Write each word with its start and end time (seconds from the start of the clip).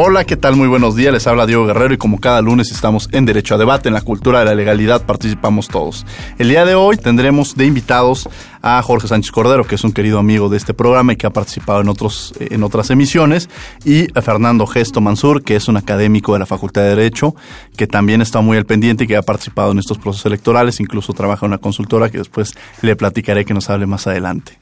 Hola, 0.00 0.22
¿qué 0.22 0.36
tal? 0.36 0.54
Muy 0.54 0.68
buenos 0.68 0.94
días. 0.94 1.12
Les 1.12 1.26
habla 1.26 1.44
Diego 1.44 1.66
Guerrero 1.66 1.92
y 1.92 1.96
como 1.96 2.20
cada 2.20 2.40
lunes 2.40 2.70
estamos 2.70 3.08
en 3.10 3.24
Derecho 3.24 3.56
a 3.56 3.58
Debate. 3.58 3.88
En 3.88 3.94
la 3.94 4.00
cultura 4.00 4.38
de 4.38 4.44
la 4.44 4.54
legalidad 4.54 5.04
participamos 5.04 5.66
todos. 5.66 6.06
El 6.38 6.50
día 6.50 6.64
de 6.64 6.76
hoy 6.76 6.96
tendremos 6.96 7.56
de 7.56 7.66
invitados 7.66 8.28
a 8.62 8.80
Jorge 8.80 9.08
Sánchez 9.08 9.32
Cordero, 9.32 9.64
que 9.64 9.74
es 9.74 9.82
un 9.82 9.90
querido 9.90 10.20
amigo 10.20 10.48
de 10.48 10.56
este 10.56 10.72
programa 10.72 11.14
y 11.14 11.16
que 11.16 11.26
ha 11.26 11.30
participado 11.30 11.80
en, 11.80 11.88
otros, 11.88 12.32
en 12.38 12.62
otras 12.62 12.90
emisiones, 12.90 13.50
y 13.84 14.06
a 14.16 14.22
Fernando 14.22 14.68
Gesto 14.68 15.00
Mansur, 15.00 15.42
que 15.42 15.56
es 15.56 15.66
un 15.66 15.76
académico 15.76 16.32
de 16.32 16.38
la 16.38 16.46
Facultad 16.46 16.82
de 16.82 16.90
Derecho, 16.90 17.34
que 17.76 17.88
también 17.88 18.22
está 18.22 18.40
muy 18.40 18.56
al 18.56 18.66
pendiente 18.66 19.02
y 19.02 19.08
que 19.08 19.16
ha 19.16 19.22
participado 19.22 19.72
en 19.72 19.80
estos 19.80 19.98
procesos 19.98 20.26
electorales, 20.26 20.78
incluso 20.78 21.12
trabaja 21.12 21.44
en 21.44 21.50
una 21.50 21.58
consultora 21.58 22.08
que 22.08 22.18
después 22.18 22.54
le 22.82 22.94
platicaré 22.94 23.44
que 23.44 23.52
nos 23.52 23.68
hable 23.68 23.86
más 23.86 24.06
adelante. 24.06 24.58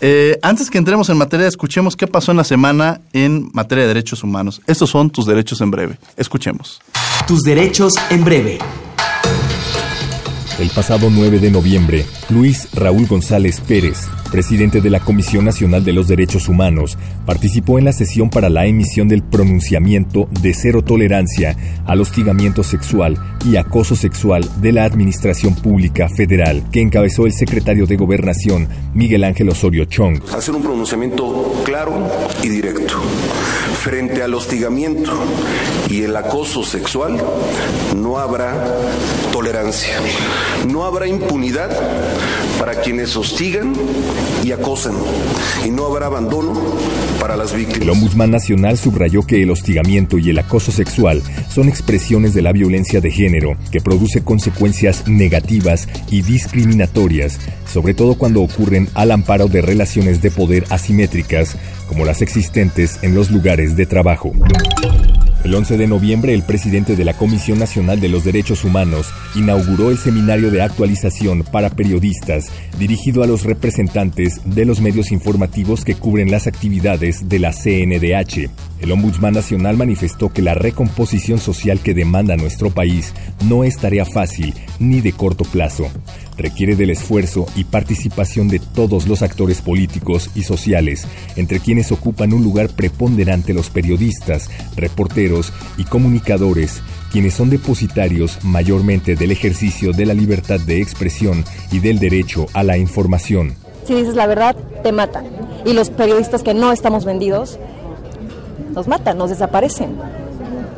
Eh, 0.00 0.38
antes 0.42 0.70
que 0.70 0.78
entremos 0.78 1.08
en 1.08 1.16
materia, 1.16 1.46
escuchemos 1.46 1.96
qué 1.96 2.06
pasó 2.06 2.30
en 2.30 2.36
la 2.36 2.44
semana 2.44 3.00
en 3.12 3.50
materia 3.52 3.82
de 3.82 3.88
derechos 3.88 4.22
humanos. 4.22 4.60
Estos 4.66 4.90
son 4.90 5.10
tus 5.10 5.26
derechos 5.26 5.60
en 5.60 5.70
breve. 5.70 5.98
Escuchemos. 6.16 6.80
Tus 7.26 7.42
derechos 7.42 7.94
en 8.10 8.24
breve. 8.24 8.58
El 10.58 10.70
pasado 10.70 11.08
9 11.08 11.38
de 11.38 11.52
noviembre, 11.52 12.04
Luis 12.30 12.66
Raúl 12.74 13.06
González 13.06 13.60
Pérez, 13.60 14.08
presidente 14.32 14.80
de 14.80 14.90
la 14.90 14.98
Comisión 14.98 15.44
Nacional 15.44 15.84
de 15.84 15.92
los 15.92 16.08
Derechos 16.08 16.48
Humanos, 16.48 16.98
participó 17.24 17.78
en 17.78 17.84
la 17.84 17.92
sesión 17.92 18.28
para 18.28 18.48
la 18.48 18.66
emisión 18.66 19.06
del 19.06 19.22
pronunciamiento 19.22 20.28
de 20.42 20.52
cero 20.54 20.82
tolerancia 20.82 21.56
al 21.86 22.00
hostigamiento 22.00 22.64
sexual 22.64 23.16
y 23.44 23.54
acoso 23.54 23.94
sexual 23.94 24.48
de 24.60 24.72
la 24.72 24.84
Administración 24.84 25.54
Pública 25.54 26.08
Federal, 26.08 26.64
que 26.72 26.80
encabezó 26.80 27.26
el 27.26 27.34
secretario 27.34 27.86
de 27.86 27.94
Gobernación, 27.94 28.66
Miguel 28.94 29.22
Ángel 29.22 29.50
Osorio 29.50 29.84
Chong. 29.84 30.20
Hacer 30.36 30.56
un 30.56 30.62
pronunciamiento 30.62 31.62
claro 31.64 32.04
y 32.42 32.48
directo. 32.48 32.94
Frente 33.82 34.22
al 34.22 34.34
hostigamiento 34.34 35.12
y 35.88 36.02
el 36.02 36.16
acoso 36.16 36.64
sexual, 36.64 37.16
no 37.96 38.18
habrá 38.18 38.52
tolerancia. 39.32 39.94
No 40.68 40.84
habrá 40.84 41.06
impunidad 41.06 41.70
para 42.58 42.80
quienes 42.80 43.16
hostigan 43.16 43.72
y 44.44 44.52
acosan. 44.52 44.94
Y 45.64 45.70
no 45.70 45.86
habrá 45.86 46.06
abandono 46.06 46.52
para 47.20 47.36
las 47.36 47.54
víctimas. 47.54 47.82
El 47.82 47.90
Ombudsman 47.90 48.30
Nacional 48.30 48.78
subrayó 48.78 49.22
que 49.22 49.42
el 49.42 49.50
hostigamiento 49.50 50.18
y 50.18 50.30
el 50.30 50.38
acoso 50.38 50.72
sexual 50.72 51.22
son 51.48 51.68
expresiones 51.68 52.34
de 52.34 52.42
la 52.42 52.52
violencia 52.52 53.00
de 53.00 53.10
género 53.10 53.56
que 53.70 53.80
produce 53.80 54.22
consecuencias 54.22 55.06
negativas 55.08 55.88
y 56.10 56.22
discriminatorias, 56.22 57.38
sobre 57.72 57.94
todo 57.94 58.16
cuando 58.16 58.42
ocurren 58.42 58.88
al 58.94 59.10
amparo 59.10 59.48
de 59.48 59.62
relaciones 59.62 60.22
de 60.22 60.30
poder 60.30 60.64
asimétricas, 60.70 61.56
como 61.88 62.04
las 62.04 62.22
existentes 62.22 62.98
en 63.02 63.14
los 63.14 63.30
lugares 63.30 63.67
de 63.76 63.86
trabajo. 63.86 64.32
El 65.44 65.54
11 65.54 65.76
de 65.76 65.86
noviembre, 65.86 66.34
el 66.34 66.42
presidente 66.42 66.96
de 66.96 67.04
la 67.04 67.14
Comisión 67.14 67.58
Nacional 67.58 68.00
de 68.00 68.08
los 68.08 68.24
Derechos 68.24 68.64
Humanos 68.64 69.08
inauguró 69.36 69.90
el 69.90 69.96
seminario 69.96 70.50
de 70.50 70.62
actualización 70.62 71.44
para 71.44 71.70
periodistas 71.70 72.50
dirigido 72.78 73.22
a 73.22 73.26
los 73.26 73.44
representantes 73.44 74.40
de 74.44 74.64
los 74.64 74.80
medios 74.80 75.12
informativos 75.12 75.84
que 75.84 75.94
cubren 75.94 76.30
las 76.30 76.46
actividades 76.46 77.28
de 77.28 77.38
la 77.38 77.52
CNDH. 77.52 78.50
El 78.80 78.92
Ombudsman 78.92 79.34
Nacional 79.34 79.76
manifestó 79.76 80.32
que 80.32 80.42
la 80.42 80.54
recomposición 80.54 81.38
social 81.38 81.80
que 81.80 81.94
demanda 81.94 82.36
nuestro 82.36 82.70
país 82.70 83.12
no 83.48 83.64
es 83.64 83.76
tarea 83.78 84.04
fácil 84.04 84.54
ni 84.78 85.00
de 85.00 85.12
corto 85.12 85.44
plazo. 85.44 85.88
Requiere 86.36 86.76
del 86.76 86.90
esfuerzo 86.90 87.46
y 87.56 87.64
participación 87.64 88.48
de 88.48 88.60
todos 88.60 89.08
los 89.08 89.22
actores 89.22 89.60
políticos 89.60 90.30
y 90.36 90.44
sociales, 90.44 91.06
entre 91.34 91.58
quienes 91.58 91.90
ocupan 91.90 92.32
un 92.32 92.44
lugar 92.44 92.68
preponderante 92.68 93.52
los 93.52 93.70
periodistas, 93.70 94.48
reporteros 94.76 95.52
y 95.76 95.84
comunicadores, 95.84 96.80
quienes 97.10 97.34
son 97.34 97.50
depositarios 97.50 98.38
mayormente 98.44 99.16
del 99.16 99.32
ejercicio 99.32 99.92
de 99.92 100.06
la 100.06 100.14
libertad 100.14 100.60
de 100.60 100.80
expresión 100.80 101.44
y 101.72 101.80
del 101.80 101.98
derecho 101.98 102.46
a 102.52 102.62
la 102.62 102.78
información. 102.78 103.54
Si 103.84 103.94
dices 103.94 104.14
la 104.14 104.26
verdad, 104.26 104.54
te 104.82 104.92
matan. 104.92 105.24
Y 105.64 105.72
los 105.72 105.90
periodistas 105.90 106.42
que 106.42 106.54
no 106.54 106.72
estamos 106.72 107.04
vendidos, 107.04 107.58
nos 108.74 108.88
matan, 108.88 109.18
nos 109.18 109.30
desaparecen. 109.30 109.96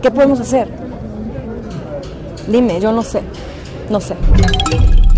¿Qué 0.02 0.10
podemos 0.10 0.40
hacer? 0.40 0.68
Dime, 2.48 2.80
yo 2.80 2.92
no 2.92 3.02
sé, 3.02 3.22
no 3.90 4.00
sé. 4.00 4.14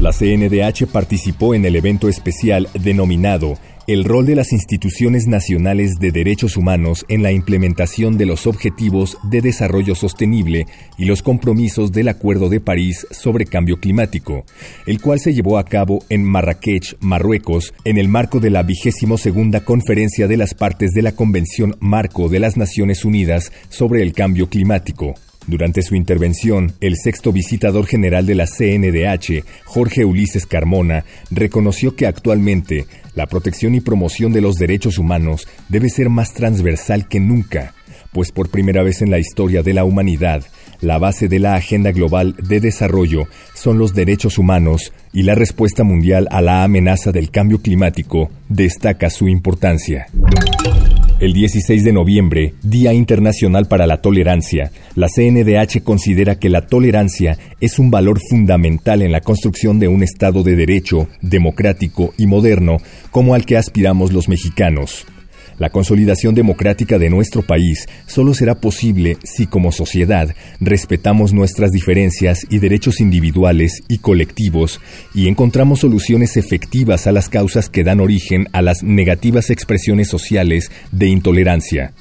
La 0.00 0.10
CNDH 0.10 0.86
participó 0.90 1.54
en 1.54 1.64
el 1.64 1.76
evento 1.76 2.08
especial 2.08 2.68
denominado 2.74 3.54
el 3.92 4.04
rol 4.04 4.24
de 4.24 4.36
las 4.36 4.52
instituciones 4.52 5.26
nacionales 5.26 5.96
de 6.00 6.12
derechos 6.12 6.56
humanos 6.56 7.04
en 7.08 7.22
la 7.22 7.30
implementación 7.30 8.16
de 8.16 8.24
los 8.24 8.46
objetivos 8.46 9.18
de 9.22 9.42
desarrollo 9.42 9.94
sostenible 9.94 10.66
y 10.96 11.04
los 11.04 11.22
compromisos 11.22 11.92
del 11.92 12.08
Acuerdo 12.08 12.48
de 12.48 12.60
París 12.60 13.06
sobre 13.10 13.44
cambio 13.44 13.80
climático, 13.80 14.46
el 14.86 14.98
cual 14.98 15.20
se 15.20 15.34
llevó 15.34 15.58
a 15.58 15.64
cabo 15.66 16.02
en 16.08 16.24
Marrakech, 16.24 16.96
Marruecos, 17.00 17.74
en 17.84 17.98
el 17.98 18.08
marco 18.08 18.40
de 18.40 18.48
la 18.48 18.62
vigésimo 18.62 19.18
segunda 19.18 19.60
conferencia 19.60 20.26
de 20.26 20.38
las 20.38 20.54
partes 20.54 20.92
de 20.92 21.02
la 21.02 21.12
Convención 21.12 21.76
Marco 21.80 22.30
de 22.30 22.40
las 22.40 22.56
Naciones 22.56 23.04
Unidas 23.04 23.52
sobre 23.68 24.02
el 24.02 24.14
Cambio 24.14 24.48
Climático. 24.48 25.16
Durante 25.46 25.82
su 25.82 25.96
intervención, 25.96 26.72
el 26.80 26.96
sexto 26.96 27.32
visitador 27.32 27.86
general 27.86 28.26
de 28.26 28.36
la 28.36 28.46
CNDH, 28.46 29.44
Jorge 29.64 30.04
Ulises 30.04 30.46
Carmona, 30.46 31.04
reconoció 31.30 31.96
que 31.96 32.06
actualmente 32.06 32.86
la 33.14 33.26
protección 33.26 33.74
y 33.74 33.80
promoción 33.80 34.32
de 34.32 34.40
los 34.40 34.56
derechos 34.56 34.98
humanos 34.98 35.46
debe 35.68 35.88
ser 35.88 36.08
más 36.08 36.32
transversal 36.32 37.08
que 37.08 37.20
nunca, 37.20 37.74
pues 38.12 38.32
por 38.32 38.50
primera 38.50 38.82
vez 38.82 39.02
en 39.02 39.10
la 39.10 39.18
historia 39.18 39.62
de 39.62 39.74
la 39.74 39.84
humanidad, 39.84 40.44
la 40.82 40.98
base 40.98 41.28
de 41.28 41.38
la 41.38 41.54
Agenda 41.54 41.92
Global 41.92 42.34
de 42.36 42.60
Desarrollo 42.60 43.28
son 43.54 43.78
los 43.78 43.94
derechos 43.94 44.36
humanos 44.36 44.92
y 45.12 45.22
la 45.22 45.34
respuesta 45.34 45.84
mundial 45.84 46.26
a 46.30 46.40
la 46.40 46.64
amenaza 46.64 47.12
del 47.12 47.30
cambio 47.30 47.62
climático 47.62 48.30
destaca 48.48 49.08
su 49.08 49.28
importancia. 49.28 50.08
El 51.22 51.34
16 51.34 51.84
de 51.84 51.92
noviembre, 51.92 52.54
Día 52.64 52.92
Internacional 52.92 53.68
para 53.68 53.86
la 53.86 53.98
Tolerancia, 53.98 54.72
la 54.96 55.06
CNDH 55.06 55.84
considera 55.84 56.40
que 56.40 56.48
la 56.48 56.66
tolerancia 56.66 57.38
es 57.60 57.78
un 57.78 57.92
valor 57.92 58.18
fundamental 58.28 59.02
en 59.02 59.12
la 59.12 59.20
construcción 59.20 59.78
de 59.78 59.86
un 59.86 60.02
Estado 60.02 60.42
de 60.42 60.56
Derecho, 60.56 61.06
democrático 61.20 62.12
y 62.18 62.26
moderno, 62.26 62.78
como 63.12 63.34
al 63.36 63.46
que 63.46 63.56
aspiramos 63.56 64.12
los 64.12 64.28
mexicanos. 64.28 65.06
La 65.58 65.70
consolidación 65.70 66.34
democrática 66.34 66.98
de 66.98 67.10
nuestro 67.10 67.42
país 67.42 67.86
solo 68.06 68.34
será 68.34 68.56
posible 68.56 69.16
si 69.22 69.46
como 69.46 69.72
sociedad 69.72 70.34
respetamos 70.60 71.32
nuestras 71.32 71.70
diferencias 71.70 72.46
y 72.50 72.58
derechos 72.58 73.00
individuales 73.00 73.82
y 73.88 73.98
colectivos 73.98 74.80
y 75.14 75.28
encontramos 75.28 75.80
soluciones 75.80 76.36
efectivas 76.36 77.06
a 77.06 77.12
las 77.12 77.28
causas 77.28 77.68
que 77.68 77.84
dan 77.84 78.00
origen 78.00 78.48
a 78.52 78.62
las 78.62 78.82
negativas 78.82 79.50
expresiones 79.50 80.08
sociales 80.08 80.70
de 80.90 81.08
intolerancia. 81.08 81.92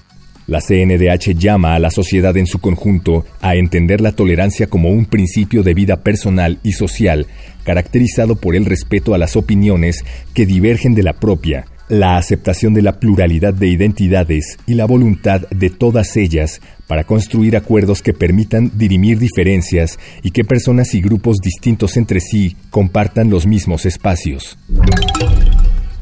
La 0.48 0.60
CNDH 0.60 1.38
llama 1.38 1.76
a 1.76 1.80
la 1.80 1.92
sociedad 1.92 2.36
en 2.36 2.48
su 2.48 2.60
conjunto 2.60 3.26
a 3.42 3.56
entender 3.56 4.02
la 4.02 4.12
tolerancia 4.12 4.68
como 4.68 4.90
un 4.90 5.06
principio 5.06 5.64
de 5.64 5.74
vida 5.74 6.04
personal 6.04 6.60
y 6.64 6.74
social, 6.74 7.28
caracterizado 7.64 8.36
por 8.36 8.56
el 8.56 8.66
respeto 8.66 9.14
a 9.14 9.18
las 9.18 9.36
opiniones 9.36 10.04
que 10.34 10.46
divergen 10.46 10.96
de 10.96 11.04
la 11.04 11.14
propia, 11.14 11.68
la 11.92 12.16
aceptación 12.16 12.74
de 12.74 12.82
la 12.82 13.02
pluralidad 13.02 13.54
de 13.54 13.68
identidades 13.68 14.58
y 14.66 14.76
la 14.76 14.86
voluntad 14.86 15.42
de 15.50 15.70
todas 15.70 16.16
ellas 16.16 16.62
para 16.88 17.04
construir 17.04 17.58
acuerdos 17.58 18.02
que 18.02 18.14
permitan 18.14 18.72
dirimir 18.76 19.20
diferencias 19.20 20.00
y 20.24 20.32
que 20.32 20.46
personas 20.46 20.94
y 20.94 21.02
grupos 21.02 21.40
distintos 21.44 21.98
entre 21.98 22.22
sí 22.22 22.56
compartan 22.70 23.30
los 23.30 23.46
mismos 23.46 23.86
espacios. 23.86 24.58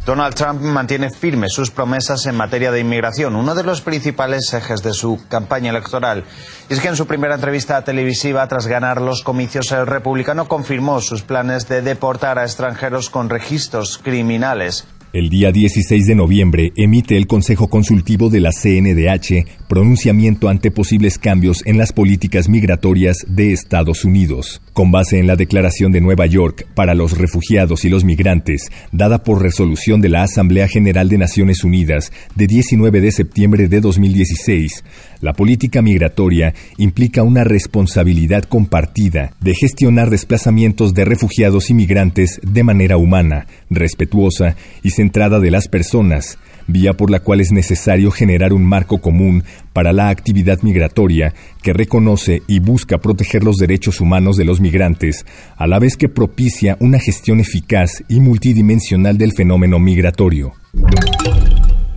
Donald 0.06 0.36
Trump 0.36 0.62
mantiene 0.62 1.10
firmes 1.10 1.54
sus 1.54 1.72
promesas 1.72 2.24
en 2.28 2.36
materia 2.36 2.72
de 2.72 2.82
inmigración, 2.82 3.36
uno 3.36 3.56
de 3.56 3.64
los 3.64 3.82
principales 3.82 4.54
ejes 4.54 4.84
de 4.84 4.94
su 4.94 5.20
campaña 5.28 5.72
electoral. 5.72 6.24
Y 6.70 6.74
es 6.74 6.82
que 6.82 6.90
en 6.90 6.98
su 6.98 7.08
primera 7.08 7.34
entrevista 7.34 7.84
televisiva, 7.84 8.48
tras 8.48 8.68
ganar 8.68 9.02
los 9.02 9.24
comicios, 9.24 9.72
el 9.72 9.88
republicano 9.88 10.48
confirmó 10.48 11.02
sus 11.02 11.24
planes 11.24 11.68
de 11.68 11.82
deportar 11.82 12.38
a 12.38 12.44
extranjeros 12.44 13.10
con 13.10 13.28
registros 13.28 13.98
criminales. 13.98 14.86
El 15.12 15.30
día 15.30 15.52
16 15.52 16.06
de 16.06 16.14
noviembre 16.14 16.72
emite 16.76 17.18
el 17.18 17.26
Consejo 17.26 17.68
Consultivo 17.68 18.30
de 18.30 18.42
la 18.42 18.52
CNDH 18.52 19.68
pronunciamiento 19.68 20.50
ante 20.50 20.70
posibles 20.70 21.18
cambios 21.18 21.66
en 21.66 21.80
las 21.80 21.94
políticas 21.94 22.48
migratorias 22.48 23.18
de 23.28 23.52
Estados 23.52 24.06
Unidos, 24.06 24.62
con 24.72 24.92
base 24.92 25.18
en 25.18 25.26
la 25.26 25.36
Declaración 25.36 25.92
de 25.92 26.00
Nueva 26.00 26.28
York 26.28 26.68
para 26.76 26.94
los 26.94 27.18
refugiados 27.18 27.86
y 27.86 27.90
los 27.90 28.04
migrantes, 28.04 28.70
dada 28.92 29.24
por 29.24 29.42
resolución 29.42 30.00
de 30.00 30.10
la 30.10 30.22
Asamblea 30.22 30.68
General 30.68 31.10
de 31.10 31.18
Naciones 31.18 31.64
Unidas 31.64 32.12
de 32.36 32.46
19 32.46 33.02
de 33.02 33.12
septiembre 33.12 33.68
de 33.68 33.82
2016. 33.82 34.84
La 35.22 35.34
política 35.34 35.82
migratoria 35.82 36.54
implica 36.78 37.24
una 37.24 37.44
responsabilidad 37.44 38.44
compartida 38.44 39.34
de 39.42 39.54
gestionar 39.54 40.10
desplazamientos 40.10 40.94
de 40.94 41.04
refugiados 41.04 41.70
y 41.70 41.74
migrantes 41.74 42.40
de 42.42 42.64
manera 42.64 42.96
humana, 42.96 43.46
respetuosa 43.70 44.56
y 44.82 44.92
centrada 44.92 45.42
de 45.42 45.52
las 45.52 45.68
personas, 45.68 46.38
vía 46.68 46.94
por 46.94 47.12
la 47.12 47.20
cual 47.20 47.42
es 47.42 47.52
necesario 47.52 48.12
generar 48.12 48.54
un 48.54 48.64
marco 48.64 49.00
común 49.00 49.44
para 49.74 49.92
la 49.92 50.08
actividad 50.08 50.62
migratoria 50.62 51.34
que 51.62 51.74
reconoce 51.74 52.42
y 52.48 52.60
busca 52.60 53.00
proteger 53.00 53.44
los 53.44 53.58
derechos 53.58 54.00
humanos 54.00 54.38
de 54.38 54.46
los 54.46 54.62
migrantes, 54.62 55.26
a 55.58 55.68
la 55.68 55.80
vez 55.80 55.98
que 55.98 56.08
propicia 56.08 56.78
una 56.80 57.00
gestión 57.00 57.42
eficaz 57.42 58.04
y 58.08 58.22
multidimensional 58.22 59.18
del 59.18 59.34
fenómeno 59.34 59.80
migratorio. 59.80 60.54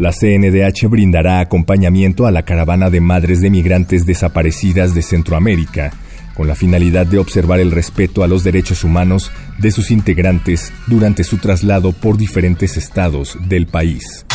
La 0.03 0.11
CNDH 0.11 0.89
brindará 0.89 1.39
acompañamiento 1.39 2.27
a 2.27 2.33
la 2.33 2.43
caravana 2.43 2.91
de 2.91 3.01
madres 3.01 3.41
de 3.41 3.51
migrantes 3.51 4.05
desaparecidas 4.05 4.97
de 4.97 5.03
Centroamérica, 5.03 5.93
con 6.35 6.49
la 6.49 6.57
finalidad 6.57 7.07
de 7.07 7.21
observar 7.21 7.61
el 7.61 7.71
respeto 7.71 8.25
a 8.25 8.27
los 8.27 8.43
derechos 8.43 8.83
humanos 8.83 9.31
de 9.59 9.71
sus 9.71 9.93
integrantes 9.93 10.73
durante 10.89 11.23
su 11.23 11.39
traslado 11.39 11.93
por 11.93 12.17
diferentes 12.17 12.77
estados 12.77 13.39
del 13.47 13.69
país. 13.69 14.27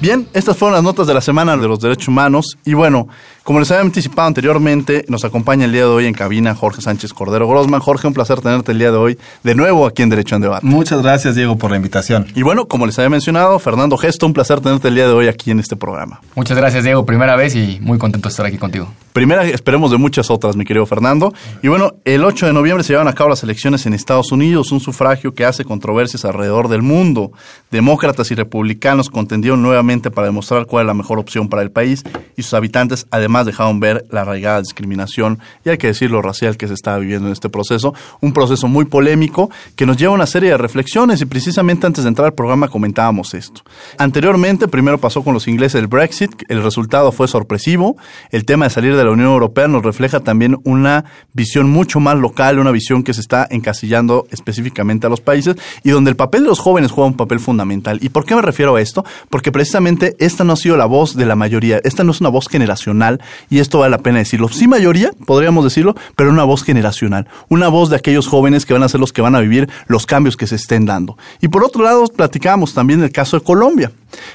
Bien, 0.00 0.28
estas 0.34 0.56
fueron 0.56 0.74
las 0.74 0.84
notas 0.84 1.08
de 1.08 1.14
la 1.14 1.20
semana 1.20 1.56
de 1.56 1.66
los 1.66 1.80
derechos 1.80 2.06
humanos 2.06 2.56
y 2.64 2.74
bueno, 2.74 3.08
como 3.46 3.60
les 3.60 3.70
había 3.70 3.82
anticipado 3.82 4.26
anteriormente, 4.26 5.04
nos 5.06 5.24
acompaña 5.24 5.66
el 5.66 5.72
día 5.72 5.82
de 5.82 5.86
hoy 5.86 6.06
en 6.06 6.14
cabina 6.14 6.56
Jorge 6.56 6.82
Sánchez 6.82 7.12
Cordero 7.12 7.46
Grosman. 7.46 7.78
Jorge, 7.78 8.08
un 8.08 8.12
placer 8.12 8.40
tenerte 8.40 8.72
el 8.72 8.80
día 8.80 8.90
de 8.90 8.96
hoy 8.96 9.18
de 9.44 9.54
nuevo 9.54 9.86
aquí 9.86 10.02
en 10.02 10.08
Derecho 10.08 10.34
en 10.34 10.42
Debate. 10.42 10.66
Muchas 10.66 11.00
gracias, 11.00 11.36
Diego, 11.36 11.56
por 11.56 11.70
la 11.70 11.76
invitación. 11.76 12.26
Y 12.34 12.42
bueno, 12.42 12.66
como 12.66 12.86
les 12.86 12.98
había 12.98 13.08
mencionado, 13.08 13.60
Fernando 13.60 13.96
Gesto, 13.98 14.26
un 14.26 14.32
placer 14.32 14.60
tenerte 14.60 14.88
el 14.88 14.96
día 14.96 15.06
de 15.06 15.12
hoy 15.12 15.28
aquí 15.28 15.52
en 15.52 15.60
este 15.60 15.76
programa. 15.76 16.20
Muchas 16.34 16.56
gracias, 16.56 16.82
Diego. 16.82 17.06
Primera 17.06 17.36
vez 17.36 17.54
y 17.54 17.78
muy 17.80 17.98
contento 17.98 18.28
de 18.28 18.30
estar 18.30 18.46
aquí 18.46 18.58
contigo. 18.58 18.88
Primera, 19.12 19.44
esperemos 19.44 19.92
de 19.92 19.96
muchas 19.96 20.28
otras, 20.28 20.56
mi 20.56 20.64
querido 20.64 20.84
Fernando. 20.84 21.32
Y 21.62 21.68
bueno, 21.68 21.92
el 22.04 22.24
8 22.24 22.46
de 22.46 22.52
noviembre 22.52 22.82
se 22.82 22.94
llevan 22.94 23.06
a 23.06 23.12
cabo 23.12 23.30
las 23.30 23.44
elecciones 23.44 23.86
en 23.86 23.94
Estados 23.94 24.32
Unidos, 24.32 24.72
un 24.72 24.80
sufragio 24.80 25.34
que 25.34 25.44
hace 25.44 25.64
controversias 25.64 26.24
alrededor 26.24 26.66
del 26.66 26.82
mundo. 26.82 27.30
Demócratas 27.70 28.28
y 28.32 28.34
republicanos 28.34 29.08
contendieron 29.08 29.62
nuevamente 29.62 30.10
para 30.10 30.26
demostrar 30.26 30.66
cuál 30.66 30.82
es 30.82 30.86
la 30.88 30.94
mejor 30.94 31.20
opción 31.20 31.48
para 31.48 31.62
el 31.62 31.70
país 31.70 32.02
y 32.36 32.42
sus 32.42 32.52
habitantes 32.54 33.06
además 33.10 33.35
dejaron 33.44 33.80
ver 33.80 34.04
la 34.10 34.22
arraigada 34.22 34.60
discriminación 34.60 35.38
y 35.64 35.70
hay 35.70 35.78
que 35.78 35.88
decirlo 35.88 36.22
racial 36.22 36.56
que 36.56 36.68
se 36.68 36.74
está 36.74 36.96
viviendo 36.98 37.26
en 37.26 37.32
este 37.32 37.48
proceso, 37.48 37.94
un 38.20 38.32
proceso 38.32 38.68
muy 38.68 38.84
polémico 38.84 39.50
que 39.74 39.86
nos 39.86 39.96
lleva 39.96 40.12
a 40.12 40.14
una 40.14 40.26
serie 40.26 40.50
de 40.50 40.56
reflexiones 40.56 41.20
y 41.20 41.26
precisamente 41.26 41.86
antes 41.86 42.04
de 42.04 42.08
entrar 42.08 42.26
al 42.26 42.34
programa 42.34 42.68
comentábamos 42.68 43.34
esto. 43.34 43.62
Anteriormente, 43.98 44.68
primero 44.68 44.98
pasó 44.98 45.22
con 45.22 45.34
los 45.34 45.48
ingleses 45.48 45.80
el 45.80 45.86
Brexit, 45.86 46.30
el 46.48 46.62
resultado 46.62 47.12
fue 47.12 47.28
sorpresivo, 47.28 47.96
el 48.30 48.44
tema 48.44 48.66
de 48.66 48.70
salir 48.70 48.96
de 48.96 49.04
la 49.04 49.10
Unión 49.10 49.28
Europea 49.28 49.68
nos 49.68 49.82
refleja 49.82 50.20
también 50.20 50.56
una 50.64 51.04
visión 51.32 51.70
mucho 51.70 52.00
más 52.00 52.16
local, 52.16 52.58
una 52.58 52.70
visión 52.70 53.02
que 53.02 53.14
se 53.14 53.20
está 53.20 53.46
encasillando 53.50 54.26
específicamente 54.30 55.06
a 55.06 55.10
los 55.10 55.20
países 55.20 55.56
y 55.82 55.90
donde 55.90 56.10
el 56.10 56.16
papel 56.16 56.42
de 56.42 56.48
los 56.48 56.60
jóvenes 56.60 56.90
juega 56.90 57.08
un 57.08 57.16
papel 57.16 57.40
fundamental. 57.40 57.98
¿Y 58.02 58.08
por 58.08 58.24
qué 58.24 58.34
me 58.34 58.42
refiero 58.42 58.76
a 58.76 58.80
esto? 58.80 59.04
Porque 59.30 59.52
precisamente 59.52 60.16
esta 60.18 60.44
no 60.44 60.52
ha 60.52 60.56
sido 60.56 60.76
la 60.76 60.86
voz 60.86 61.16
de 61.16 61.26
la 61.26 61.36
mayoría, 61.36 61.80
esta 61.84 62.04
no 62.04 62.12
es 62.12 62.20
una 62.20 62.30
voz 62.30 62.48
generacional 62.48 63.20
y 63.50 63.58
esto 63.58 63.78
vale 63.78 63.90
la 63.90 63.98
pena 63.98 64.18
decirlo. 64.18 64.48
Sí 64.48 64.68
mayoría, 64.68 65.10
podríamos 65.26 65.64
decirlo, 65.64 65.94
pero 66.16 66.30
una 66.30 66.44
voz 66.44 66.62
generacional, 66.62 67.28
una 67.48 67.68
voz 67.68 67.90
de 67.90 67.96
aquellos 67.96 68.26
jóvenes 68.26 68.66
que 68.66 68.72
van 68.72 68.82
a 68.82 68.88
ser 68.88 69.00
los 69.00 69.12
que 69.12 69.22
van 69.22 69.34
a 69.34 69.40
vivir 69.40 69.68
los 69.86 70.06
cambios 70.06 70.36
que 70.36 70.46
se 70.46 70.56
estén 70.56 70.86
dando. 70.86 71.16
Y 71.40 71.48
por 71.48 71.64
otro 71.64 71.82
lado, 71.82 72.06
platicábamos 72.06 72.74
también 72.74 73.00
del 73.00 73.12
caso 73.12 73.38
de 73.38 73.44
Colombia. 73.44 73.92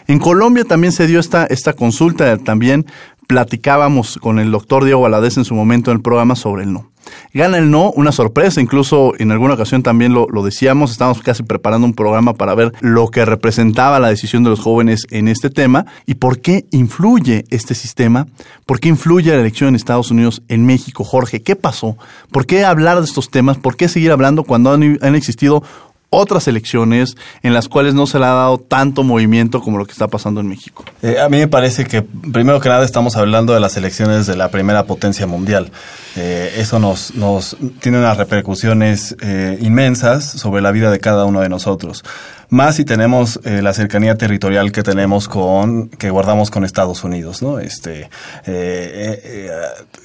En 0.08 0.20
Colombia 0.20 0.64
también 0.64 0.94
se 0.94 1.08
dio 1.08 1.20
esta, 1.20 1.46
esta 1.46 1.74
consulta, 1.74 2.38
también 2.38 2.86
platicábamos 3.28 4.18
con 4.18 4.40
el 4.40 4.52
doctor 4.52 4.84
Diego 4.84 5.02
Valadez 5.02 5.38
en 5.38 5.46
su 5.46 5.56
momento 5.56 5.92
en 5.92 5.98
el 5.98 6.04
programa 6.04 6.36
sobre 6.36 6.64
el 6.64 6.74
no. 6.74 6.91
Gana 7.34 7.58
el 7.58 7.72
no, 7.72 7.92
una 7.92 8.12
sorpresa, 8.12 8.62
incluso 8.62 9.14
en 9.18 9.32
alguna 9.32 9.54
ocasión 9.54 9.84
también 9.84 10.14
lo, 10.14 10.28
decíamos, 10.44 10.92
estábamos 10.92 11.22
casi 11.22 11.44
preparando 11.44 11.86
un 11.86 11.94
programa 11.94 12.34
para 12.34 12.56
ver 12.56 12.74
lo 12.82 13.10
que 13.10 13.26
representaba 13.26 14.00
la 14.00 14.10
decisión 14.10 14.44
de 14.44 14.50
los 14.50 14.60
jóvenes 14.60 15.06
en 15.12 15.28
este 15.28 15.50
tema 15.50 15.86
y 16.06 16.16
por 16.16 16.40
qué 16.40 16.66
influye 16.72 17.46
este 17.50 17.76
sistema, 17.76 18.28
por 18.66 18.80
qué 18.80 18.90
influye 18.90 19.32
la 19.32 19.40
elección 19.40 19.70
en 19.70 19.76
Estados 19.76 20.12
Unidos, 20.12 20.42
en 20.48 20.66
México. 20.66 21.04
Jorge, 21.04 21.42
¿qué 21.42 21.56
pasó? 21.56 21.98
¿Por 22.32 22.46
qué 22.46 22.66
hablar 22.66 23.00
de 23.00 23.06
estos 23.06 23.30
temas? 23.30 23.58
¿Por 23.58 23.76
qué 23.76 23.88
seguir 23.88 24.12
hablando 24.12 24.44
cuando 24.44 24.72
han, 24.72 25.00
han 25.02 25.16
existido 25.16 25.64
otras 26.14 26.48
elecciones 26.48 27.16
en 27.42 27.54
las 27.54 27.70
cuales 27.70 27.94
no 27.94 28.06
se 28.06 28.20
le 28.20 28.26
ha 28.26 28.34
dado 28.34 28.60
tanto 28.60 29.02
movimiento 29.02 29.62
como 29.62 29.78
lo 29.78 29.86
que 29.86 29.94
está 29.94 30.08
pasando 30.08 30.42
en 30.42 30.48
México? 30.48 30.84
Eh, 31.02 31.18
a 31.20 31.30
mí 31.30 31.38
me 31.38 31.48
parece 31.48 31.86
que, 31.86 32.02
primero 32.02 32.60
que 32.60 32.70
nada, 32.70 32.84
estamos 32.84 33.16
hablando 33.16 33.54
de 33.54 33.62
las 33.62 33.78
elecciones 33.78 34.28
de 34.28 34.36
la 34.36 34.52
primera 34.52 34.86
potencia 34.86 35.26
mundial. 35.26 35.72
Eh, 36.18 36.56
eso 36.58 36.80
nos, 36.80 37.16
nos 37.16 37.56
tiene 37.80 37.98
unas 37.98 38.18
repercusiones 38.18 39.16
eh, 39.22 39.58
inmensas 39.62 40.26
sobre 40.26 40.62
la 40.62 40.72
vida 40.72 40.92
de 40.92 41.00
cada 41.00 41.24
uno 41.24 41.40
de 41.40 41.48
nosotros 41.48 42.04
más 42.52 42.76
si 42.76 42.86
tenemos 42.86 43.40
eh, 43.46 43.62
la 43.62 43.74
cercanía 43.74 44.18
territorial 44.18 44.74
que 44.74 44.84
tenemos 44.84 45.30
con, 45.30 45.88
que 45.88 46.10
guardamos 46.10 46.52
con 46.52 46.66
Estados 46.66 47.04
Unidos, 47.06 47.42
¿no? 47.42 47.60
Este, 47.60 48.02
eh, 48.02 48.10
eh, 48.46 49.50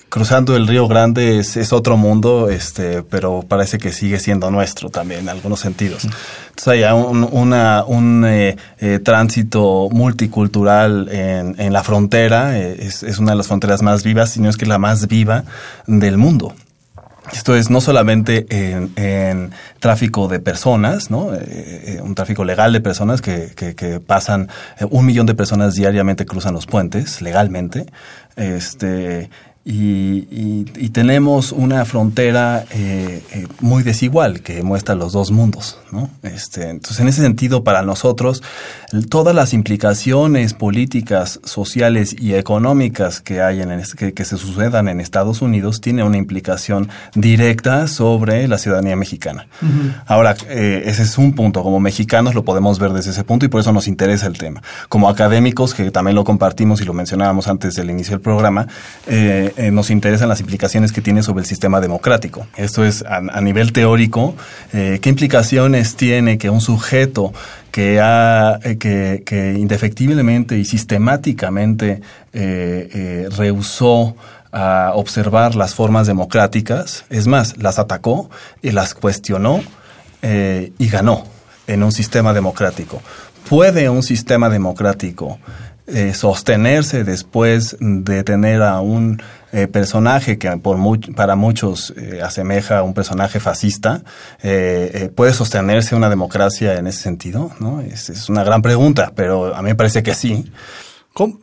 cruzando 0.09 0.55
el 0.55 0.69
Río 0.69 0.87
Grande 0.87 1.41
es, 1.41 1.57
es, 1.57 1.73
otro 1.73 1.97
mundo, 1.97 2.49
este, 2.49 3.03
pero 3.03 3.43
parece 3.43 3.79
que 3.79 3.91
sigue 3.91 4.21
siendo 4.21 4.49
nuestro 4.53 4.91
también 4.91 5.23
en 5.23 5.29
algunos 5.29 5.59
sentidos. 5.59 6.05
Entonces 6.05 6.69
hay 6.69 6.85
un, 6.85 7.29
una, 7.33 7.85
un 7.85 8.25
tránsito 9.03 9.89
multicultural 9.91 11.09
en, 11.11 11.57
en 11.59 11.73
la 11.73 11.83
frontera, 11.83 12.57
es, 12.57 13.03
es 13.03 13.19
una 13.19 13.33
de 13.33 13.39
las 13.39 13.49
fronteras 13.49 13.83
más 13.83 14.05
vivas, 14.05 14.31
sino 14.31 14.49
es 14.49 14.57
que 14.57 14.67
la 14.67 14.79
más 14.79 15.09
viva 15.09 15.43
del 15.89 16.17
mundo. 16.17 16.55
Esto 17.33 17.57
es 17.57 17.71
no 17.71 17.81
solamente 17.81 18.47
en, 18.51 19.53
tráfico 19.81 20.29
de 20.29 20.41
personas, 20.41 21.11
¿no? 21.11 21.35
Eh, 21.35 21.39
eh, 21.97 22.01
un 22.03 22.15
tráfico 22.15 22.45
legal 22.45 22.73
de 22.73 22.81
personas 22.81 23.21
que, 23.21 23.53
que, 23.55 23.75
que 23.75 24.01
pasan, 24.01 24.49
eh, 24.79 24.87
un 24.89 25.07
millón 25.07 25.27
de 25.27 25.35
personas 25.35 25.75
diariamente 25.75 26.25
cruzan 26.25 26.55
los 26.55 26.67
puentes 26.67 27.21
legalmente. 27.23 27.87
Este, 28.37 29.31
y, 29.69 30.29
y, 30.31 30.65
y, 30.77 30.91
tenemos 30.91 31.51
una 31.51 31.85
frontera 31.85 32.65
eh, 32.71 33.21
eh, 33.33 33.47
muy 33.59 33.83
desigual 33.83 34.41
que 34.41 34.63
muestra 34.63 34.95
los 34.95 35.13
dos 35.13 35.33
mundos, 35.33 35.81
¿no? 35.91 36.09
Este, 36.23 36.71
entonces, 36.71 37.01
en 37.01 37.09
ese 37.09 37.21
sentido, 37.21 37.65
para 37.65 37.83
nosotros, 37.83 38.45
todas 39.11 39.35
las 39.35 39.53
implicaciones 39.53 40.55
políticas, 40.55 41.41
sociales 41.43 42.15
y 42.17 42.35
económicas 42.35 43.21
que 43.21 43.43
hay 43.43 43.61
en 43.61 43.83
que, 43.99 44.15
que, 44.15 44.25
se 44.25 44.37
sucedan 44.37 44.87
en 44.87 45.01
Estados 45.01 45.43
Unidos 45.43 45.81
tiene 45.81 46.05
una 46.05 46.17
implicación 46.17 46.89
directa 47.17 47.89
sobre 47.89 48.47
la 48.47 48.59
ciudadanía 48.59 48.95
mexicana. 48.95 49.49
Uh 49.63 49.67
-huh. 49.67 50.03
Ahora, 50.07 50.37
eh, 50.49 50.85
ese 50.87 51.03
es 51.03 51.19
un 51.19 51.33
punto. 51.33 51.65
Como 51.65 51.81
mexicanos 51.81 52.37
lo 52.37 52.45
podemos 52.45 52.79
ver 52.79 52.93
desde 52.93 53.11
ese 53.11 53.25
punto 53.25 53.45
y 53.47 53.49
por 53.49 53.61
eso 53.61 53.73
nos 53.73 53.89
interesa 53.89 54.29
el 54.29 54.39
tema. 54.39 54.63
Como 54.89 55.09
académicos, 55.09 55.75
que 55.75 55.91
también 55.91 56.15
lo 56.15 56.23
compartimos 56.23 56.81
y 56.81 56.85
lo 56.85 56.93
mencionábamos 56.93 57.49
antes 57.49 57.75
del 57.75 57.91
inicio 57.91 58.13
del 58.13 58.21
programa, 58.21 58.69
eh, 59.09 59.55
eh, 59.57 59.71
nos 59.71 59.91
interesan 59.91 60.29
las 60.29 60.41
implicaciones 60.41 60.93
que 60.93 61.01
tiene 61.01 61.23
sobre 61.23 61.41
el 61.41 61.47
sistema 61.47 61.81
democrático. 61.81 62.47
Esto 62.57 62.85
es 62.85 63.03
a, 63.03 63.41
nivel 63.41 63.73
teórico, 63.73 64.35
eh, 64.75 64.99
qué 65.01 65.09
implicaciones 65.09 65.97
tiene 65.97 66.37
que 66.37 66.51
un 66.51 66.61
sujeto 66.61 67.33
que, 67.71 67.99
ha, 68.01 68.59
eh, 68.63 68.77
que, 68.77 69.55
indefectiblemente 69.59 70.59
y 70.59 70.65
sistemáticamente 70.67 72.03
eh, 72.35 73.29
rehusó 73.37 74.17
a 74.53 74.93
observar 74.95 75.55
las 75.55 75.75
formas 75.75 76.07
democráticas, 76.07 77.05
es 77.09 77.27
más, 77.27 77.57
las 77.57 77.79
atacó 77.79 78.29
y 78.63 78.73
las 78.73 78.95
cuestionó 78.95 79.63
y 80.23 80.89
ganó 80.89 81.25
en 81.69 81.85
un 81.85 81.93
sistema 81.93 82.33
democrático. 82.33 83.01
¿Puede 83.49 83.89
un 83.89 84.03
sistema 84.03 84.51
democrático 84.51 85.39
sostenerse 86.15 87.05
después 87.05 87.77
de 87.79 88.25
tener 88.25 88.63
a 88.63 88.81
un 88.81 89.23
eh, 89.53 89.69
personaje 89.69 90.39
que 90.39 90.51
por 90.59 90.77
para 91.15 91.37
muchos 91.37 91.95
eh, 91.97 92.21
asemeja 92.23 92.79
a 92.79 92.83
un 92.83 92.95
personaje 92.95 93.39
fascista, 93.39 94.03
eh, 94.43 95.11
¿puede 95.15 95.33
sostenerse 95.33 95.95
una 95.95 96.11
democracia 96.11 96.75
en 96.75 96.87
ese 96.87 97.03
sentido? 97.03 97.53
¿no? 97.61 97.81
Es, 97.81 98.11
es, 98.11 98.29
una 98.29 98.43
gran 98.45 98.61
pregunta, 98.61 99.13
pero 99.15 99.55
a 99.55 99.63
mí 99.63 99.69
me 99.69 99.75
parece 99.75 100.03
que 100.03 100.15
sí. 100.15 100.51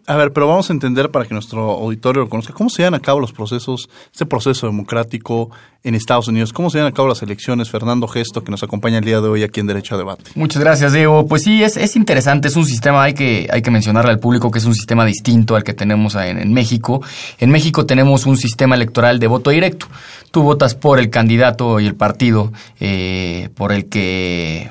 A 0.06 0.16
ver, 0.16 0.32
pero 0.34 0.48
vamos 0.48 0.70
a 0.70 0.74
entender 0.74 1.10
para 1.10 1.26
que 1.26 1.34
nuestro 1.34 1.72
auditorio 1.72 2.22
lo 2.24 2.30
conozca, 2.30 2.54
¿cómo 2.54 2.70
se 2.70 2.84
llevan 2.84 2.94
a 2.94 3.00
cabo 3.00 3.20
los 3.20 3.34
procesos, 3.34 3.90
este 4.12 4.26
proceso 4.26 4.68
democrático 4.68 5.50
en 5.84 5.96
Estados 5.96 6.28
Unidos? 6.28 6.54
¿Cómo 6.54 6.70
se 6.70 6.78
llevan 6.78 6.92
a 6.92 6.96
cabo 6.96 7.08
las 7.08 7.24
elecciones? 7.24 7.72
Fernando 7.72 8.08
Gesto, 8.08 8.44
que 8.44 8.52
nos 8.52 8.62
acompaña 8.62 9.00
el 9.00 9.06
día 9.06 9.20
de 9.20 9.28
hoy 9.28 9.42
aquí 9.42 9.62
en 9.62 9.68
Derecho 9.68 9.96
a 9.96 9.98
Debate. 9.98 10.32
Muchas 10.36 10.62
gracias, 10.62 10.94
Diego. 10.94 11.26
Pues 11.26 11.42
sí, 11.44 11.64
es, 11.64 11.78
es 11.78 11.96
interesante, 11.96 12.50
es 12.50 12.56
un 12.56 12.66
sistema, 12.66 13.02
hay 13.02 13.16
que, 13.16 13.48
hay 13.52 13.64
que 13.64 13.72
mencionarle 13.72 14.12
al 14.12 14.20
público 14.20 14.52
que 14.52 14.60
es 14.60 14.66
un 14.66 14.76
sistema 14.76 15.06
distinto 15.06 15.56
al 15.56 15.64
que 15.64 15.74
tenemos 15.74 16.14
en, 16.16 16.54
México. 16.54 17.02
En 17.40 17.50
México 17.50 17.88
tenemos 17.88 18.28
un 18.28 18.38
sistema 18.38 18.76
electoral 18.76 19.18
de 19.20 19.26
voto 19.26 19.50
directo. 19.50 19.88
Tú 20.30 20.44
votas 20.44 20.76
por 20.76 21.00
el 21.00 21.10
candidato 21.10 21.80
y 21.80 21.88
el 21.88 21.96
partido 21.96 22.52
eh, 22.80 23.50
por 23.56 23.72
el 23.72 23.86
que 23.86 24.70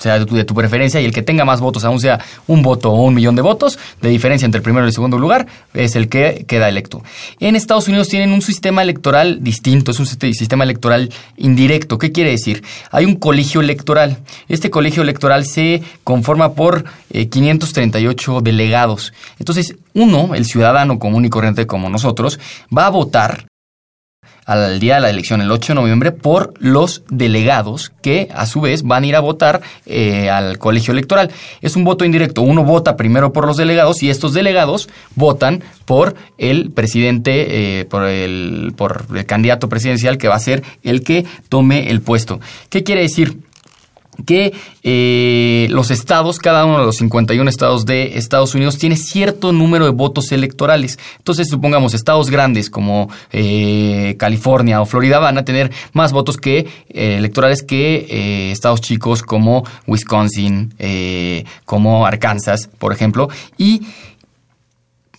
sea 0.00 0.18
de 0.18 0.26
tu, 0.26 0.34
de 0.34 0.44
tu, 0.44 0.54
preferencia 0.54 1.00
y 1.00 1.04
el 1.04 1.12
que 1.12 1.22
tenga 1.22 1.44
más 1.44 1.60
votos, 1.60 1.84
aún 1.84 2.00
sea 2.00 2.20
un 2.46 2.62
voto 2.62 2.90
o 2.90 3.04
un 3.04 3.14
millón 3.14 3.36
de 3.36 3.42
votos, 3.42 3.78
de 4.00 4.08
diferencia 4.08 4.46
entre 4.46 4.58
el 4.58 4.62
primero 4.62 4.86
y 4.86 4.88
el 4.88 4.94
segundo 4.94 5.18
lugar, 5.18 5.46
es 5.74 5.94
el 5.94 6.08
que 6.08 6.44
queda 6.48 6.68
electo. 6.68 7.02
En 7.38 7.54
Estados 7.54 7.86
Unidos 7.88 8.08
tienen 8.08 8.32
un 8.32 8.42
sistema 8.42 8.82
electoral 8.82 9.42
distinto, 9.42 9.90
es 9.90 10.00
un 10.00 10.06
sistema 10.06 10.64
electoral 10.64 11.10
indirecto. 11.36 11.98
¿Qué 11.98 12.12
quiere 12.12 12.30
decir? 12.30 12.62
Hay 12.90 13.04
un 13.04 13.16
colegio 13.16 13.60
electoral. 13.60 14.18
Este 14.48 14.70
colegio 14.70 15.02
electoral 15.02 15.44
se 15.44 15.82
conforma 16.02 16.54
por 16.54 16.84
eh, 17.10 17.28
538 17.28 18.40
delegados. 18.40 19.12
Entonces, 19.38 19.76
uno, 19.92 20.34
el 20.34 20.46
ciudadano 20.46 20.98
común 20.98 21.24
y 21.24 21.30
corriente 21.30 21.66
como 21.66 21.90
nosotros, 21.90 22.40
va 22.76 22.86
a 22.86 22.90
votar 22.90 23.49
al 24.50 24.80
día 24.80 24.96
de 24.96 25.00
la 25.02 25.10
elección, 25.10 25.40
el 25.40 25.52
8 25.52 25.74
de 25.74 25.80
noviembre, 25.80 26.10
por 26.10 26.54
los 26.58 27.04
delegados 27.08 27.92
que 28.02 28.28
a 28.34 28.46
su 28.46 28.60
vez 28.60 28.82
van 28.82 29.04
a 29.04 29.06
ir 29.06 29.14
a 29.14 29.20
votar 29.20 29.60
eh, 29.86 30.28
al 30.28 30.58
colegio 30.58 30.90
electoral. 30.90 31.30
Es 31.60 31.76
un 31.76 31.84
voto 31.84 32.04
indirecto. 32.04 32.42
Uno 32.42 32.64
vota 32.64 32.96
primero 32.96 33.32
por 33.32 33.46
los 33.46 33.56
delegados 33.56 34.02
y 34.02 34.10
estos 34.10 34.34
delegados 34.34 34.88
votan 35.14 35.62
por 35.84 36.16
el 36.36 36.72
presidente, 36.72 37.80
eh, 37.80 37.84
por, 37.84 38.06
el, 38.06 38.72
por 38.76 39.06
el 39.14 39.24
candidato 39.24 39.68
presidencial 39.68 40.18
que 40.18 40.26
va 40.26 40.34
a 40.34 40.40
ser 40.40 40.64
el 40.82 41.04
que 41.04 41.26
tome 41.48 41.88
el 41.88 42.00
puesto. 42.00 42.40
¿Qué 42.70 42.82
quiere 42.82 43.02
decir? 43.02 43.38
Que 44.22 44.52
eh, 44.82 45.66
los 45.70 45.90
estados, 45.90 46.38
cada 46.38 46.64
uno 46.64 46.80
de 46.80 46.86
los 46.86 46.96
51 46.96 47.48
estados 47.48 47.86
de 47.86 48.18
Estados 48.18 48.54
Unidos, 48.54 48.78
tiene 48.78 48.96
cierto 48.96 49.52
número 49.52 49.84
de 49.84 49.90
votos 49.90 50.32
electorales. 50.32 50.98
Entonces, 51.18 51.48
supongamos, 51.48 51.94
estados 51.94 52.30
grandes 52.30 52.70
como 52.70 53.08
eh, 53.32 54.16
California 54.18 54.80
o 54.80 54.86
Florida 54.86 55.18
van 55.18 55.38
a 55.38 55.44
tener 55.44 55.70
más 55.92 56.12
votos 56.12 56.36
que 56.36 56.58
eh, 56.88 57.16
electorales 57.18 57.62
que 57.62 58.06
eh, 58.08 58.50
estados 58.50 58.80
chicos 58.80 59.22
como 59.22 59.64
Wisconsin, 59.86 60.74
como 61.64 62.06
Arkansas, 62.06 62.68
por 62.78 62.92
ejemplo. 62.92 63.28
Y 63.58 63.82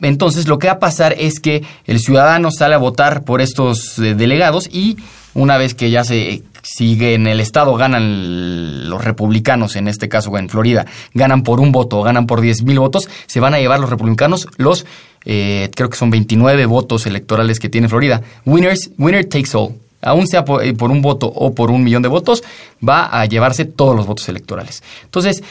entonces 0.01 0.47
lo 0.47 0.57
que 0.59 0.67
va 0.67 0.73
a 0.73 0.79
pasar 0.79 1.15
es 1.17 1.39
que 1.39 1.63
el 1.85 1.99
ciudadano 1.99 2.49
sale 2.51 2.75
a 2.75 2.79
votar 2.79 3.23
por 3.23 3.41
estos 3.41 3.95
delegados 3.97 4.67
y 4.71 4.97
una 5.33 5.57
vez 5.57 5.73
que 5.73 5.91
ya 5.91 6.03
se 6.03 6.43
sigue 6.61 7.13
en 7.13 7.27
el 7.27 7.39
estado 7.39 7.75
ganan 7.75 8.89
los 8.89 9.03
republicanos, 9.03 9.75
en 9.75 9.87
este 9.87 10.09
caso 10.09 10.37
en 10.37 10.49
Florida, 10.49 10.85
ganan 11.13 11.43
por 11.43 11.59
un 11.59 11.71
voto, 11.71 12.01
ganan 12.01 12.27
por 12.27 12.41
10 12.41 12.63
mil 12.63 12.79
votos, 12.79 13.09
se 13.25 13.39
van 13.39 13.53
a 13.53 13.59
llevar 13.59 13.79
los 13.79 13.89
republicanos 13.89 14.47
los, 14.57 14.85
eh, 15.25 15.69
creo 15.75 15.89
que 15.89 15.97
son 15.97 16.09
29 16.09 16.65
votos 16.65 17.05
electorales 17.05 17.59
que 17.59 17.69
tiene 17.69 17.89
Florida. 17.89 18.21
Winners, 18.45 18.91
winner 18.97 19.25
takes 19.25 19.49
all. 19.53 19.75
Aún 20.03 20.25
sea 20.25 20.43
por, 20.43 20.63
eh, 20.63 20.73
por 20.73 20.89
un 20.89 21.01
voto 21.01 21.27
o 21.27 21.53
por 21.53 21.69
un 21.69 21.83
millón 21.83 22.01
de 22.01 22.09
votos, 22.09 22.43
va 22.87 23.05
a 23.05 23.25
llevarse 23.25 23.65
todos 23.65 23.95
los 23.95 24.07
votos 24.07 24.27
electorales. 24.29 24.81
Entonces, 25.03 25.43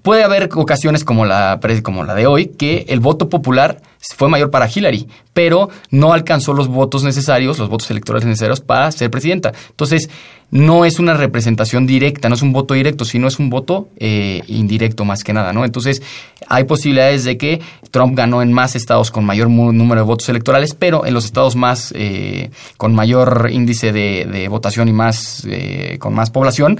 puede 0.00 0.24
haber 0.24 0.48
ocasiones 0.54 1.04
como 1.04 1.24
la, 1.24 1.60
como 1.82 2.04
la 2.04 2.14
de 2.14 2.26
hoy 2.26 2.46
que 2.46 2.86
el 2.88 3.00
voto 3.00 3.28
popular 3.28 3.80
fue 4.16 4.28
mayor 4.28 4.50
para 4.50 4.68
Hillary, 4.68 5.06
pero 5.32 5.68
no 5.90 6.12
alcanzó 6.12 6.52
los 6.54 6.68
votos 6.68 7.04
necesarios, 7.04 7.58
los 7.58 7.68
votos 7.68 7.90
electorales 7.90 8.26
necesarios 8.26 8.60
para 8.60 8.90
ser 8.90 9.10
presidenta. 9.10 9.52
Entonces, 9.70 10.10
no 10.50 10.84
es 10.84 10.98
una 10.98 11.14
representación 11.14 11.86
directa, 11.86 12.28
no 12.28 12.34
es 12.34 12.42
un 12.42 12.52
voto 12.52 12.74
directo, 12.74 13.06
sino 13.06 13.26
es 13.26 13.38
un 13.38 13.48
voto 13.48 13.88
eh, 13.96 14.42
indirecto 14.48 15.04
más 15.04 15.24
que 15.24 15.32
nada, 15.32 15.52
¿no? 15.52 15.64
Entonces, 15.64 16.02
hay 16.46 16.64
posibilidades 16.64 17.24
de 17.24 17.38
que 17.38 17.60
Trump 17.90 18.14
ganó 18.16 18.42
en 18.42 18.52
más 18.52 18.76
estados 18.76 19.10
con 19.10 19.24
mayor 19.24 19.48
número 19.48 20.02
de 20.02 20.06
votos 20.06 20.28
electorales, 20.28 20.74
pero 20.74 21.06
en 21.06 21.14
los 21.14 21.24
estados 21.24 21.56
más 21.56 21.94
eh, 21.96 22.50
con 22.76 22.94
mayor 22.94 23.48
índice 23.50 23.92
de, 23.92 24.46
votación 24.50 24.88
y 24.88 24.92
más 24.92 25.46
eh, 25.48 25.96
con 25.98 26.12
más 26.12 26.30
población, 26.30 26.78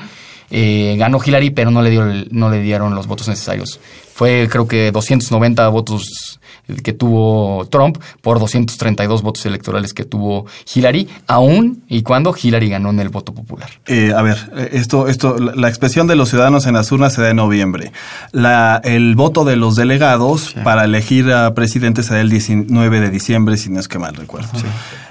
eh, 0.55 0.97
ganó 0.99 1.19
Hillary, 1.25 1.49
pero 1.49 1.71
no 1.71 1.81
le, 1.81 1.89
dio 1.89 2.03
el, 2.03 2.29
no 2.31 2.51
le 2.51 2.61
dieron 2.61 2.95
los 2.95 3.07
votos 3.07 3.27
necesarios. 3.27 3.81
Fue 4.15 4.47
creo 4.51 4.69
que 4.69 4.93
290 4.93 5.67
votos 5.71 6.39
que 6.85 6.93
tuvo 6.93 7.67
Trump 7.71 7.99
por 8.21 8.39
232 8.39 9.23
votos 9.23 9.47
electorales 9.47 9.95
que 9.95 10.05
tuvo 10.05 10.45
Hillary, 10.73 11.09
aún 11.27 11.83
y 11.89 12.03
cuando 12.03 12.35
Hillary 12.41 12.69
ganó 12.69 12.91
en 12.91 13.01
el 13.01 13.09
voto 13.09 13.33
popular. 13.33 13.71
Eh, 13.87 14.13
a 14.15 14.21
ver, 14.21 14.69
esto, 14.73 15.09
esto, 15.09 15.39
la, 15.39 15.69
expresión 15.69 16.07
de 16.07 16.17
los 16.17 16.29
ciudadanos 16.29 16.67
en 16.67 16.75
las 16.75 16.93
urnas 16.93 17.15
se 17.15 17.23
da 17.23 17.31
en 17.31 17.37
noviembre. 17.37 17.93
La, 18.33 18.81
el 18.85 19.17
voto 19.17 19.45
de 19.45 19.57
los 19.57 19.75
delegados 19.75 20.53
sí. 20.55 20.61
para 20.63 20.85
elegir 20.85 21.33
a 21.33 21.55
presidente 21.55 22.03
se 22.03 22.13
da 22.13 22.21
el 22.21 22.29
19 22.29 23.01
de 23.01 23.11
diciembre, 23.11 23.57
si 23.57 23.71
no 23.71 23.81
es 23.81 23.89
que 23.89 23.99
mal 23.99 24.15
recuerdo. 24.15 24.51
Sí. 24.55 24.67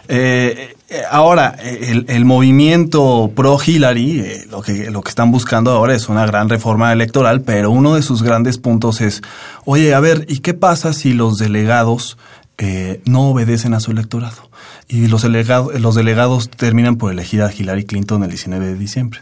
Eh, 0.08 0.76
ahora, 1.10 1.56
el, 1.62 2.26
movimiento 2.26 3.32
pro 3.36 3.58
Hillary, 3.64 4.20
eh, 4.20 4.48
lo, 4.50 4.62
que, 4.62 4.92
lo 4.92 5.02
que 5.02 5.10
están 5.10 5.32
buscando 5.32 5.72
ahora 5.72 5.96
es 5.96 6.10
una 6.10 6.26
gran 6.26 6.50
reforma 6.50 6.92
electoral, 6.92 7.42
pero 7.42 7.72
uno 7.72 7.96
de 7.96 8.02
sus 8.02 8.24
grandes 8.24 8.58
puntos 8.58 9.02
es, 9.02 9.22
oye, 9.66 9.94
a 9.94 10.00
ver, 10.00 10.26
¿y 10.28 10.40
qué 10.40 10.54
pasa 10.54 10.94
si 10.94 11.14
los 11.14 11.38
delegados 11.38 12.18
eh, 12.58 13.02
no 13.06 13.30
obedecen 13.30 13.74
a 13.74 13.80
su 13.80 13.92
electorado? 13.92 14.50
Y 14.88 15.08
los, 15.08 15.24
los 15.24 15.96
delegados 15.96 16.50
terminan 16.50 16.98
por 16.98 17.12
elegir 17.12 17.42
a 17.42 17.52
Hillary 17.54 17.86
Clinton 17.86 18.24
el 18.24 18.30
19 18.30 18.66
de 18.66 18.76
diciembre. 18.76 19.22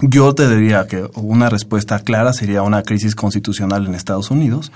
Yo 0.00 0.34
te 0.34 0.48
diría 0.48 0.86
que 0.86 1.08
una 1.14 1.48
respuesta 1.48 2.00
clara 2.00 2.32
sería 2.32 2.62
una 2.62 2.82
crisis 2.82 3.14
constitucional 3.14 3.86
en 3.86 3.94
Estados 3.94 4.30
Unidos. 4.30 4.72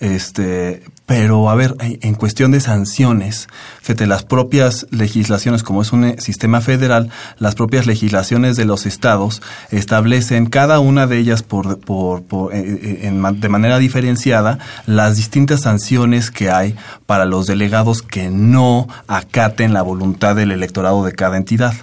Este, 0.00 0.84
pero 1.06 1.50
a 1.50 1.56
ver, 1.56 1.74
en 1.80 2.14
cuestión 2.14 2.52
de 2.52 2.60
sanciones, 2.60 3.48
fíjate, 3.80 4.06
las 4.06 4.24
propias 4.24 4.86
legislaciones, 4.90 5.64
como 5.64 5.82
es 5.82 5.92
un 5.92 6.04
eh, 6.04 6.16
sistema 6.18 6.60
federal, 6.60 7.10
las 7.38 7.56
propias 7.56 7.86
legislaciones 7.86 8.56
de 8.56 8.64
los 8.64 8.86
estados 8.86 9.42
establecen 9.70 10.46
cada 10.46 10.78
una 10.78 11.06
de 11.08 11.18
ellas 11.18 11.42
por, 11.42 11.80
por, 11.80 12.22
por 12.22 12.54
eh, 12.54 13.00
en, 13.02 13.40
de 13.40 13.48
manera 13.48 13.78
diferenciada 13.78 14.58
las 14.86 15.16
distintas 15.16 15.62
sanciones 15.62 16.30
que 16.30 16.50
hay 16.50 16.76
para 17.06 17.24
los 17.24 17.46
delegados 17.46 18.02
que 18.02 18.30
no 18.30 18.86
acaten 19.08 19.72
la 19.72 19.82
voluntad 19.82 20.36
del 20.36 20.52
electorado 20.52 21.04
de 21.04 21.12
cada 21.12 21.36
entidad. 21.36 21.74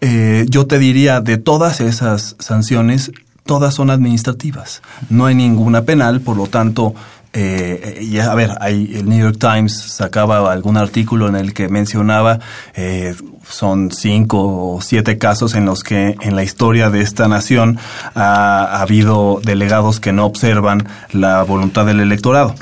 Eh, 0.00 0.46
yo 0.48 0.66
te 0.66 0.78
diría, 0.78 1.20
de 1.20 1.38
todas 1.38 1.80
esas 1.80 2.36
sanciones, 2.38 3.10
todas 3.44 3.74
son 3.74 3.90
administrativas. 3.90 4.82
No 5.10 5.26
hay 5.26 5.34
ninguna 5.34 5.82
penal, 5.82 6.20
por 6.20 6.36
lo 6.36 6.46
tanto, 6.46 6.94
eh, 7.34 7.98
y 8.00 8.18
a 8.20 8.32
ver, 8.34 8.52
hay, 8.60 8.92
el 8.94 9.08
New 9.08 9.18
York 9.18 9.38
Times 9.38 9.76
sacaba 9.76 10.52
algún 10.52 10.76
artículo 10.76 11.28
en 11.28 11.34
el 11.34 11.52
que 11.52 11.68
mencionaba, 11.68 12.38
eh, 12.74 13.14
son 13.48 13.90
cinco 13.90 14.74
o 14.74 14.80
siete 14.80 15.18
casos 15.18 15.54
en 15.54 15.64
los 15.64 15.82
que 15.82 16.16
en 16.20 16.36
la 16.36 16.44
historia 16.44 16.90
de 16.90 17.00
esta 17.00 17.26
nación 17.26 17.78
ha, 18.14 18.64
ha 18.64 18.82
habido 18.82 19.40
delegados 19.42 19.98
que 19.98 20.12
no 20.12 20.26
observan 20.26 20.86
la 21.12 21.42
voluntad 21.42 21.84
del 21.86 22.00
electorado. 22.00 22.54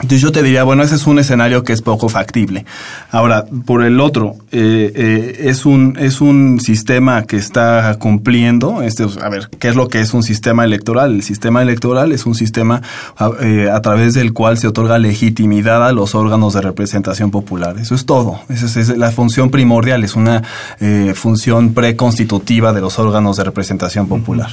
Entonces 0.00 0.20
yo 0.20 0.30
te 0.30 0.44
diría, 0.44 0.62
bueno, 0.62 0.84
ese 0.84 0.94
es 0.94 1.06
un 1.08 1.18
escenario 1.18 1.64
que 1.64 1.72
es 1.72 1.82
poco 1.82 2.08
factible. 2.08 2.64
Ahora, 3.10 3.46
por 3.66 3.82
el 3.82 4.00
otro, 4.00 4.36
eh, 4.52 4.92
eh, 4.94 5.36
es 5.48 5.66
un 5.66 5.96
es 5.98 6.20
un 6.20 6.60
sistema 6.60 7.24
que 7.24 7.36
está 7.36 7.96
cumpliendo. 7.98 8.82
Este, 8.82 9.04
a 9.20 9.28
ver, 9.28 9.50
¿qué 9.58 9.68
es 9.68 9.74
lo 9.74 9.88
que 9.88 10.00
es 10.00 10.14
un 10.14 10.22
sistema 10.22 10.64
electoral? 10.64 11.16
El 11.16 11.22
sistema 11.24 11.62
electoral 11.62 12.12
es 12.12 12.26
un 12.26 12.36
sistema 12.36 12.80
a, 13.16 13.32
eh, 13.40 13.70
a 13.70 13.80
través 13.82 14.14
del 14.14 14.32
cual 14.32 14.56
se 14.56 14.68
otorga 14.68 14.98
legitimidad 14.98 15.84
a 15.84 15.90
los 15.90 16.14
órganos 16.14 16.54
de 16.54 16.60
representación 16.60 17.32
popular. 17.32 17.76
Eso 17.78 17.96
es 17.96 18.06
todo. 18.06 18.40
Esa 18.48 18.66
es, 18.66 18.76
es 18.76 18.96
la 18.96 19.10
función 19.10 19.50
primordial. 19.50 20.04
Es 20.04 20.14
una 20.14 20.44
eh, 20.78 21.12
función 21.16 21.74
preconstitutiva 21.74 22.72
de 22.72 22.80
los 22.80 23.00
órganos 23.00 23.36
de 23.36 23.44
representación 23.44 24.06
popular, 24.06 24.50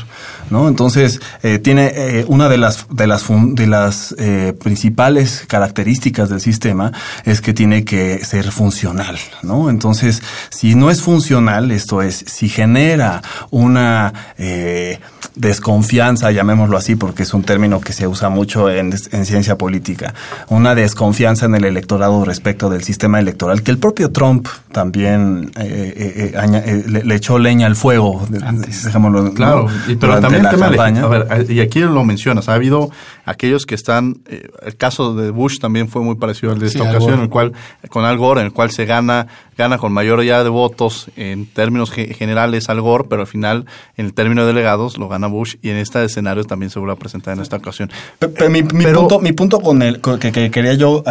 ¿no? 0.49 0.67
Entonces 0.67 1.21
tiene 1.61 2.25
una 2.27 2.49
de 2.49 2.57
las 2.57 2.87
de 2.89 3.07
las 3.07 3.25
de 3.29 3.67
las 3.67 4.15
principales 4.59 5.34
características 5.41 6.29
del 6.29 6.41
sistema 6.41 6.91
es 7.23 7.41
que 7.41 7.53
tiene 7.53 7.83
que 7.83 8.23
ser 8.23 8.51
funcional, 8.51 9.17
¿no? 9.43 9.69
Entonces, 9.69 10.21
si 10.49 10.75
no 10.75 10.89
es 10.89 11.01
funcional, 11.01 11.71
esto 11.71 12.01
es, 12.01 12.23
si 12.27 12.49
genera 12.49 13.21
una 13.51 14.13
eh, 14.37 14.99
desconfianza, 15.35 16.31
llamémoslo 16.31 16.77
así, 16.77 16.95
porque 16.95 17.23
es 17.23 17.33
un 17.33 17.43
término 17.43 17.81
que 17.81 17.93
se 17.93 18.07
usa 18.07 18.29
mucho 18.29 18.69
en, 18.69 18.93
en, 19.11 19.25
ciencia 19.25 19.57
política, 19.57 20.13
una 20.49 20.75
desconfianza 20.75 21.45
en 21.45 21.55
el 21.55 21.65
electorado 21.65 22.23
respecto 22.25 22.69
del 22.69 22.83
sistema 22.83 23.19
electoral, 23.19 23.63
que 23.63 23.71
el 23.71 23.77
propio 23.77 24.11
Trump 24.11 24.47
también 24.71 25.51
eh, 25.57 26.83
le, 26.87 27.15
echó 27.15 27.39
leña 27.39 27.67
al 27.67 27.75
fuego, 27.75 28.25
dejémoslo 28.29 29.33
Claro, 29.33 29.67
pero 29.99 30.19
también 30.19 30.45
el 30.45 30.51
tema 30.51 30.67
a 30.67 31.07
ver, 31.07 31.51
y 31.51 31.59
aquí 31.59 31.79
lo 31.79 32.03
mencionas, 32.03 32.49
ha 32.49 32.53
habido 32.53 32.89
aquellos 33.25 33.65
que 33.65 33.75
están, 33.75 34.21
el 34.27 34.77
caso 34.77 35.15
de 35.15 35.31
Bush 35.31 35.59
también 35.59 35.89
fue 35.89 36.01
muy 36.01 36.15
parecido 36.15 36.53
al 36.53 36.59
de 36.59 36.67
esta 36.67 36.83
ocasión, 36.83 37.15
en 37.15 37.21
el 37.21 37.29
cual, 37.29 37.53
con 37.89 38.05
Al 38.05 38.17
Gore, 38.17 38.41
en 38.41 38.47
el 38.47 38.53
cual 38.53 38.71
se 38.71 38.85
gana, 38.85 39.27
gana 39.57 39.77
con 39.77 39.91
mayoría 39.91 40.43
de 40.43 40.49
votos 40.49 41.07
en 41.15 41.47
términos 41.47 41.91
generales 41.91 42.69
Al 42.69 42.81
Gore, 42.81 43.05
pero 43.09 43.21
al 43.23 43.27
final, 43.27 43.65
en 43.97 44.05
el 44.05 44.13
término 44.13 44.41
de 44.41 44.47
delegados, 44.47 44.97
lo 44.97 45.07
gana 45.07 45.27
Bush, 45.27 45.55
y 45.61 45.69
en 45.69 45.77
este 45.77 46.03
escenario 46.03 46.43
también 46.43 46.69
se 46.69 46.79
vuelve 46.79 46.93
a 46.93 46.97
presentar 46.97 47.33
en 47.35 47.41
esta 47.41 47.57
ocasión. 47.57 47.91
Pero, 48.19 48.49
mi, 48.49 48.61
punto, 48.63 49.19
mi 49.19 49.31
punto 49.31 49.59
con 49.59 49.81
el 49.81 50.01
que, 50.01 50.51
quería 50.51 50.73
yo 50.75 51.03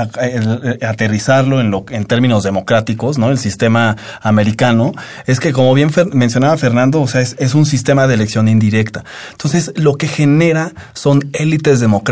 aterrizarlo 0.83 1.61
en, 1.61 1.71
lo, 1.71 1.85
en 1.91 2.05
términos 2.05 2.45
democráticos, 2.45 3.19
¿no? 3.19 3.31
El 3.31 3.39
sistema 3.39 3.97
americano, 4.23 4.93
es 5.27 5.41
que 5.41 5.53
como 5.53 5.75
bien 5.75 5.91
mencionaba 6.13 6.57
Fernando, 6.57 7.01
o 7.01 7.09
sea, 7.09 7.21
es, 7.21 7.35
es 7.39 7.55
un 7.55 7.67
sistema 7.67 8.07
de 8.07 8.15
elección 8.15 8.49
indirecta. 8.49 9.05
Entonces, 9.33 9.73
lo 9.77 9.97
que 9.97 10.07
genera 10.07 10.73
son 10.93 11.29
élites 11.33 11.81
democráticas. 11.81 12.04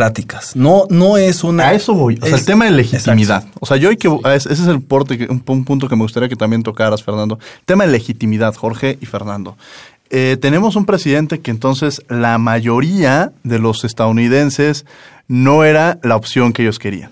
No, 0.57 0.87
no 0.91 1.17
es 1.17 1.45
una... 1.45 1.69
A 1.69 1.75
eso 1.75 1.95
voy. 1.95 2.19
O 2.21 2.27
sea, 2.27 2.37
el 2.37 2.45
tema 2.45 2.65
de 2.65 2.73
legitimidad. 2.73 3.45
O 3.61 3.67
sea, 3.67 3.77
yo 3.77 3.91
hay 3.91 3.97
que... 3.97 4.09
Ese 4.35 4.53
es 4.53 4.67
el 4.67 4.81
porte, 4.81 5.27
un, 5.31 5.43
un 5.47 5.65
punto 5.65 5.89
que 5.89 5.97
me 5.97 6.03
gustaría 6.03 6.29
que 6.29 6.37
también 6.37 6.63
tocaras, 6.63 7.03
Fernando. 7.03 7.39
tema 7.65 7.87
de 7.87 7.93
legitimidad, 7.93 8.55
Jorge 8.55 8.99
y 9.01 9.07
Fernando. 9.07 9.57
Eh, 10.15 10.37
tenemos 10.39 10.77
un 10.77 10.85
presidente 10.85 11.41
que 11.41 11.51
entonces 11.51 12.03
la 12.11 12.37
mayoría 12.37 13.33
de 13.45 13.59
los 13.59 13.83
estadounidenses 13.85 14.85
no 15.27 15.65
era 15.65 15.99
la 16.03 16.17
opción 16.17 16.53
que 16.53 16.63
ellos 16.63 16.79
querían. 16.79 17.11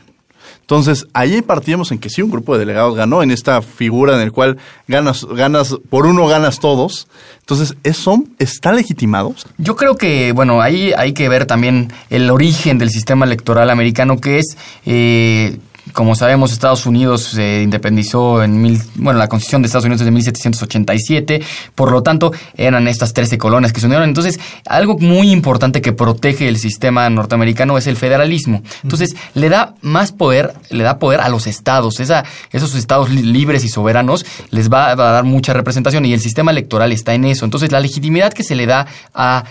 Entonces, 0.70 1.08
ahí 1.14 1.42
partíamos 1.42 1.90
en 1.90 1.98
que 1.98 2.08
sí, 2.08 2.22
un 2.22 2.30
grupo 2.30 2.52
de 2.52 2.60
delegados 2.60 2.94
ganó 2.94 3.24
en 3.24 3.32
esta 3.32 3.60
figura 3.60 4.14
en 4.14 4.20
el 4.20 4.30
cual 4.30 4.56
ganas, 4.86 5.24
ganas, 5.24 5.74
por 5.88 6.06
uno 6.06 6.28
ganas 6.28 6.60
todos. 6.60 7.08
Entonces, 7.40 7.74
¿eso 7.82 8.22
está 8.38 8.72
legitimado? 8.72 9.34
Yo 9.58 9.74
creo 9.74 9.96
que, 9.96 10.30
bueno, 10.30 10.62
ahí 10.62 10.92
hay 10.96 11.12
que 11.12 11.28
ver 11.28 11.46
también 11.46 11.92
el 12.08 12.30
origen 12.30 12.78
del 12.78 12.90
sistema 12.90 13.26
electoral 13.26 13.68
americano, 13.68 14.18
que 14.18 14.38
es 14.38 14.56
eh, 14.86 15.58
como 15.92 16.14
sabemos, 16.14 16.52
Estados 16.52 16.86
Unidos 16.86 17.22
se 17.22 17.62
independizó 17.62 18.42
en 18.42 18.60
mil, 18.60 18.80
bueno, 18.96 19.18
la 19.18 19.28
Constitución 19.28 19.62
de 19.62 19.66
Estados 19.66 19.84
Unidos 19.84 20.00
es 20.02 20.04
de 20.04 20.10
1787, 20.10 21.42
por 21.74 21.90
lo 21.90 22.02
tanto, 22.02 22.32
eran 22.56 22.86
estas 22.88 23.12
13 23.12 23.38
colonias 23.38 23.72
que 23.72 23.80
se 23.80 23.86
unieron. 23.86 24.08
Entonces, 24.08 24.38
algo 24.66 24.98
muy 24.98 25.30
importante 25.30 25.80
que 25.80 25.92
protege 25.92 26.48
el 26.48 26.58
sistema 26.58 27.08
norteamericano 27.10 27.78
es 27.78 27.86
el 27.86 27.96
federalismo. 27.96 28.62
Entonces, 28.82 29.16
le 29.34 29.48
da 29.48 29.74
más 29.80 30.12
poder, 30.12 30.54
le 30.70 30.84
da 30.84 30.98
poder 30.98 31.20
a 31.20 31.28
los 31.28 31.46
estados. 31.46 32.00
Esa, 32.00 32.24
esos 32.52 32.74
estados 32.74 33.10
libres 33.10 33.64
y 33.64 33.68
soberanos 33.68 34.24
les 34.50 34.70
va, 34.70 34.90
a 34.90 34.96
dar 34.96 35.24
mucha 35.24 35.52
representación 35.52 36.04
y 36.04 36.12
el 36.12 36.20
sistema 36.20 36.50
electoral 36.50 36.92
está 36.92 37.14
en 37.14 37.24
eso. 37.24 37.44
Entonces, 37.44 37.72
la 37.72 37.80
legitimidad 37.80 38.32
que 38.32 38.44
se 38.44 38.54
le 38.54 38.66
da 38.66 38.86
a, 39.14 39.44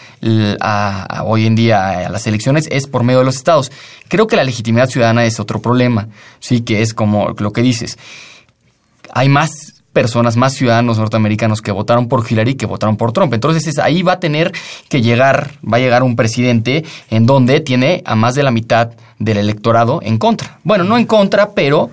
a 0.61 1.23
hoy 1.23 1.45
en 1.45 1.55
día 1.55 2.07
a 2.07 2.09
las 2.09 2.27
elecciones 2.27 2.67
es 2.71 2.87
por 2.87 3.03
medio 3.03 3.19
de 3.19 3.25
los 3.25 3.35
estados. 3.35 3.71
Creo 4.07 4.25
que 4.25 4.35
la 4.35 4.43
legitimidad 4.43 4.89
ciudadana 4.89 5.25
es 5.25 5.39
otro 5.39 5.61
problema, 5.61 6.07
sí, 6.39 6.61
que 6.61 6.81
es 6.81 6.93
como 6.93 7.35
lo 7.37 7.51
que 7.51 7.61
dices. 7.61 7.97
Hay 9.11 9.29
más 9.29 9.79
personas, 9.93 10.37
más 10.37 10.53
ciudadanos 10.53 10.97
norteamericanos 10.97 11.61
que 11.61 11.71
votaron 11.71 12.07
por 12.07 12.23
Hillary 12.29 12.55
que 12.55 12.65
votaron 12.65 12.95
por 12.95 13.11
Trump. 13.11 13.33
Entonces 13.33 13.77
ahí 13.79 14.03
va 14.03 14.13
a 14.13 14.19
tener 14.19 14.51
que 14.87 15.01
llegar, 15.01 15.51
va 15.61 15.77
a 15.77 15.79
llegar 15.79 16.03
un 16.03 16.15
presidente 16.15 16.85
en 17.09 17.25
donde 17.25 17.59
tiene 17.59 18.01
a 18.05 18.15
más 18.15 18.35
de 18.35 18.43
la 18.43 18.51
mitad 18.51 18.91
del 19.17 19.37
electorado 19.37 19.99
en 20.03 20.17
contra. 20.17 20.59
Bueno, 20.63 20.83
no 20.83 20.97
en 20.97 21.05
contra, 21.05 21.51
pero 21.51 21.89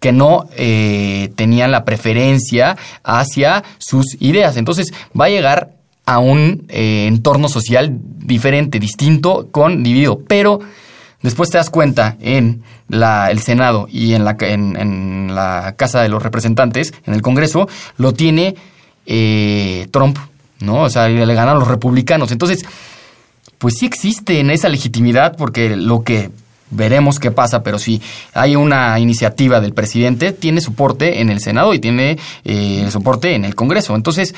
que 0.00 0.12
no 0.12 0.48
eh, 0.56 1.32
tenían 1.34 1.72
la 1.72 1.84
preferencia 1.84 2.76
hacia 3.02 3.64
sus 3.78 4.16
ideas. 4.20 4.56
Entonces 4.56 4.92
va 5.18 5.24
a 5.24 5.30
llegar 5.30 5.70
a 6.06 6.20
un 6.20 6.66
eh, 6.68 7.06
entorno 7.06 7.48
social 7.48 7.92
diferente, 7.92 8.78
distinto, 8.78 9.48
con 9.50 9.82
dividido. 9.82 10.20
Pero 10.26 10.60
Después 11.22 11.50
te 11.50 11.58
das 11.58 11.70
cuenta 11.70 12.16
en 12.20 12.62
la, 12.88 13.30
el 13.30 13.40
Senado 13.40 13.88
y 13.90 14.14
en 14.14 14.24
la, 14.24 14.36
en, 14.40 15.34
la 15.34 15.74
Casa 15.76 16.00
de 16.00 16.08
los 16.08 16.22
Representantes, 16.22 16.94
en 17.06 17.14
el 17.14 17.22
Congreso, 17.22 17.68
lo 17.96 18.12
tiene 18.12 18.54
eh, 19.06 19.88
Trump, 19.90 20.18
¿no? 20.60 20.82
O 20.82 20.90
sea, 20.90 21.08
le 21.08 21.34
ganan 21.34 21.58
los 21.58 21.68
republicanos. 21.68 22.30
Entonces, 22.30 22.64
pues 23.58 23.74
sí 23.78 23.86
existe 23.86 24.38
en 24.38 24.50
esa 24.50 24.68
legitimidad 24.68 25.36
porque 25.36 25.76
lo 25.76 26.04
que 26.04 26.30
veremos 26.70 27.18
qué 27.18 27.30
pasa, 27.30 27.62
pero 27.62 27.78
si 27.78 28.00
hay 28.34 28.56
una 28.56 28.98
iniciativa 28.98 29.60
del 29.60 29.72
presidente, 29.72 30.32
tiene 30.32 30.60
soporte 30.60 31.20
en 31.20 31.30
el 31.30 31.40
Senado 31.40 31.74
y 31.74 31.78
tiene 31.78 32.18
eh, 32.44 32.86
soporte 32.90 33.34
en 33.34 33.44
el 33.44 33.54
Congreso. 33.54 33.96
Entonces, 33.96 34.34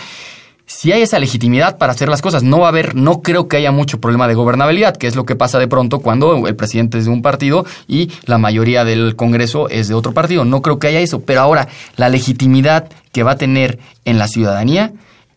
si 0.71 0.93
hay 0.93 1.03
esa 1.03 1.19
legitimidad 1.19 1.79
para 1.79 1.93
hacer 1.93 2.09
las 2.09 2.23
cosas, 2.23 2.45
no 2.45 2.61
va 2.61 2.67
a 2.67 2.69
haber, 2.69 2.95
no 2.95 3.23
creo 3.23 3.49
que 3.49 3.57
haya 3.57 3.73
mucho 3.73 4.01
problema 4.01 4.29
de 4.29 4.35
gobernabilidad, 4.35 4.97
que 4.97 5.09
es 5.09 5.17
lo 5.17 5.27
que 5.27 5.35
pasa 5.35 5.59
de 5.59 5.67
pronto 5.67 5.99
cuando 5.99 6.47
el 6.47 6.55
presidente 6.55 6.97
es 6.97 7.07
de 7.07 7.11
un 7.11 7.23
partido 7.23 7.67
y 7.89 8.13
la 8.25 8.39
mayoría 8.39 8.85
del 8.85 9.17
Congreso 9.17 9.69
es 9.69 9.89
de 9.89 9.95
otro 9.95 10.15
partido. 10.15 10.45
No 10.45 10.63
creo 10.63 10.79
que 10.79 10.87
haya 10.87 11.01
eso. 11.01 11.23
Pero 11.23 11.41
ahora, 11.41 11.67
la 11.97 12.09
legitimidad 12.09 12.89
que 13.11 13.25
va 13.25 13.33
a 13.33 13.37
tener 13.37 13.81
en 14.05 14.19
la 14.19 14.29
ciudadanía, 14.29 14.93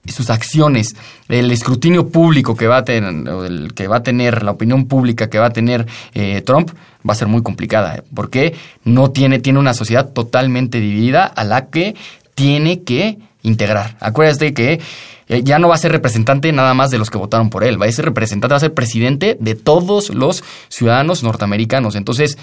sus 0.05 0.29
acciones, 0.29 0.95
el 1.27 1.49
escrutinio 1.49 2.09
público 2.09 2.55
que 2.55 2.67
va 2.67 2.77
a 2.77 2.85
tener, 2.85 3.73
que 3.73 3.87
va 3.87 3.97
a 3.97 4.03
tener, 4.03 4.43
la 4.43 4.51
opinión 4.51 4.85
pública 4.85 5.31
que 5.31 5.39
va 5.39 5.47
a 5.47 5.53
tener 5.53 5.87
eh, 6.13 6.43
Trump, 6.45 6.69
va 7.09 7.13
a 7.13 7.15
ser 7.15 7.27
muy 7.27 7.41
complicada, 7.41 7.95
¿eh? 7.95 8.03
porque 8.13 8.53
no 8.83 9.09
tiene, 9.09 9.39
tiene 9.39 9.57
una 9.57 9.73
sociedad 9.73 10.09
totalmente 10.09 10.79
dividida 10.79 11.25
a 11.25 11.43
la 11.43 11.71
que 11.71 11.95
tiene 12.35 12.83
que 12.83 13.17
integrar. 13.43 13.97
Acuérdate 13.99 14.53
que 14.53 14.81
eh, 15.27 15.41
ya 15.43 15.59
no 15.59 15.69
va 15.69 15.75
a 15.75 15.77
ser 15.77 15.91
representante 15.91 16.51
nada 16.51 16.73
más 16.73 16.89
de 16.89 16.97
los 16.97 17.09
que 17.09 17.17
votaron 17.17 17.49
por 17.49 17.63
él, 17.63 17.81
va 17.81 17.85
a 17.85 17.91
ser 17.91 18.05
representante, 18.05 18.53
va 18.53 18.57
a 18.57 18.61
ser 18.61 18.73
presidente 18.73 19.37
de 19.39 19.55
todos 19.55 20.09
los 20.09 20.43
ciudadanos 20.69 21.23
norteamericanos. 21.23 21.95
Entonces, 21.95 22.37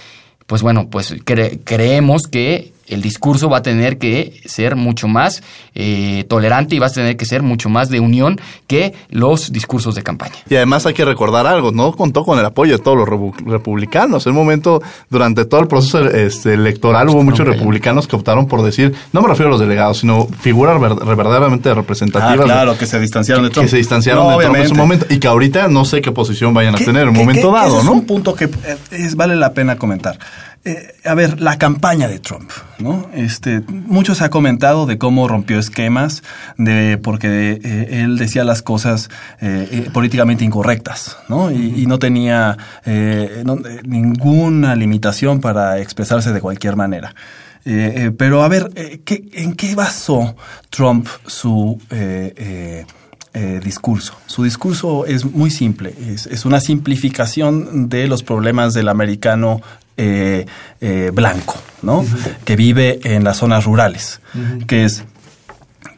pues 0.46 0.62
bueno, 0.62 0.88
pues 0.90 1.14
creemos 1.24 2.22
que 2.22 2.72
el 2.90 3.02
discurso 3.02 3.48
va 3.48 3.58
a 3.58 3.62
tener 3.62 3.98
que 3.98 4.40
ser 4.44 4.76
mucho 4.76 5.08
más 5.08 5.42
eh, 5.74 6.24
tolerante 6.28 6.74
y 6.76 6.78
va 6.78 6.86
a 6.86 6.90
tener 6.90 7.16
que 7.16 7.24
ser 7.24 7.42
mucho 7.42 7.68
más 7.68 7.88
de 7.88 8.00
unión 8.00 8.40
que 8.66 8.94
los 9.08 9.52
discursos 9.52 9.94
de 9.94 10.02
campaña. 10.02 10.34
Y 10.48 10.56
además 10.56 10.86
hay 10.86 10.94
que 10.94 11.04
recordar 11.04 11.46
algo, 11.46 11.72
no 11.72 11.92
contó 11.92 12.24
con 12.24 12.38
el 12.38 12.44
apoyo 12.44 12.76
de 12.76 12.82
todos 12.82 12.96
los 12.96 13.08
republicanos. 13.44 14.26
En 14.26 14.32
un 14.32 14.38
momento, 14.38 14.82
durante 15.08 15.44
todo 15.44 15.60
el 15.60 15.68
proceso 15.68 16.04
este, 16.10 16.54
electoral, 16.54 17.08
hubo 17.08 17.22
muchos 17.22 17.46
republicanos 17.46 18.06
que 18.06 18.16
optaron 18.16 18.46
por 18.46 18.62
decir, 18.62 18.94
no 19.12 19.22
me 19.22 19.28
refiero 19.28 19.48
a 19.48 19.52
los 19.52 19.60
delegados, 19.60 19.98
sino 19.98 20.26
figuras 20.26 20.80
verdaderamente 20.80 21.72
representativas. 21.74 22.40
Ah, 22.40 22.44
claro, 22.44 22.76
que 22.76 22.86
se 22.86 22.98
distanciaron 22.98 23.44
de 23.44 23.50
Trump. 23.50 23.64
Que 23.66 23.70
se 23.70 23.76
distanciaron 23.76 24.28
de 24.36 24.44
Trump 24.44 24.56
en 24.56 24.68
su 24.68 24.74
momento 24.74 25.06
y 25.08 25.18
que 25.18 25.28
ahorita 25.28 25.68
no 25.68 25.84
sé 25.84 26.00
qué 26.00 26.12
posición 26.12 26.52
vayan 26.54 26.74
a 26.74 26.78
tener 26.78 27.02
en 27.02 27.10
un 27.10 27.16
momento 27.16 27.52
dado, 27.52 27.76
¿no? 27.76 27.80
Es 27.80 27.88
un 27.88 28.06
punto 28.06 28.34
que 28.34 28.44
eh, 28.44 29.10
vale 29.14 29.36
la 29.36 29.52
pena 29.52 29.76
comentar. 29.76 30.18
Eh, 30.62 30.94
a 31.06 31.14
ver, 31.14 31.40
la 31.40 31.56
campaña 31.56 32.06
de 32.06 32.18
Trump, 32.18 32.50
¿no? 32.78 33.08
Este, 33.14 33.62
mucho 33.66 34.14
se 34.14 34.24
ha 34.24 34.28
comentado 34.28 34.84
de 34.84 34.98
cómo 34.98 35.26
rompió 35.26 35.58
esquemas, 35.58 36.22
de 36.58 36.98
porque 37.02 37.58
eh, 37.64 38.02
él 38.02 38.18
decía 38.18 38.44
las 38.44 38.60
cosas 38.60 39.08
eh, 39.40 39.88
políticamente 39.94 40.44
incorrectas, 40.44 41.16
¿no? 41.30 41.50
Y, 41.50 41.86
no 41.86 41.98
tenía 41.98 42.58
ninguna 43.84 44.76
limitación 44.76 45.40
para 45.40 45.78
expresarse 45.78 46.32
de 46.32 46.40
cualquier 46.40 46.76
manera. 46.76 47.14
pero 47.64 48.44
a 48.44 48.48
ver, 48.48 48.70
¿en 48.76 49.54
qué 49.54 49.74
basó 49.74 50.36
Trump 50.68 51.08
su 51.26 51.80
discurso. 53.64 54.14
Su 54.26 54.44
discurso 54.44 55.04
es 55.06 55.24
muy 55.24 55.50
simple, 55.50 55.94
es, 56.06 56.26
es, 56.26 56.44
una 56.44 56.60
simplificación 56.60 57.88
de 57.88 58.06
los 58.06 58.22
problemas 58.22 58.74
del 58.74 58.88
americano 58.88 59.62
eh, 60.02 60.46
eh, 60.80 61.10
blanco, 61.12 61.56
¿no? 61.82 62.06
Que 62.46 62.56
vive 62.56 63.00
en 63.04 63.22
las 63.22 63.36
zonas 63.36 63.66
rurales, 63.66 64.22
que 64.66 64.86
es 64.86 65.04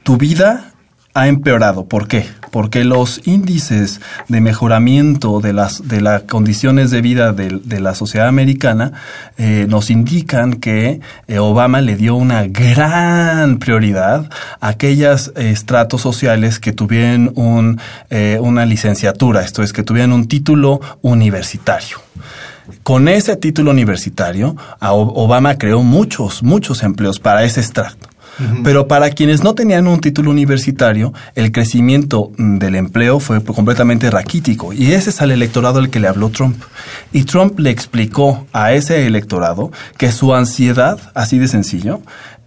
tu 0.03 0.17
vida 0.17 0.73
ha 1.15 1.29
empeorado. 1.29 1.85
¿Por 1.85 2.09
qué? 2.09 2.27
Porque 2.51 2.83
los 2.83 3.21
índices 3.29 4.01
de 4.27 4.41
mejoramiento 4.41 5.41
de 5.41 5.53
las, 5.53 5.87
de 5.87 6.01
las 6.01 6.23
condiciones 6.23 6.91
de 6.91 7.01
vida 7.01 7.33
de, 7.33 7.81
la 7.81 7.95
sociedad 7.95 8.27
americana 8.27 8.91
eh, 9.39 9.67
nos 9.69 9.89
indican 9.89 10.55
que 10.55 11.01
Obama 11.39 11.81
le 11.81 11.95
dio 11.95 12.17
una 12.17 12.43
gran 12.49 13.61
prioridad 13.61 14.29
a 14.61 14.67
aquellos 14.69 15.33
estratos 15.37 16.01
sociales 16.01 16.59
que 16.59 16.73
tuvieran 16.73 17.31
un, 17.37 17.81
una 18.41 18.67
licenciatura, 18.67 19.43
esto 19.43 19.63
es, 19.63 19.73
que 19.73 19.85
tuvieran 19.85 20.13
un 20.13 20.27
título 20.27 20.81
universitario. 21.03 21.99
Con 22.83 23.09
ese 23.09 23.37
título 23.37 23.71
universitario, 23.71 24.57
Obama 24.81 25.59
creó 25.59 25.83
muchos, 25.83 26.43
muchos 26.43 26.83
empleos 26.83 27.19
para 27.19 27.45
ese 27.45 27.61
extracto. 27.61 28.09
Pero 28.65 28.89
para 28.89 29.11
quienes 29.11 29.45
no 29.45 29.55
tenían 29.55 29.87
un 29.87 30.01
título 30.01 30.31
universitario, 30.31 31.13
el 31.35 31.53
crecimiento 31.53 32.33
del 32.39 32.77
empleo 32.77 33.21
fue 33.21 33.45
completamente 33.45 34.11
raquítico. 34.11 34.73
Y 34.73 34.93
ese 34.93 35.11
es 35.11 35.21
al 35.21 35.33
electorado 35.33 35.79
al 35.79 35.91
que 35.91 36.01
le 36.01 36.09
habló 36.09 36.31
Trump. 36.31 36.57
Y 37.13 37.25
Trump 37.25 37.59
le 37.59 37.71
explicó 37.71 38.47
a 38.53 38.73
ese 38.73 39.07
electorado 39.07 39.71
que 39.99 40.11
su 40.13 40.35
ansiedad, 40.35 40.99
así 41.15 41.39
de 41.39 41.49
sencillo, 41.49 42.01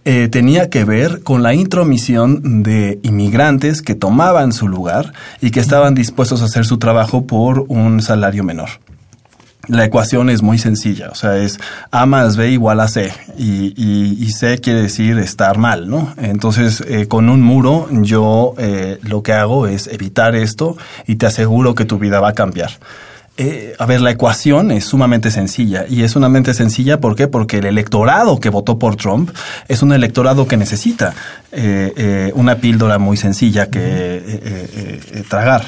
eh, 0.04 0.28
tenía 0.28 0.70
que 0.70 0.84
ver 0.84 1.22
con 1.22 1.42
la 1.42 1.54
intromisión 1.54 2.62
de 2.62 2.98
inmigrantes 3.02 3.82
que 3.82 3.94
tomaban 3.94 4.52
su 4.52 4.68
lugar 4.68 5.12
y 5.40 5.50
que 5.50 5.60
estaban 5.60 5.94
dispuestos 5.94 6.42
a 6.42 6.46
hacer 6.46 6.64
su 6.64 6.78
trabajo 6.78 7.26
por 7.26 7.64
un 7.68 8.02
salario 8.02 8.44
menor 8.44 8.70
la 9.68 9.84
ecuación 9.84 10.30
es 10.30 10.42
muy 10.42 10.58
sencilla, 10.58 11.08
o 11.10 11.14
sea, 11.14 11.36
es 11.36 11.58
A 11.90 12.06
más 12.06 12.36
B 12.36 12.50
igual 12.50 12.80
a 12.80 12.88
C 12.88 13.12
y, 13.36 13.74
y, 13.76 14.30
C 14.30 14.58
quiere 14.58 14.82
decir 14.82 15.18
estar 15.18 15.58
mal, 15.58 15.88
¿no? 15.88 16.14
Entonces, 16.16 16.82
eh, 16.86 17.06
con 17.08 17.28
un 17.28 17.42
muro 17.42 17.88
yo 17.90 18.54
eh, 18.58 18.98
lo 19.02 19.22
que 19.22 19.32
hago 19.32 19.66
es 19.66 19.86
evitar 19.86 20.34
esto 20.34 20.76
y 21.06 21.16
te 21.16 21.26
aseguro 21.26 21.74
que 21.74 21.84
tu 21.84 21.98
vida 21.98 22.20
va 22.20 22.28
a 22.28 22.34
cambiar. 22.34 22.70
Eh, 23.38 23.74
a 23.78 23.84
ver, 23.84 24.00
la 24.00 24.10
ecuación 24.10 24.70
es 24.70 24.86
sumamente 24.86 25.30
sencilla 25.30 25.84
y 25.86 26.02
es 26.02 26.12
sumamente 26.12 26.54
sencilla 26.54 27.00
¿por 27.00 27.14
qué? 27.14 27.28
Porque 27.28 27.58
el 27.58 27.66
electorado 27.66 28.40
que 28.40 28.48
votó 28.48 28.78
por 28.78 28.96
Trump 28.96 29.30
es 29.68 29.82
un 29.82 29.92
electorado 29.92 30.48
que 30.48 30.56
necesita 30.56 31.12
eh, 31.52 31.92
eh, 31.96 32.32
una 32.34 32.56
píldora 32.56 32.98
muy 32.98 33.18
sencilla 33.18 33.68
que 33.68 35.24
tragar, 35.28 35.64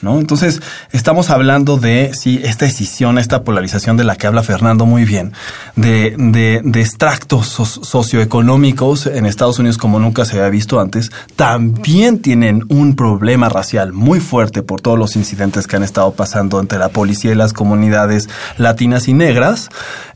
¿no? 0.00 0.18
Entonces, 0.18 0.62
estamos 0.92 1.28
hablando 1.30 1.76
de, 1.76 2.12
sí, 2.14 2.40
esta 2.42 2.64
decisión, 2.64 3.18
esta 3.18 3.44
polarización 3.44 3.96
de 3.96 4.04
la 4.04 4.16
que 4.16 4.26
habla 4.26 4.42
Fernando 4.42 4.86
muy 4.86 5.04
bien, 5.04 5.32
de, 5.76 6.14
de, 6.16 6.80
extractos 6.80 7.48
socioeconómicos 7.48 9.06
en 9.06 9.26
Estados 9.26 9.58
Unidos 9.58 9.76
como 9.76 9.98
nunca 9.98 10.24
se 10.24 10.38
había 10.38 10.48
visto 10.48 10.80
antes, 10.80 11.10
también 11.36 12.20
tienen 12.20 12.64
un 12.68 12.96
problema 12.96 13.48
racial 13.48 13.92
muy 13.92 14.20
fuerte 14.20 14.62
por 14.62 14.80
todos 14.80 14.98
los 14.98 15.16
incidentes 15.16 15.66
que 15.66 15.76
han 15.76 15.82
estado 15.82 16.12
pasando 16.12 16.60
entre 16.60 16.78
la 16.78 16.88
policía 17.10 17.32
y 17.32 17.34
las 17.34 17.52
comunidades 17.52 18.28
latinas 18.56 19.08
y 19.08 19.14
negras. 19.14 19.68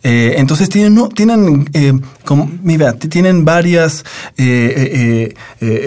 Eh, 0.04 0.34
entonces 0.36 0.68
tienen, 0.68 0.94
no, 0.94 1.08
tienen, 1.08 1.68
eh, 1.72 1.92
como, 2.24 2.48
mira, 2.62 2.92
tienen 2.92 3.44
varias 3.44 4.04
eh, 4.36 5.34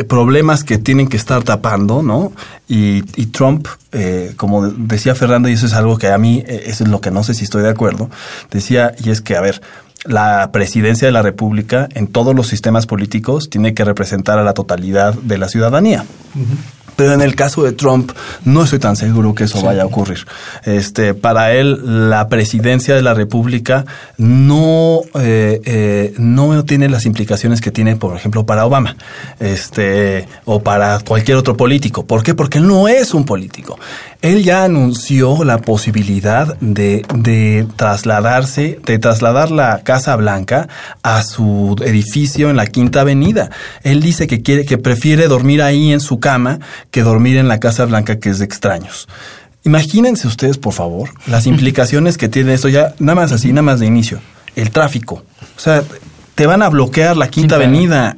problemas 0.09 0.65
que 0.65 0.77
tienen 0.77 1.07
que 1.07 1.15
estar 1.15 1.43
tapando, 1.43 2.03
¿no? 2.03 2.33
Y, 2.67 3.03
y 3.15 3.27
Trump, 3.27 3.67
como 4.35 4.67
decía 4.67 5.15
Fernando, 5.15 5.47
y 5.47 5.53
eso 5.53 5.65
es 5.65 5.73
algo 5.73 5.97
que 5.97 6.09
a 6.09 6.17
mí, 6.17 6.43
eso 6.45 6.83
es 6.83 6.89
lo 6.89 6.99
que 6.99 7.09
no 7.09 7.23
sé 7.23 7.33
si 7.33 7.45
estoy 7.45 7.63
de 7.63 7.69
acuerdo, 7.69 8.09
decía, 8.51 8.93
y 9.03 9.09
es 9.09 9.21
que, 9.21 9.37
a 9.37 9.41
ver, 9.41 9.61
la 10.03 10.51
presidencia 10.51 11.07
de 11.07 11.11
la 11.11 11.21
República 11.21 11.87
en 11.93 12.07
todos 12.07 12.35
los 12.35 12.47
sistemas 12.47 12.85
políticos 12.85 13.49
tiene 13.49 13.73
que 13.73 13.85
representar 13.85 14.37
a 14.37 14.43
la 14.43 14.53
totalidad 14.53 15.13
de 15.13 15.37
la 15.37 15.47
ciudadanía. 15.47 16.05
Pero 16.97 17.13
en 17.13 17.21
el 17.21 17.35
caso 17.35 17.63
de 17.63 17.71
Trump, 17.71 18.11
no 18.43 18.63
estoy 18.63 18.79
tan 18.79 18.95
seguro 18.95 19.33
que 19.35 19.45
eso 19.45 19.61
vaya 19.61 19.83
a 19.83 19.85
ocurrir. 19.85 20.25
Este, 20.65 21.13
para 21.13 21.53
él, 21.53 22.09
la 22.09 22.27
presidencia 22.27 22.95
de 22.95 23.03
la 23.03 23.13
República 23.13 23.85
no, 24.17 25.01
eh, 25.13 25.61
eh, 25.63 26.13
no 26.17 26.65
tiene 26.65 26.89
las 26.89 27.05
implicaciones 27.05 27.61
que 27.61 27.71
tiene, 27.71 27.95
por 27.95 28.17
ejemplo, 28.17 28.47
para 28.47 28.65
Obama, 28.65 28.97
este, 29.39 30.27
o 30.45 30.61
para 30.63 30.99
cualquier 30.99 31.37
otro 31.37 31.55
político. 31.55 32.05
¿Por 32.05 32.23
qué? 32.23 32.33
Porque 32.33 32.57
él 32.57 32.67
no 32.67 32.87
es 32.87 33.13
un 33.13 33.25
político. 33.25 33.77
Él 34.23 34.43
ya 34.43 34.63
anunció 34.63 35.43
la 35.43 35.59
posibilidad 35.59 36.57
de, 36.59 37.05
de 37.13 37.67
trasladarse, 37.75 38.79
de 38.83 38.97
trasladar 38.97 39.51
la 39.51 39.83
Casa 39.83 40.15
Blanca 40.15 40.67
a 41.03 41.21
su 41.21 41.75
edificio 41.85 42.49
en 42.49 42.55
la 42.55 42.65
Quinta 42.65 43.01
Avenida. 43.01 43.51
Él 43.83 44.01
dice 44.01 44.25
que 44.25 44.41
quiere, 44.41 44.65
que 44.65 44.79
prefiere 44.79 45.27
dormir 45.27 45.61
ahí 45.61 45.91
en 45.91 45.99
su 45.99 46.19
cama 46.19 46.59
que 46.97 47.03
dormir 47.03 47.37
en 47.37 47.47
la 47.47 47.59
Casa 47.59 47.85
Blanca, 47.85 48.19
que 48.19 48.31
es 48.31 48.39
de 48.39 48.45
extraños. 48.45 49.07
Imagínense 49.63 50.27
ustedes, 50.27 50.57
por 50.57 50.73
favor, 50.73 51.11
las 51.27 51.45
implicaciones 51.45 52.17
que 52.17 52.27
tiene 52.27 52.55
esto 52.55 52.69
ya, 52.69 52.95
nada 52.97 53.13
más 53.13 53.31
así, 53.31 53.49
nada 53.49 53.61
más 53.61 53.79
de 53.79 53.85
inicio. 53.85 54.19
El 54.55 54.71
tráfico. 54.71 55.21
O 55.55 55.59
sea, 55.59 55.83
te 56.33 56.47
van 56.47 56.63
a 56.63 56.69
bloquear 56.69 57.15
la 57.15 57.27
Quinta, 57.27 57.57
Avenida. 57.57 58.15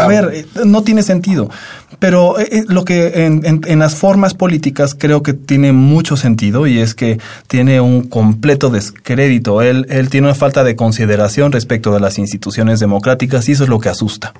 A 0.00 0.06
ver, 0.06 0.30
eh, 0.32 0.46
no 0.64 0.82
tiene 0.82 1.02
sentido. 1.02 1.50
Pero 1.98 2.38
eh, 2.38 2.48
eh, 2.50 2.64
lo 2.68 2.84
que 2.84 3.24
en, 3.26 3.78
las 3.78 3.94
formas 3.94 4.34
políticas 4.34 4.94
creo 4.94 5.22
que 5.22 5.32
tiene 5.32 5.72
mucho 5.72 6.16
sentido 6.16 6.66
y 6.66 6.78
es 6.78 6.94
que 6.94 7.18
tiene 7.46 7.80
un 7.80 8.02
completo 8.08 8.70
descrédito. 8.70 9.62
Él, 9.62 9.86
él 9.88 10.10
tiene 10.10 10.26
una 10.26 10.34
falta 10.34 10.64
de 10.64 10.76
consideración 10.76 11.52
respecto 11.52 11.92
de 11.92 12.00
las 12.00 12.18
instituciones 12.18 12.80
democráticas 12.80 13.48
y 13.48 13.52
eso 13.52 13.64
es 13.64 13.70
lo 13.70 13.80
que 13.80 13.88
asusta. 13.88 14.34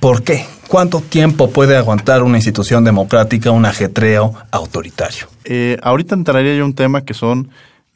¿Por 0.00 0.22
qué? 0.22 0.46
¿Cuánto 0.66 1.00
tiempo 1.00 1.50
puede 1.50 1.76
aguantar 1.76 2.22
una 2.22 2.36
institución 2.36 2.84
democrática 2.84 3.50
un 3.50 3.64
ajetreo 3.64 4.34
autoritario? 4.50 5.28
ahorita 5.82 6.14
entraría 6.14 6.54
yo 6.56 6.64
un 6.66 6.74
tema 6.74 7.06
que 7.06 7.14
son 7.14 7.48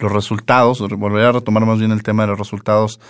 los 0.02 0.12
resultados, 0.12 0.80
volvería 0.98 1.28
a 1.28 1.32
retomar 1.32 1.64
más 1.64 1.78
bien 1.78 1.92
el 1.92 2.02
tema 2.02 2.24
de 2.24 2.28
los 2.28 2.38
resultados 2.38 3.00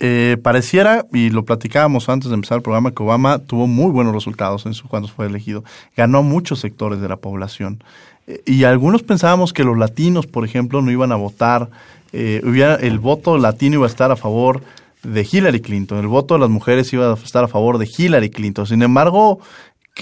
eh, 0.00 0.36
pareciera, 0.42 1.06
y 1.12 1.30
lo 1.30 1.44
platicábamos 1.44 2.08
antes 2.08 2.28
de 2.28 2.34
empezar 2.34 2.56
el 2.56 2.62
programa, 2.62 2.90
que 2.90 3.02
Obama 3.02 3.38
tuvo 3.38 3.66
muy 3.66 3.90
buenos 3.90 4.12
resultados 4.12 4.66
en 4.66 4.74
su, 4.74 4.88
cuando 4.88 5.08
fue 5.08 5.26
elegido. 5.26 5.64
Ganó 5.96 6.22
muchos 6.22 6.60
sectores 6.60 7.00
de 7.00 7.08
la 7.08 7.16
población. 7.16 7.82
Eh, 8.26 8.42
y 8.46 8.64
algunos 8.64 9.02
pensábamos 9.02 9.52
que 9.52 9.64
los 9.64 9.78
latinos, 9.78 10.26
por 10.26 10.44
ejemplo, 10.44 10.82
no 10.82 10.90
iban 10.90 11.12
a 11.12 11.16
votar. 11.16 11.70
Eh, 12.12 12.40
hubiera, 12.44 12.74
el 12.76 12.98
voto 12.98 13.38
latino 13.38 13.76
iba 13.76 13.86
a 13.86 13.88
estar 13.88 14.10
a 14.10 14.16
favor 14.16 14.62
de 15.04 15.26
Hillary 15.30 15.60
Clinton, 15.60 15.98
el 15.98 16.06
voto 16.06 16.34
de 16.34 16.40
las 16.40 16.48
mujeres 16.48 16.92
iba 16.92 17.10
a 17.10 17.14
estar 17.14 17.44
a 17.44 17.48
favor 17.48 17.78
de 17.78 17.86
Hillary 17.86 18.30
Clinton. 18.30 18.66
Sin 18.66 18.82
embargo, 18.82 19.40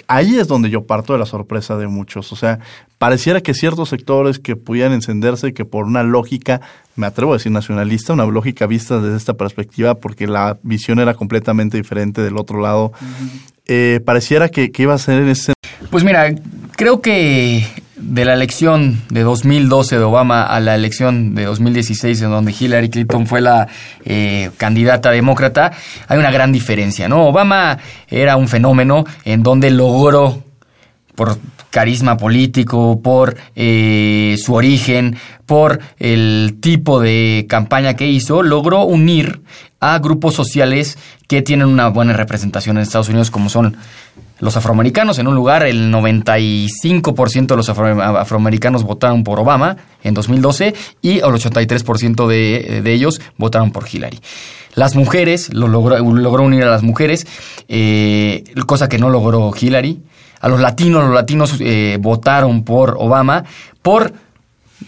ahí 0.07 0.38
es 0.38 0.48
donde 0.48 0.70
yo 0.70 0.87
parto 0.87 1.12
de 1.12 1.18
la 1.18 1.26
sorpresa 1.26 1.76
de 1.76 1.87
muchos. 1.87 2.33
O 2.33 2.37
sea, 2.37 2.59
pareciera 2.98 3.40
que 3.40 3.55
ciertos 3.55 3.88
sectores 3.88 4.38
que 4.38 4.57
pudieran 4.57 4.92
encenderse, 4.92 5.52
que 5.52 5.64
por 5.64 5.85
una 5.85 6.02
lógica, 6.02 6.61
me 6.96 7.07
atrevo 7.07 7.33
a 7.33 7.37
decir 7.37 7.52
nacionalista, 7.52 8.12
una 8.12 8.26
lógica 8.26 8.66
vista 8.66 9.00
desde 9.00 9.16
esta 9.16 9.35
perspectiva, 9.35 9.96
porque 9.96 10.26
la 10.26 10.59
visión 10.62 10.98
era 10.98 11.14
completamente 11.14 11.76
diferente 11.76 12.22
del 12.22 12.37
otro 12.37 12.61
lado, 12.61 12.92
eh, 13.66 14.00
pareciera 14.05 14.48
que, 14.48 14.70
que, 14.72 14.83
iba 14.83 14.94
a 14.94 14.98
ser 14.98 15.22
en 15.22 15.28
ese... 15.28 15.52
Pues 15.90 16.05
mira, 16.05 16.35
creo 16.76 17.00
que 17.00 17.64
de 18.02 18.24
la 18.24 18.34
elección 18.34 19.00
de 19.10 19.22
2012 19.22 19.96
de 19.96 20.02
Obama 20.02 20.42
a 20.42 20.60
la 20.60 20.74
elección 20.74 21.34
de 21.34 21.44
2016, 21.44 22.22
en 22.22 22.30
donde 22.30 22.54
Hillary 22.58 22.90
Clinton 22.90 23.26
fue 23.26 23.40
la 23.40 23.68
eh, 24.04 24.50
candidata 24.56 25.10
demócrata, 25.10 25.72
hay 26.08 26.18
una 26.18 26.30
gran 26.30 26.52
diferencia, 26.52 27.08
¿no? 27.08 27.26
Obama 27.28 27.78
era 28.08 28.36
un 28.36 28.48
fenómeno 28.48 29.04
en 29.24 29.42
donde 29.42 29.70
logró, 29.70 30.42
por 31.14 31.38
carisma 31.70 32.16
político, 32.16 33.00
por 33.00 33.36
eh, 33.54 34.36
su 34.38 34.54
origen, 34.54 35.16
por 35.46 35.80
el 35.98 36.58
tipo 36.60 37.00
de 37.00 37.46
campaña 37.48 37.94
que 37.94 38.08
hizo, 38.08 38.42
logró 38.42 38.84
unir 38.84 39.40
a 39.80 39.98
grupos 39.98 40.34
sociales 40.34 40.98
que 41.28 41.42
tienen 41.42 41.68
una 41.68 41.88
buena 41.88 42.12
representación 42.12 42.76
en 42.76 42.82
Estados 42.82 43.08
Unidos, 43.08 43.30
como 43.30 43.48
son 43.48 43.76
los 44.42 44.57
afroamericanos. 44.57 45.20
En 45.20 45.28
un 45.28 45.37
lugar, 45.37 45.64
el 45.64 45.92
95% 45.92 47.46
de 47.46 47.57
los 47.57 47.68
afroamericanos 47.68 48.83
votaron 48.83 49.22
por 49.22 49.38
Obama 49.38 49.76
en 50.02 50.14
2012 50.14 50.74
y 51.00 51.18
el 51.18 51.22
83% 51.22 52.26
de, 52.26 52.81
de 52.83 52.92
ellos 52.92 53.20
votaron 53.38 53.70
por 53.70 53.87
Hillary. 53.88 54.18
Las 54.74 54.96
mujeres, 54.96 55.55
lo 55.55 55.68
logró, 55.68 55.96
logró 56.00 56.42
unir 56.42 56.64
a 56.64 56.70
las 56.70 56.83
mujeres, 56.83 57.24
eh, 57.68 58.42
cosa 58.66 58.88
que 58.88 58.98
no 58.98 59.11
logró 59.11 59.52
Hillary. 59.59 60.02
A 60.40 60.48
los 60.48 60.61
latinos, 60.61 61.05
los 61.05 61.14
latinos 61.14 61.55
eh, 61.61 61.98
votaron 62.00 62.64
por 62.64 62.96
Obama 62.98 63.44
por 63.81 64.12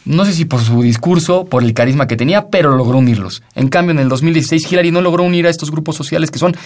no 0.05 0.25
sé 0.25 0.33
si 0.33 0.47
por 0.47 0.61
su 0.61 0.83
discurso, 0.83 1.45
por 1.45 1.63
el 1.63 1.73
carisma 1.73 2.09
que 2.09 2.17
tenía, 2.17 2.49
pero 2.49 2.77
logró 2.77 2.99
unirlos. 2.99 3.45
En 3.55 3.69
cambio, 3.69 3.93
en 3.93 4.01
el 4.01 4.09
2016 4.09 4.73
Hillary 4.73 4.91
no 4.91 5.01
logró 5.01 5.23
unir 5.23 5.47
a 5.47 5.51
estos 5.51 5.71
grupos 5.71 5.95
sociales 5.95 6.33
que 6.33 6.41
son 6.41 6.57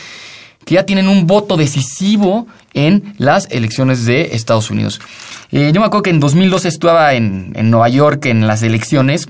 que 0.64 0.74
ya 0.74 0.84
tienen 0.84 1.08
un 1.08 1.26
voto 1.26 1.56
decisivo 1.56 2.46
en 2.74 3.14
las 3.18 3.48
elecciones 3.50 4.04
de 4.04 4.34
Estados 4.34 4.70
Unidos. 4.70 5.00
Eh, 5.50 5.70
yo 5.72 5.80
me 5.80 5.86
acuerdo 5.86 6.02
que 6.02 6.10
en 6.10 6.20
2012 6.20 6.68
estaba 6.68 7.14
en, 7.14 7.52
en 7.56 7.70
Nueva 7.70 7.88
York 7.88 8.26
en 8.26 8.46
las 8.46 8.62
elecciones 8.62 9.26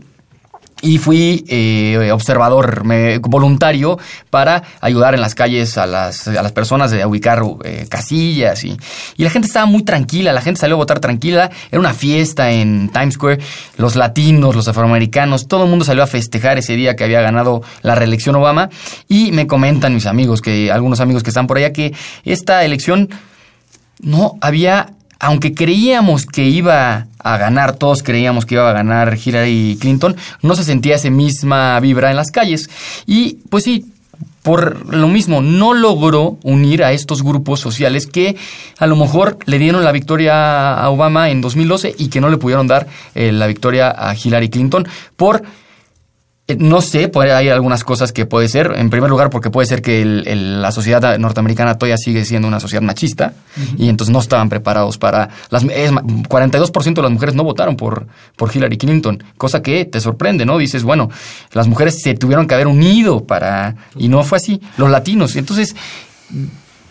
y 0.80 0.98
fui 0.98 1.44
eh, 1.48 2.10
observador 2.12 2.82
voluntario 3.22 3.98
para 4.30 4.62
ayudar 4.80 5.14
en 5.14 5.20
las 5.20 5.34
calles 5.34 5.76
a 5.78 5.86
las, 5.86 6.28
a 6.28 6.42
las 6.42 6.52
personas 6.52 6.92
a 6.92 7.06
ubicar 7.06 7.42
eh, 7.64 7.86
casillas 7.88 8.64
y, 8.64 8.76
y, 9.16 9.24
la 9.24 9.30
gente 9.30 9.46
estaba 9.46 9.66
muy 9.66 9.82
tranquila, 9.82 10.32
la 10.32 10.40
gente 10.40 10.60
salió 10.60 10.76
a 10.76 10.78
votar 10.78 11.00
tranquila, 11.00 11.50
era 11.70 11.80
una 11.80 11.94
fiesta 11.94 12.50
en 12.50 12.90
Times 12.90 13.14
Square, 13.14 13.38
los 13.76 13.96
latinos, 13.96 14.54
los 14.54 14.68
afroamericanos, 14.68 15.48
todo 15.48 15.64
el 15.64 15.70
mundo 15.70 15.84
salió 15.84 16.02
a 16.02 16.06
festejar 16.06 16.58
ese 16.58 16.74
día 16.76 16.96
que 16.96 17.04
había 17.04 17.20
ganado 17.20 17.62
la 17.82 17.94
reelección 17.94 18.36
Obama 18.36 18.70
y 19.08 19.32
me 19.32 19.46
comentan 19.46 19.94
mis 19.94 20.06
amigos, 20.06 20.40
que 20.40 20.70
algunos 20.70 21.00
amigos 21.00 21.22
que 21.22 21.30
están 21.30 21.46
por 21.46 21.58
allá, 21.58 21.72
que 21.72 21.94
esta 22.24 22.64
elección 22.64 23.08
no 24.00 24.36
había 24.40 24.90
aunque 25.18 25.54
creíamos 25.54 26.26
que 26.26 26.44
iba 26.44 27.06
a 27.18 27.36
ganar, 27.36 27.76
todos 27.76 28.02
creíamos 28.02 28.46
que 28.46 28.54
iba 28.54 28.68
a 28.68 28.72
ganar 28.72 29.18
Hillary 29.22 29.76
Clinton, 29.80 30.16
no 30.42 30.54
se 30.54 30.64
sentía 30.64 30.96
esa 30.96 31.10
misma 31.10 31.78
vibra 31.80 32.10
en 32.10 32.16
las 32.16 32.30
calles. 32.30 32.70
Y 33.06 33.38
pues 33.50 33.64
sí, 33.64 33.86
por 34.42 34.94
lo 34.94 35.08
mismo, 35.08 35.42
no 35.42 35.74
logró 35.74 36.38
unir 36.42 36.82
a 36.82 36.92
estos 36.92 37.22
grupos 37.22 37.60
sociales 37.60 38.06
que 38.06 38.36
a 38.78 38.86
lo 38.86 38.96
mejor 38.96 39.38
le 39.44 39.58
dieron 39.58 39.84
la 39.84 39.92
victoria 39.92 40.74
a 40.74 40.88
Obama 40.90 41.30
en 41.30 41.40
2012 41.40 41.94
y 41.98 42.08
que 42.08 42.20
no 42.20 42.30
le 42.30 42.38
pudieron 42.38 42.66
dar 42.66 42.86
eh, 43.14 43.32
la 43.32 43.46
victoria 43.46 43.94
a 43.96 44.14
Hillary 44.14 44.48
Clinton 44.48 44.86
por 45.16 45.42
no 46.56 46.80
sé, 46.80 47.10
hay 47.14 47.50
algunas 47.50 47.84
cosas 47.84 48.10
que 48.10 48.24
puede 48.24 48.48
ser. 48.48 48.72
En 48.76 48.88
primer 48.88 49.10
lugar, 49.10 49.28
porque 49.28 49.50
puede 49.50 49.66
ser 49.66 49.82
que 49.82 50.02
la 50.04 50.72
sociedad 50.72 51.18
norteamericana 51.18 51.76
todavía 51.76 51.98
sigue 51.98 52.24
siendo 52.24 52.48
una 52.48 52.58
sociedad 52.58 52.80
machista 52.80 53.34
y 53.76 53.90
entonces 53.90 54.12
no 54.12 54.18
estaban 54.18 54.48
preparados 54.48 54.96
para... 54.96 55.28
Las, 55.50 55.64
42% 55.64 56.94
de 56.94 57.02
las 57.02 57.10
mujeres 57.10 57.34
no 57.34 57.44
votaron 57.44 57.76
por, 57.76 58.06
por 58.36 58.54
Hillary 58.54 58.78
Clinton, 58.78 59.22
cosa 59.36 59.60
que 59.60 59.84
te 59.84 60.00
sorprende, 60.00 60.46
¿no? 60.46 60.56
Dices, 60.56 60.84
bueno, 60.84 61.10
las 61.52 61.68
mujeres 61.68 62.00
se 62.00 62.14
tuvieron 62.14 62.46
que 62.46 62.54
haber 62.54 62.66
unido 62.66 63.24
para... 63.24 63.76
Y 63.96 64.08
no 64.08 64.22
fue 64.24 64.38
así. 64.38 64.62
Los 64.78 64.88
latinos. 64.88 65.36
Entonces, 65.36 65.76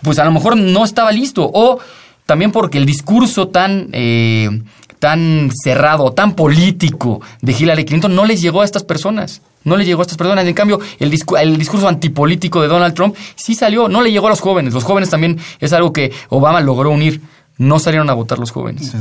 pues 0.04 0.20
a 0.20 0.26
lo 0.26 0.32
mejor 0.32 0.56
no 0.56 0.84
estaba 0.84 1.12
listo. 1.12 1.50
O 1.52 1.80
también 2.28 2.52
porque 2.52 2.78
el 2.78 2.86
discurso 2.86 3.48
tan... 3.48 3.89
Eh, 3.91 4.62
tan 4.99 5.51
cerrado, 5.51 6.12
tan 6.12 6.33
político 6.33 7.21
de 7.41 7.51
Hillary 7.53 7.86
Clinton 7.86 8.15
no 8.15 8.25
les 8.25 8.41
llegó 8.41 8.62
a 8.62 8.65
estas 8.65 8.83
personas. 8.83 9.41
No 9.63 9.75
le 9.75 9.86
llegó 9.86 10.01
a 10.01 10.03
estas 10.03 10.17
personas. 10.17 10.45
En 10.45 10.53
cambio, 10.53 10.79
el, 10.99 11.13
el 11.39 11.57
discurso 11.57 11.88
antipolítico 11.88 12.62
de 12.62 12.67
Donald 12.67 12.93
Trump 12.93 13.15
sí 13.36 13.53
salió, 13.53 13.89
no 13.89 14.01
le 14.01 14.12
llegó 14.12 14.27
a 14.27 14.29
los 14.29 14.39
jóvenes. 14.39 14.73
Los 14.73 14.83
jóvenes 14.83 15.10
también 15.10 15.38
es 15.60 15.73
algo 15.73 15.91
que 15.91 16.12
Obama 16.29 16.62
logró 16.62 16.91
unir. 16.91 17.21
No 17.60 17.79
salieron 17.79 18.07
a 18.12 18.13
votar 18.13 18.38
los 18.38 18.51
jóvenes. 18.51 18.93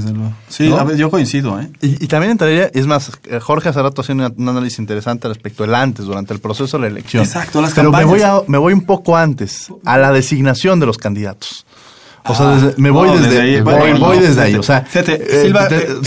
Sí, 0.48 0.72
yo 0.96 1.11
coincido. 1.11 1.61
¿eh? 1.61 1.70
Y, 1.82 2.06
también 2.06 2.32
entraría, 2.32 2.70
es 2.72 2.87
más, 2.87 3.12
Jorge 3.42 3.68
hace 3.68 3.82
rato 3.82 4.00
haciendo 4.00 4.32
un 4.35 4.48
análisis 4.48 4.78
interesante 4.78 5.28
respecto 5.28 5.62
del 5.62 5.74
antes, 5.74 6.06
durante 6.06 6.32
el 6.32 6.40
proceso 6.40 6.78
de 6.78 6.82
la 6.85 6.87
elección. 6.87 7.22
Exacto, 7.22 7.61
las 7.61 7.74
Pero 7.74 7.92
me 7.92 8.04
voy, 8.06 8.22
me 8.46 8.56
voy 8.56 8.72
un 8.72 8.87
poco 8.87 9.14
antes, 9.14 9.70
a 9.85 9.98
la 9.98 10.11
designación 10.11 10.80
de 10.80 10.87
los 10.87 10.96
candidatos. 10.96 11.65
O 12.28 12.34
sea, 12.34 12.54
ah, 12.54 12.70
me 12.76 12.90
voy 12.90 13.10
desde, 13.18 13.40
ahí. 13.40 13.60
Voy, 13.60 14.18
desde 14.18 14.42
ahí. 14.42 14.54
O 14.56 14.62
sea, 14.62 14.84
eh, 14.94 15.52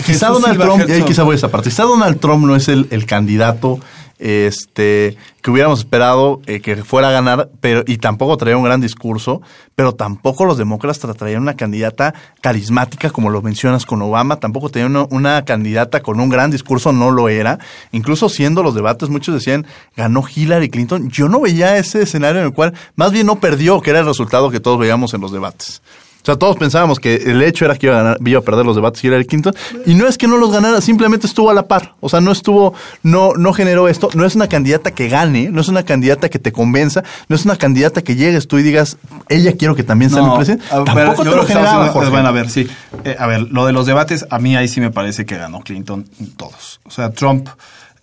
quizá 0.05 0.29
Donald 0.29 0.59
Trump, 0.59 0.83
y 0.87 0.91
ahí 0.91 1.03
quizá 1.03 1.23
voy 1.23 1.33
a 1.33 1.35
esa 1.35 1.49
parte. 1.49 1.69
Quizá 1.69 1.83
Donald 1.83 2.19
Trump 2.19 2.45
no 2.45 2.55
es 2.55 2.67
el, 2.67 2.87
el 2.91 3.05
candidato 3.05 3.79
este 4.19 5.15
que 5.41 5.49
hubiéramos 5.49 5.79
esperado 5.79 6.41
eh, 6.45 6.59
que 6.59 6.75
fuera 6.83 7.07
a 7.07 7.11
ganar, 7.11 7.49
pero 7.61 7.83
y 7.87 7.97
tampoco 7.97 8.35
traía 8.35 8.57
un 8.57 8.63
gran 8.65 8.81
discurso, 8.81 9.41
pero 9.75 9.95
tampoco 9.95 10.43
los 10.43 10.57
demócratas 10.57 10.99
traían 11.15 11.41
una 11.41 11.55
candidata 11.55 12.13
carismática 12.41 13.09
como 13.09 13.29
lo 13.29 13.41
mencionas 13.41 13.85
con 13.85 14.01
Obama, 14.01 14.35
tampoco 14.35 14.69
tenían 14.69 14.95
una, 14.95 15.07
una, 15.09 15.45
candidata 15.45 16.01
con 16.01 16.19
un 16.19 16.27
gran 16.27 16.51
discurso, 16.51 16.91
no 16.91 17.11
lo 17.11 17.29
era. 17.29 17.59
Incluso 17.93 18.27
siendo 18.27 18.61
los 18.61 18.75
debates, 18.75 19.07
muchos 19.07 19.33
decían 19.33 19.65
ganó 19.95 20.23
Hillary 20.27 20.69
Clinton. 20.69 21.09
Yo 21.09 21.29
no 21.29 21.39
veía 21.39 21.77
ese 21.77 22.01
escenario 22.01 22.41
en 22.41 22.47
el 22.47 22.53
cual 22.53 22.73
más 22.95 23.13
bien 23.13 23.25
no 23.25 23.39
perdió, 23.39 23.79
que 23.79 23.91
era 23.91 23.99
el 23.99 24.05
resultado 24.05 24.51
que 24.51 24.59
todos 24.59 24.77
veíamos 24.77 25.13
en 25.13 25.21
los 25.21 25.31
debates. 25.31 25.81
O 26.21 26.25
sea, 26.25 26.35
todos 26.35 26.57
pensábamos 26.57 26.99
que 26.99 27.15
el 27.15 27.41
hecho 27.41 27.63
era 27.63 27.77
que 27.77 27.87
iba 27.87 27.95
a, 27.97 28.03
ganar, 28.03 28.17
iba 28.25 28.39
a 28.39 28.43
perder 28.43 28.65
los 28.65 28.75
debates 28.75 29.01
Hillary 29.03 29.25
Clinton. 29.25 29.53
Y 29.85 29.95
no 29.95 30.05
es 30.05 30.17
que 30.17 30.27
no 30.27 30.37
los 30.37 30.51
ganara, 30.51 30.81
simplemente 30.81 31.27
estuvo 31.27 31.49
a 31.49 31.53
la 31.53 31.67
par. 31.67 31.95
O 32.01 32.09
sea, 32.09 32.19
no 32.19 32.31
estuvo, 32.31 32.73
no, 33.03 33.33
no 33.35 33.53
generó 33.53 33.87
esto. 33.87 34.09
No 34.13 34.25
es 34.25 34.35
una 34.35 34.47
candidata 34.47 34.91
que 34.91 35.07
gane, 35.07 35.49
no 35.49 35.61
es 35.61 35.69
una 35.69 35.83
candidata 35.83 36.29
que 36.29 36.37
te 36.37 36.51
convenza, 36.51 37.03
no 37.29 37.35
es 37.35 37.45
una 37.45 37.55
candidata 37.55 38.01
que 38.01 38.15
llegues 38.15 38.47
tú 38.47 38.57
y 38.57 38.63
digas, 38.63 38.97
ella 39.29 39.53
quiero 39.53 39.75
que 39.75 39.83
también 39.83 40.11
sea 40.11 40.21
mi 40.21 40.35
presidente. 40.35 40.65
Tampoco 40.69 41.23
te 41.23 41.29
lo 41.29 41.45
generaba, 41.45 41.91
Bueno, 41.91 42.27
a 42.27 42.31
ver, 42.31 42.49
sí. 42.49 42.67
Eh, 43.05 43.15
a 43.17 43.25
ver, 43.25 43.43
lo 43.51 43.65
de 43.65 43.71
los 43.71 43.85
debates, 43.85 44.25
a 44.29 44.39
mí 44.39 44.57
ahí 44.57 44.67
sí 44.67 44.81
me 44.81 44.91
parece 44.91 45.25
que 45.25 45.37
ganó 45.37 45.61
Clinton 45.61 46.05
todos. 46.35 46.81
O 46.83 46.91
sea, 46.91 47.11
Trump... 47.11 47.47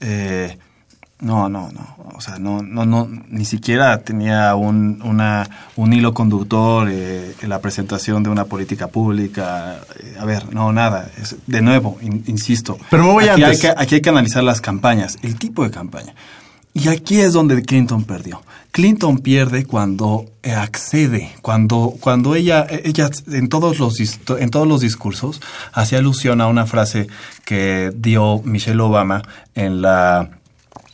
Eh, 0.01 0.59
no, 1.21 1.49
no, 1.49 1.71
no. 1.73 1.97
O 2.15 2.21
sea, 2.21 2.39
no, 2.39 2.63
no, 2.63 2.85
no, 2.85 3.09
ni 3.29 3.45
siquiera 3.45 4.03
tenía 4.03 4.55
un, 4.55 5.01
una, 5.03 5.49
un 5.77 5.93
hilo 5.93 6.13
conductor 6.13 6.89
eh, 6.91 7.35
en 7.41 7.49
la 7.49 7.61
presentación 7.61 8.23
de 8.23 8.31
una 8.31 8.45
política 8.45 8.89
pública. 8.89 9.81
Eh, 10.01 10.17
a 10.19 10.25
ver, 10.25 10.55
no, 10.55 10.73
nada. 10.73 11.11
Es, 11.21 11.37
de 11.47 11.63
nuevo, 11.63 11.99
insisto. 12.03 12.79
Pero 12.91 13.05
me 13.05 13.13
voy 13.13 13.29
aquí 13.29 13.43
Hay 13.43 13.59
que, 13.59 13.69
aquí 13.69 13.95
hay 13.97 14.01
que 14.01 14.11
analizar 14.11 14.43
las 14.45 14.61
campañas, 14.61 15.19
el 15.23 15.37
tipo 15.37 15.65
de 15.65 15.71
campaña. 15.71 16.15
Y 16.75 16.89
aquí 16.89 17.21
es 17.21 17.33
donde 17.33 17.63
Clinton 17.63 18.05
perdió. 18.05 18.43
Clinton 18.71 19.19
pierde 19.19 19.65
cuando 19.65 20.27
accede, 20.43 21.35
cuando, 21.41 21.95
cuando 21.99 22.35
ella, 22.35 22.67
ella 22.69 23.09
en 23.29 23.49
todos 23.49 23.79
los 23.79 23.99
en 23.99 24.51
todos 24.51 24.69
los 24.69 24.83
discursos 24.83 25.41
hacía 25.73 26.01
alusión 26.01 26.43
a 26.43 26.47
una 26.47 26.67
frase 26.67 27.07
que 27.47 27.91
dio 27.97 28.43
Michelle 28.45 28.83
Obama 28.83 29.23
en 29.55 29.81
la 29.81 30.29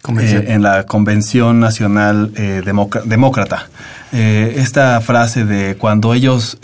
eh, 0.09 0.45
en 0.49 0.63
la 0.63 0.85
Convención 0.85 1.61
Nacional 1.61 2.33
eh, 2.37 2.63
Demócrata. 3.05 3.69
Eh, 4.13 4.55
esta 4.59 5.01
frase 5.01 5.45
de 5.45 5.77
cuando 5.77 6.15
ellos 6.15 6.59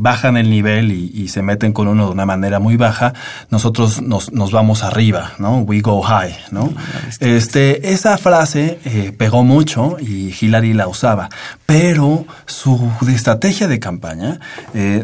bajan 0.00 0.36
el 0.36 0.50
nivel 0.50 0.92
y, 0.92 1.26
se 1.26 1.42
meten 1.42 1.72
con 1.72 1.88
uno 1.88 2.06
de 2.06 2.12
una 2.12 2.24
manera 2.24 2.60
muy 2.60 2.76
baja, 2.76 3.12
nosotros 3.50 4.00
nos, 4.00 4.32
nos 4.32 4.52
vamos 4.52 4.84
arriba, 4.84 5.32
¿no? 5.38 5.58
We 5.58 5.80
go 5.80 6.00
high, 6.02 6.36
¿no? 6.52 6.72
Este, 7.20 7.92
esa 7.92 8.16
frase 8.16 8.78
pegó 9.18 9.42
mucho 9.42 9.96
y 10.00 10.32
Hillary 10.40 10.72
la 10.72 10.86
usaba, 10.86 11.28
pero 11.66 12.24
su 12.46 12.90
estrategia 13.08 13.66
de 13.66 13.80
campaña 13.80 14.40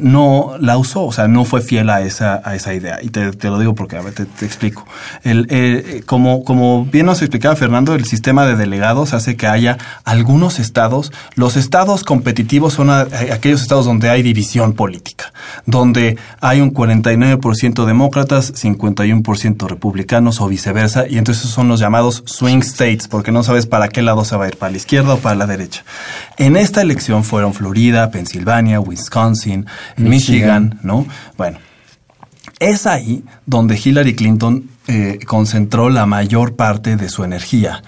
no 0.00 0.54
la 0.60 0.78
usó, 0.78 1.04
o 1.04 1.12
sea, 1.12 1.28
no 1.28 1.44
fue 1.44 1.60
fiel 1.60 1.90
a 1.90 2.02
esa, 2.02 2.40
a 2.44 2.54
esa 2.54 2.72
idea. 2.72 2.98
Y 3.02 3.08
te, 3.08 3.32
lo 3.48 3.58
digo 3.58 3.74
porque, 3.74 3.96
a 3.96 4.02
ver, 4.02 4.14
te, 4.14 4.46
explico. 4.46 4.86
El, 5.24 6.04
como, 6.06 6.44
como 6.44 6.84
bien 6.84 7.06
nos 7.06 7.20
explicaba 7.20 7.56
Fernando, 7.56 7.94
el 7.94 8.04
sistema 8.04 8.46
de 8.46 8.56
delegados 8.56 9.12
hace 9.12 9.36
que 9.36 9.46
haya 9.46 9.78
algunos 10.04 10.58
estados, 10.58 11.12
los 11.34 11.56
estados 11.56 11.81
competitivos 12.04 12.74
son 12.74 12.90
aquellos 12.90 13.62
estados 13.62 13.86
donde 13.86 14.08
hay 14.08 14.22
división 14.22 14.72
política, 14.72 15.32
donde 15.66 16.16
hay 16.40 16.60
un 16.60 16.72
49% 16.72 17.84
demócratas, 17.84 18.52
51% 18.54 19.66
republicanos 19.68 20.40
o 20.40 20.48
viceversa, 20.48 21.06
y 21.08 21.18
entonces 21.18 21.50
son 21.50 21.68
los 21.68 21.80
llamados 21.80 22.22
swing 22.26 22.60
states, 22.60 23.08
porque 23.08 23.32
no 23.32 23.42
sabes 23.42 23.66
para 23.66 23.88
qué 23.88 24.02
lado 24.02 24.24
se 24.24 24.36
va 24.36 24.44
a 24.44 24.48
ir, 24.48 24.56
para 24.56 24.70
la 24.70 24.76
izquierda 24.76 25.14
o 25.14 25.18
para 25.18 25.34
la 25.34 25.46
derecha. 25.46 25.84
En 26.38 26.56
esta 26.56 26.82
elección 26.82 27.24
fueron 27.24 27.54
Florida, 27.54 28.10
Pensilvania, 28.10 28.80
Wisconsin, 28.80 29.66
Michigan, 29.96 30.10
Michigan 30.10 30.80
¿no? 30.82 31.06
Bueno, 31.36 31.58
es 32.58 32.86
ahí 32.86 33.24
donde 33.46 33.80
Hillary 33.82 34.14
Clinton 34.14 34.70
eh, 34.86 35.18
concentró 35.26 35.90
la 35.90 36.06
mayor 36.06 36.54
parte 36.56 36.96
de 36.96 37.08
su 37.08 37.24
energía 37.24 37.82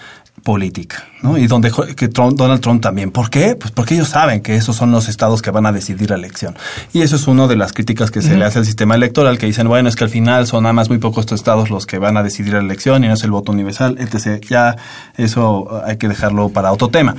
política, 0.45 1.09
¿no? 1.23 1.39
Y 1.39 1.47
donde 1.47 1.73
que 1.97 2.09
Donald 2.09 2.61
Trump 2.61 2.83
también. 2.83 3.11
¿Por 3.11 3.31
qué? 3.31 3.57
Pues 3.57 3.73
porque 3.73 3.95
ellos 3.95 4.11
saben 4.11 4.43
que 4.43 4.55
esos 4.55 4.77
son 4.77 4.93
los 4.93 5.09
estados 5.09 5.41
que 5.41 5.51
van 5.51 5.65
a 5.65 5.73
decidir 5.73 6.11
la 6.11 6.17
elección. 6.17 6.55
Y 6.93 7.01
eso 7.01 7.17
es 7.17 7.27
una 7.27 7.49
de 7.49 7.57
las 7.57 7.73
críticas 7.73 8.11
que 8.11 8.21
se 8.21 8.37
le 8.37 8.45
hace 8.45 8.59
al 8.59 8.67
sistema 8.67 8.95
electoral, 8.95 9.39
que 9.39 9.47
dicen, 9.47 9.67
bueno, 9.67 9.89
es 9.89 9.97
que 9.97 10.05
al 10.05 10.11
final 10.11 10.47
son 10.47 10.65
nada 10.65 10.75
más 10.75 10.91
muy 10.91 10.99
pocos 10.99 11.33
estados 11.33 11.71
los 11.71 11.87
que 11.87 11.99
van 11.99 12.19
a 12.19 12.23
decidir 12.23 12.53
la 12.53 12.61
elección 12.61 13.03
y 13.03 13.09
no 13.09 13.15
es 13.15 13.25
el 13.25 13.31
voto 13.31 13.53
universal, 13.53 13.97
etc. 13.99 14.45
Ya 14.47 14.77
eso 15.17 15.83
hay 15.85 15.97
que 15.97 16.09
dejarlo 16.09 16.51
para 16.51 16.71
otro 16.73 16.89
tema. 16.89 17.17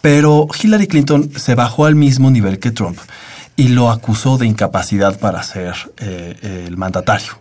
Pero 0.00 0.48
Hillary 0.60 0.88
Clinton 0.88 1.30
se 1.36 1.54
bajó 1.54 1.86
al 1.86 1.94
mismo 1.94 2.32
nivel 2.32 2.58
que 2.58 2.72
Trump 2.72 2.98
y 3.56 3.68
lo 3.68 3.90
acusó 3.90 4.38
de 4.38 4.46
incapacidad 4.46 5.18
para 5.20 5.42
ser 5.44 5.74
eh, 5.98 6.64
el 6.66 6.76
mandatario 6.76 7.38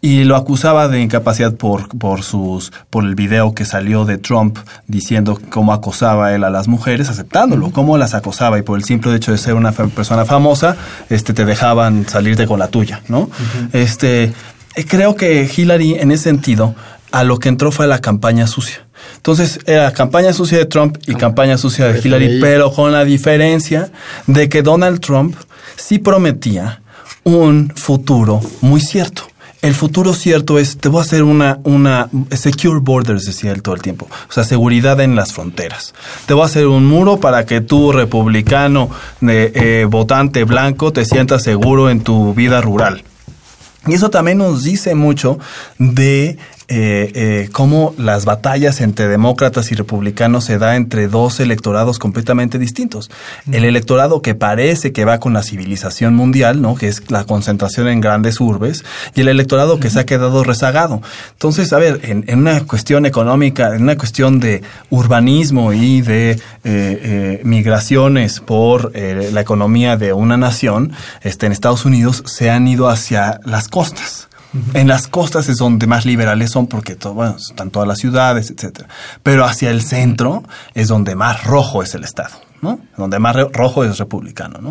y 0.00 0.24
lo 0.24 0.36
acusaba 0.36 0.88
de 0.88 1.00
incapacidad 1.00 1.54
por, 1.54 1.88
por 1.98 2.22
sus 2.22 2.72
por 2.90 3.04
el 3.04 3.14
video 3.14 3.54
que 3.54 3.64
salió 3.64 4.04
de 4.04 4.18
Trump 4.18 4.58
diciendo 4.86 5.40
cómo 5.50 5.72
acosaba 5.72 6.34
él 6.34 6.44
a 6.44 6.50
las 6.50 6.68
mujeres 6.68 7.08
aceptándolo 7.08 7.70
cómo 7.72 7.98
las 7.98 8.14
acosaba 8.14 8.58
y 8.58 8.62
por 8.62 8.78
el 8.78 8.84
simple 8.84 9.14
hecho 9.14 9.32
de 9.32 9.38
ser 9.38 9.54
una 9.54 9.72
persona 9.72 10.24
famosa 10.24 10.76
este 11.10 11.32
te 11.32 11.44
dejaban 11.44 12.08
salirte 12.08 12.46
con 12.46 12.60
la 12.60 12.68
tuya 12.68 13.02
no 13.08 13.28
este 13.72 14.32
eh, 14.76 14.84
creo 14.86 15.16
que 15.16 15.50
Hillary 15.54 15.94
en 15.94 16.12
ese 16.12 16.24
sentido 16.24 16.74
a 17.10 17.24
lo 17.24 17.38
que 17.38 17.48
entró 17.48 17.72
fue 17.72 17.86
la 17.86 18.00
campaña 18.00 18.46
sucia. 18.46 18.86
Entonces 19.16 19.60
era 19.66 19.92
campaña 19.92 20.32
sucia 20.32 20.58
de 20.58 20.66
Trump 20.66 20.98
y 21.06 21.14
campaña 21.14 21.56
sucia 21.56 21.86
de 21.86 21.98
Hillary 21.98 22.38
pero 22.40 22.72
con 22.72 22.92
la 22.92 23.04
diferencia 23.04 23.90
de 24.26 24.48
que 24.48 24.62
Donald 24.62 25.00
Trump 25.00 25.34
sí 25.76 25.98
prometía 25.98 26.82
un 27.24 27.72
futuro 27.74 28.40
muy 28.60 28.80
cierto 28.80 29.24
el 29.60 29.74
futuro 29.74 30.14
cierto 30.14 30.58
es, 30.58 30.78
te 30.78 30.88
voy 30.88 31.00
a 31.00 31.02
hacer 31.02 31.22
una, 31.22 31.58
una 31.64 32.08
secure 32.30 32.80
borders, 32.80 33.24
decía 33.24 33.52
él 33.52 33.62
todo 33.62 33.74
el 33.74 33.82
tiempo. 33.82 34.08
O 34.28 34.32
sea, 34.32 34.44
seguridad 34.44 35.00
en 35.00 35.16
las 35.16 35.32
fronteras. 35.32 35.94
Te 36.26 36.34
voy 36.34 36.42
a 36.42 36.46
hacer 36.46 36.66
un 36.66 36.86
muro 36.86 37.18
para 37.18 37.44
que 37.44 37.60
tú, 37.60 37.92
republicano, 37.92 38.90
eh, 39.20 39.86
votante 39.88 40.44
blanco, 40.44 40.92
te 40.92 41.04
sientas 41.04 41.42
seguro 41.42 41.90
en 41.90 42.00
tu 42.00 42.34
vida 42.34 42.60
rural. 42.60 43.02
Y 43.86 43.94
eso 43.94 44.10
también 44.10 44.38
nos 44.38 44.64
dice 44.64 44.94
mucho 44.94 45.38
de 45.78 46.38
eh, 46.70 47.12
eh, 47.14 47.48
cómo 47.50 47.94
las 47.96 48.26
batallas 48.26 48.82
entre 48.82 49.08
demócratas 49.08 49.72
y 49.72 49.74
republicanos 49.74 50.44
se 50.44 50.58
da 50.58 50.76
entre 50.76 51.08
dos 51.08 51.40
electorados 51.40 51.98
completamente 51.98 52.58
distintos. 52.58 53.10
El 53.50 53.64
electorado 53.64 54.20
que 54.20 54.34
parece 54.34 54.92
que 54.92 55.06
va 55.06 55.18
con 55.18 55.32
la 55.32 55.42
civilización 55.42 56.14
mundial, 56.14 56.60
¿no? 56.60 56.74
Que 56.74 56.88
es 56.88 57.10
la 57.10 57.24
concentración 57.24 57.88
en 57.88 58.02
grandes 58.02 58.38
urbes, 58.38 58.84
y 59.14 59.22
el 59.22 59.28
electorado 59.28 59.80
que 59.80 59.88
se 59.88 60.00
ha 60.00 60.04
quedado 60.04 60.44
rezagado. 60.44 61.00
Entonces, 61.32 61.72
a 61.72 61.78
ver, 61.78 62.00
en, 62.02 62.38
una 62.38 62.60
cuestión 62.64 63.06
económica, 63.06 63.74
en 63.74 63.84
una 63.84 63.96
cuestión 63.96 64.38
de 64.38 64.60
urbanismo 64.90 65.72
y 65.72 66.02
de 66.02 66.32
eh, 66.32 66.38
eh 66.64 67.40
migraciones 67.44 68.40
por 68.40 68.92
la 68.94 69.40
economía 69.40 69.96
de 69.96 70.12
una 70.12 70.36
nación, 70.36 70.92
este, 71.22 71.46
en 71.46 71.52
Estados 71.52 71.86
Unidos 71.86 72.22
se 72.26 72.50
han 72.50 72.68
ido 72.68 72.90
hacia 72.90 73.40
las 73.44 73.68
costas 73.68 74.28
En 74.74 74.88
las 74.88 75.08
costas 75.08 75.48
es 75.48 75.56
donde 75.56 75.86
más 75.86 76.06
liberales 76.06 76.50
son 76.50 76.66
porque 76.66 76.96
todo, 76.96 77.14
bueno, 77.14 77.36
están 77.36 77.70
todas 77.70 77.86
las 77.86 77.98
ciudades, 77.98 78.50
etcétera. 78.50 78.88
Pero 79.22 79.44
hacia 79.44 79.70
el 79.70 79.82
centro 79.82 80.42
es 80.74 80.88
donde 80.88 81.14
más 81.14 81.44
rojo 81.44 81.82
es 81.82 81.94
el 81.94 82.04
Estado. 82.04 82.48
¿no? 82.60 82.80
Donde 82.96 83.18
más 83.18 83.36
rojo 83.52 83.84
es 83.84 83.98
republicano, 83.98 84.58
¿no? 84.60 84.70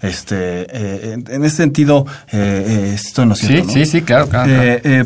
Este, 0.00 0.66
eh, 0.68 1.12
en, 1.12 1.44
ese 1.44 1.58
sentido, 1.58 2.06
eh, 2.32 2.64
eh, 2.66 2.92
estoy 2.94 3.26
no 3.26 3.36
sí, 3.36 3.62
Sí, 3.68 3.86
sí, 3.86 4.02
claro, 4.02 4.28
claro, 4.28 4.50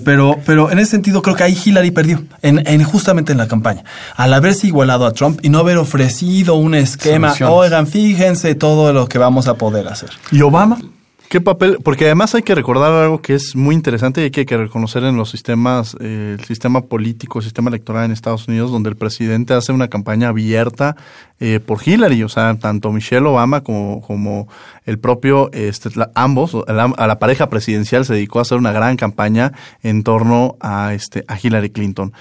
pero, 0.03 0.39
pero 0.47 0.71
en 0.71 0.79
ese 0.79 0.93
sentido 0.93 1.21
creo 1.21 1.37
que 1.37 1.43
ahí 1.43 1.59
Hillary 1.63 1.91
perdió, 1.91 2.25
en, 2.41 2.67
en, 2.67 2.83
justamente 2.83 3.33
en 3.33 3.39
la 3.39 3.47
campaña. 3.47 3.85
Al 4.17 4.33
haberse 4.33 4.67
igualado 4.67 5.07
a 5.07 5.13
Trump 5.13 5.41
y 5.43 5.51
no 5.51 5.59
haber 5.59 5.77
ofrecido 5.77 6.55
un 6.55 6.75
esquema, 6.75 7.35
oigan, 7.47 7.87
fíjense 7.87 8.55
todo 8.55 8.93
lo 8.93 9.07
que 9.07 9.19
vamos 9.19 9.47
a 9.47 9.55
poder 9.55 9.89
hacer. 9.89 10.11
¿Y 10.33 10.41
Obama? 10.41 10.79
¿Qué 11.29 11.41
papel? 11.41 11.79
Porque 11.83 12.05
además 12.05 12.35
hay 12.35 12.43
que 12.43 12.55
recordar 12.55 12.93
algo 12.93 13.21
que 13.21 13.35
es 13.35 13.57
muy 13.57 13.75
interesante 13.75 14.21
y 14.21 14.25
hay 14.25 14.31
que 14.31 14.57
reconocer 14.57 15.03
en 15.05 15.17
los 15.17 15.31
sistemas, 15.31 15.97
eh, 16.01 16.37
el 16.39 16.45
sistema 16.45 16.83
político, 16.83 17.39
el 17.39 17.45
sistema 17.45 17.71
electoral 17.71 18.05
en 18.05 18.13
Estados 18.13 18.47
Unidos, 18.47 18.71
donde 18.71 18.91
el 18.91 18.97
presidente 18.97 19.55
hace 19.55 19.73
una 19.73 19.89
campaña 19.89 20.29
abierta 20.29 20.97
eh, 21.41 21.61
por 21.61 21.81
Hillary, 21.85 22.23
o 22.23 22.29
sea, 22.29 22.55
tanto 22.57 22.93
Michelle 22.93 23.27
Obama 23.27 23.63
como, 23.63 24.49
el 24.85 24.99
propio, 24.99 25.51
este, 25.53 25.91
ambos, 26.15 26.57
a 26.69 27.07
la 27.07 27.19
pareja 27.19 27.49
presidencial 27.49 28.05
se 28.05 28.15
dedicó 28.15 28.39
a 28.39 28.43
hacer 28.43 28.59
una 28.59 28.73
gran 28.73 28.97
campaña 28.97 29.53
en 29.83 30.05
torno 30.05 30.57
a, 30.61 30.95
este, 30.95 31.25
a 31.27 31.39
Hillary 31.43 31.71
Clinton. 31.71 32.13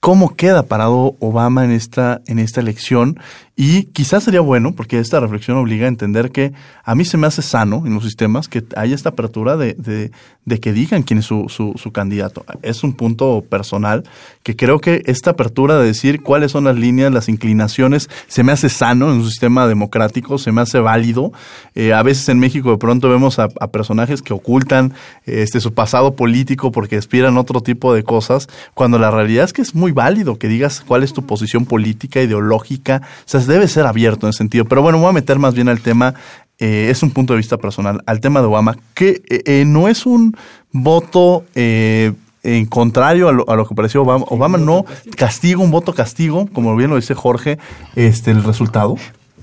Cómo 0.00 0.34
queda 0.34 0.64
parado 0.64 1.16
Obama 1.20 1.64
en 1.64 1.70
esta, 1.70 2.20
en 2.26 2.38
esta 2.38 2.60
elección 2.60 3.18
y 3.56 3.84
quizás 3.84 4.24
sería 4.24 4.40
bueno, 4.40 4.74
porque 4.74 4.98
esta 4.98 5.20
reflexión 5.20 5.56
obliga 5.56 5.84
a 5.84 5.88
entender 5.88 6.32
que 6.32 6.52
a 6.82 6.96
mí 6.96 7.04
se 7.04 7.16
me 7.16 7.28
hace 7.28 7.40
sano 7.40 7.84
en 7.86 7.94
los 7.94 8.02
sistemas 8.02 8.48
que 8.48 8.64
haya 8.76 8.96
esta 8.96 9.10
apertura 9.10 9.56
de, 9.56 9.74
de, 9.74 10.10
de 10.44 10.58
que 10.58 10.72
digan 10.72 11.04
quién 11.04 11.20
es 11.20 11.26
su, 11.26 11.46
su, 11.48 11.92
candidato. 11.92 12.44
Es 12.62 12.82
un 12.82 12.94
punto 12.94 13.44
personal 13.48 14.02
que 14.42 14.56
creo 14.56 14.80
que 14.80 15.02
esta 15.06 15.30
apertura 15.30 15.78
de 15.78 15.86
decir 15.86 16.20
cuáles 16.20 16.50
son 16.50 16.64
las 16.64 16.76
líneas, 16.76 17.12
las 17.12 17.28
inclinaciones, 17.28 18.10
se 18.26 18.42
me 18.42 18.50
hace 18.50 18.68
sano 18.68 19.06
en 19.10 19.18
un 19.18 19.24
sistema 19.24 19.68
democrático, 19.68 20.36
se 20.36 20.50
me 20.50 20.60
hace 20.60 20.80
válido. 20.80 21.32
Eh, 21.76 21.92
a 21.92 22.02
veces 22.02 22.28
en 22.28 22.40
México 22.40 22.72
de 22.72 22.78
pronto 22.78 23.08
vemos 23.08 23.38
a, 23.38 23.48
personajes 23.48 24.20
que 24.20 24.34
ocultan 24.34 24.94
este, 25.26 25.60
su 25.60 25.74
pasado 25.74 26.14
político 26.14 26.70
porque 26.70 26.96
aspiran 26.96 27.38
otro 27.38 27.60
tipo 27.60 27.94
de 27.94 28.04
cosas, 28.04 28.48
cuando 28.74 28.98
la 28.98 29.10
realidad 29.10 29.44
es 29.44 29.52
que 29.52 29.62
es 29.62 29.74
muy 29.74 29.92
válido 29.92 30.38
que 30.38 30.48
digas 30.48 30.82
cuál 30.86 31.02
es 31.02 31.12
tu 31.12 31.24
posición 31.24 31.66
política, 31.66 32.20
ideológica. 32.20 33.02
O 33.20 33.22
sea, 33.24 33.43
debe 33.46 33.68
ser 33.68 33.86
abierto 33.86 34.26
en 34.26 34.30
ese 34.30 34.38
sentido. 34.38 34.64
Pero 34.64 34.82
bueno, 34.82 34.98
voy 34.98 35.08
a 35.08 35.12
meter 35.12 35.38
más 35.38 35.54
bien 35.54 35.68
al 35.68 35.80
tema, 35.80 36.14
eh, 36.58 36.88
es 36.90 37.02
un 37.02 37.10
punto 37.10 37.32
de 37.32 37.38
vista 37.38 37.56
personal, 37.56 38.02
al 38.06 38.20
tema 38.20 38.40
de 38.40 38.46
Obama, 38.46 38.76
que 38.94 39.22
eh, 39.28 39.42
eh, 39.44 39.64
no 39.66 39.88
es 39.88 40.06
un 40.06 40.36
voto 40.70 41.44
en 41.54 42.66
contrario 42.66 43.28
a 43.28 43.56
lo, 43.56 43.66
que 43.66 43.74
pareció 43.74 44.02
Obama. 44.02 44.24
Obama 44.28 44.58
no 44.58 44.84
castiga 45.16 45.60
un 45.60 45.70
voto 45.70 45.94
castigo, 45.94 46.48
como 46.52 46.76
bien 46.76 46.90
lo 46.90 46.96
dice 46.96 47.14
Jorge, 47.14 47.58
este, 47.96 48.30
el 48.30 48.44
resultado. 48.44 48.96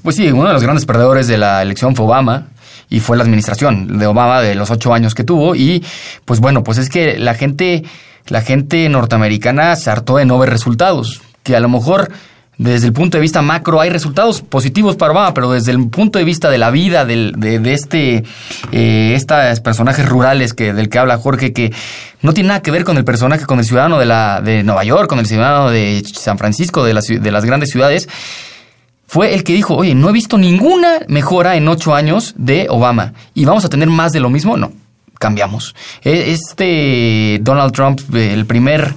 Pues 0.03 0.15
sí, 0.15 0.31
uno 0.31 0.47
de 0.47 0.53
los 0.53 0.63
grandes 0.63 0.85
perdedores 0.85 1.27
de 1.27 1.37
la 1.37 1.61
elección 1.61 1.95
fue 1.95 2.05
Obama 2.05 2.47
y 2.89 2.99
fue 2.99 3.17
la 3.17 3.23
administración 3.23 3.97
de 3.97 4.07
Obama 4.07 4.41
de 4.41 4.55
los 4.55 4.71
ocho 4.71 4.93
años 4.93 5.15
que 5.15 5.23
tuvo 5.23 5.55
y 5.55 5.83
pues 6.25 6.39
bueno, 6.39 6.63
pues 6.63 6.77
es 6.77 6.89
que 6.89 7.17
la 7.17 7.33
gente, 7.33 7.83
la 8.27 8.41
gente 8.41 8.87
norteamericana 8.89 9.75
se 9.75 9.89
hartó 9.89 10.17
de 10.17 10.25
no 10.25 10.39
ver 10.39 10.49
resultados, 10.49 11.21
que 11.43 11.55
a 11.55 11.59
lo 11.59 11.69
mejor 11.69 12.11
desde 12.61 12.87
el 12.87 12.93
punto 12.93 13.17
de 13.17 13.21
vista 13.21 13.41
macro 13.41 13.81
hay 13.81 13.89
resultados 13.89 14.41
positivos 14.41 14.95
para 14.95 15.13
Obama, 15.13 15.33
pero 15.33 15.51
desde 15.51 15.71
el 15.71 15.89
punto 15.89 16.19
de 16.19 16.25
vista 16.25 16.51
de 16.51 16.59
la 16.59 16.69
vida 16.69 17.05
de, 17.05 17.59
este 17.65 18.23
eh, 18.71 19.13
estos 19.15 19.59
personajes 19.61 20.07
rurales 20.07 20.53
que 20.53 20.71
del 20.71 20.87
que 20.87 20.99
habla 20.99 21.17
Jorge 21.17 21.53
que 21.53 21.73
no 22.21 22.33
tiene 22.33 22.49
nada 22.49 22.61
que 22.61 22.69
ver 22.69 22.83
con 22.83 22.97
el 22.97 23.03
personaje 23.03 23.47
con 23.47 23.57
el 23.57 23.65
ciudadano 23.65 23.97
de 23.97 24.05
la 24.05 24.41
de 24.41 24.61
Nueva 24.61 24.83
York, 24.83 25.09
con 25.09 25.17
el 25.17 25.25
ciudadano 25.25 25.71
de 25.71 26.03
San 26.05 26.37
Francisco, 26.37 26.83
de 26.83 26.93
las, 26.93 27.05
de 27.07 27.31
las 27.31 27.45
grandes 27.45 27.71
ciudades 27.71 28.07
fue 29.07 29.33
el 29.33 29.43
que 29.43 29.53
dijo, 29.53 29.75
oye, 29.75 29.95
no 29.95 30.09
he 30.09 30.13
visto 30.13 30.37
ninguna 30.37 30.99
mejora 31.07 31.57
en 31.57 31.67
ocho 31.67 31.95
años 31.95 32.35
de 32.37 32.67
Obama 32.69 33.13
y 33.33 33.43
vamos 33.43 33.65
a 33.65 33.69
tener 33.69 33.89
más 33.89 34.11
de 34.11 34.19
lo 34.19 34.29
mismo. 34.29 34.55
No, 34.55 34.71
cambiamos. 35.19 35.75
E, 36.03 36.31
este 36.31 37.39
Donald 37.41 37.73
Trump, 37.73 37.99
el 38.13 38.45
primer 38.45 38.93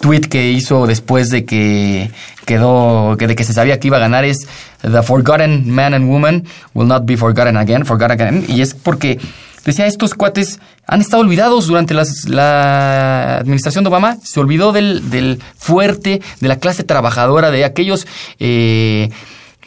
tweet 0.00 0.22
que 0.22 0.50
hizo 0.50 0.86
después 0.86 1.30
de 1.30 1.44
que 1.44 2.10
quedó, 2.44 3.16
de 3.16 3.34
que 3.34 3.44
se 3.44 3.52
sabía 3.52 3.78
que 3.80 3.88
iba 3.88 3.96
a 3.96 4.00
ganar 4.00 4.24
es 4.24 4.46
The 4.82 5.02
forgotten 5.02 5.70
man 5.70 5.94
and 5.94 6.08
woman 6.08 6.44
will 6.74 6.86
not 6.86 7.04
be 7.06 7.16
forgotten 7.16 7.56
again, 7.56 7.84
forgotten 7.84 8.20
again. 8.20 8.44
Y 8.48 8.60
es 8.60 8.74
porque 8.74 9.18
decía, 9.64 9.86
estos 9.86 10.14
cuates 10.14 10.60
han 10.86 11.00
estado 11.00 11.22
olvidados 11.22 11.66
durante 11.66 11.94
la 11.94 13.38
administración 13.38 13.84
de 13.84 13.88
Obama, 13.88 14.16
se 14.22 14.38
olvidó 14.38 14.72
del, 14.72 15.10
del, 15.10 15.40
fuerte, 15.56 16.20
de 16.40 16.48
la 16.48 16.58
clase 16.58 16.84
trabajadora, 16.84 17.50
de 17.50 17.64
aquellos 17.64 18.06
eh, 18.38 19.10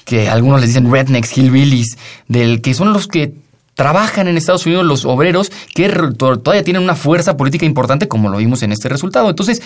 que 0.06 0.30
algunos 0.30 0.62
les 0.62 0.70
dicen 0.70 0.92
rednecks, 0.92 1.38
hillbillies, 1.38 1.98
del 2.28 2.62
que 2.62 2.74
son 2.74 2.94
los 2.94 3.08
que 3.08 3.34
trabajan 3.76 4.28
en 4.28 4.38
Estados 4.38 4.66
Unidos 4.66 4.86
los 4.86 5.06
obreros 5.06 5.54
que 5.74 5.88
todavía 6.18 6.64
tienen 6.64 6.84
una 6.84 6.96
fuerza 6.96 7.38
política 7.38 7.66
importante 7.66 8.10
como 8.10 8.28
lo 8.30 8.38
vimos 8.38 8.62
en 8.62 8.74
este 8.74 8.90
resultado. 8.90 9.30
Entonces, 9.30 9.62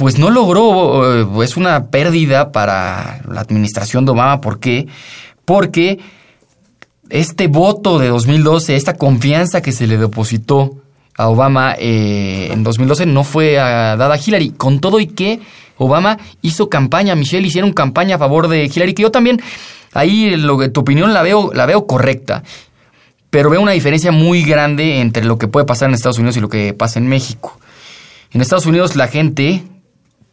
pues 0.00 0.18
no 0.18 0.30
logró, 0.30 1.20
eh, 1.20 1.44
es 1.44 1.58
una 1.58 1.88
pérdida 1.88 2.52
para 2.52 3.20
la 3.30 3.42
administración 3.42 4.06
de 4.06 4.12
Obama. 4.12 4.40
¿Por 4.40 4.58
qué? 4.58 4.86
Porque 5.44 5.98
este 7.10 7.48
voto 7.48 7.98
de 7.98 8.08
2012, 8.08 8.76
esta 8.76 8.94
confianza 8.96 9.60
que 9.60 9.72
se 9.72 9.86
le 9.86 9.98
depositó 9.98 10.76
a 11.18 11.28
Obama 11.28 11.74
eh, 11.78 12.48
en 12.50 12.62
2012 12.62 13.04
no 13.04 13.24
fue 13.24 13.52
dada 13.52 14.14
a 14.14 14.16
Hillary. 14.16 14.52
Con 14.52 14.80
todo 14.80 15.00
y 15.00 15.08
que 15.08 15.40
Obama 15.76 16.16
hizo 16.40 16.70
campaña, 16.70 17.14
Michelle 17.14 17.46
hicieron 17.46 17.74
campaña 17.74 18.16
a 18.16 18.18
favor 18.18 18.48
de 18.48 18.70
Hillary, 18.74 18.94
que 18.94 19.02
yo 19.02 19.10
también, 19.10 19.38
ahí 19.92 20.34
lo 20.34 20.70
tu 20.70 20.80
opinión 20.80 21.12
la 21.12 21.20
veo, 21.20 21.50
la 21.52 21.66
veo 21.66 21.86
correcta. 21.86 22.42
Pero 23.28 23.50
veo 23.50 23.60
una 23.60 23.72
diferencia 23.72 24.12
muy 24.12 24.44
grande 24.44 25.02
entre 25.02 25.26
lo 25.26 25.36
que 25.36 25.46
puede 25.46 25.66
pasar 25.66 25.90
en 25.90 25.94
Estados 25.94 26.16
Unidos 26.16 26.38
y 26.38 26.40
lo 26.40 26.48
que 26.48 26.72
pasa 26.72 26.98
en 26.98 27.06
México. 27.06 27.58
En 28.32 28.40
Estados 28.40 28.64
Unidos 28.64 28.96
la 28.96 29.08
gente 29.08 29.62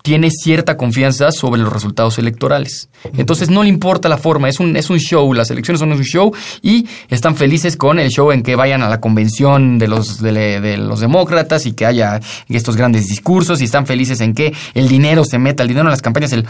tiene 0.02 0.30
cierta 0.32 0.78
confianza 0.78 1.32
sobre 1.32 1.62
los 1.62 1.72
resultados 1.72 2.18
electorales. 2.18 2.90
Entonces 3.18 3.50
no 3.50 3.64
le 3.64 3.70
importa 3.70 4.10
la 4.10 4.18
forma, 4.18 4.50
es 4.50 4.60
un, 4.60 4.76
es 4.76 4.90
un 4.90 5.00
show, 5.00 5.34
las 5.34 5.52
elecciones 5.52 5.80
son 5.80 5.92
un 5.92 6.04
show 6.04 6.34
y 6.62 6.88
están 7.10 7.36
felices 7.36 7.76
con 7.76 8.00
el 8.00 8.10
show 8.10 8.32
en 8.32 8.44
que 8.44 8.56
vayan 8.56 8.82
a 8.82 8.90
la 8.90 9.00
convención 9.00 9.78
de 9.78 9.88
los, 9.88 10.22
de, 10.22 10.78
los 10.78 11.00
demócratas 11.00 11.66
y 11.66 11.74
que 11.74 11.86
haya 11.86 12.20
estos 12.48 12.76
grandes 12.76 13.08
discursos 13.08 13.62
y 13.62 13.66
están 13.66 13.86
felices 13.86 14.22
en 14.22 14.34
que 14.34 14.54
el 14.74 14.88
dinero 14.88 15.26
se 15.26 15.40
meta, 15.40 15.64
el 15.64 15.70
dinero 15.70 15.88
en 15.88 15.92
las 15.92 16.02
campañas, 16.02 16.32
el, 16.32 16.46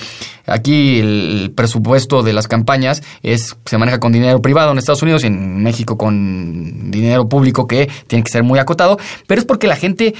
aquí 0.46 1.00
el 1.00 1.52
presupuesto 1.56 2.24
de 2.24 2.34
las 2.34 2.48
campañas 2.48 3.02
es, 3.24 3.56
se 3.66 3.78
maneja 3.78 4.00
con 4.00 4.12
dinero 4.12 4.42
privado 4.42 4.72
en 4.72 4.78
Estados 4.78 5.02
Unidos 5.02 5.24
y 5.24 5.28
en 5.28 5.64
México 5.64 5.98
con 5.98 6.92
dinero 6.92 7.28
público 7.28 7.68
que 7.68 7.90
tiene 8.08 8.24
que 8.24 8.32
ser 8.32 8.44
muy 8.44 8.60
acotado, 8.60 8.98
pero 9.26 9.42
es 9.42 9.46
porque 9.46 9.68
la 9.68 9.76
gente 9.76 10.14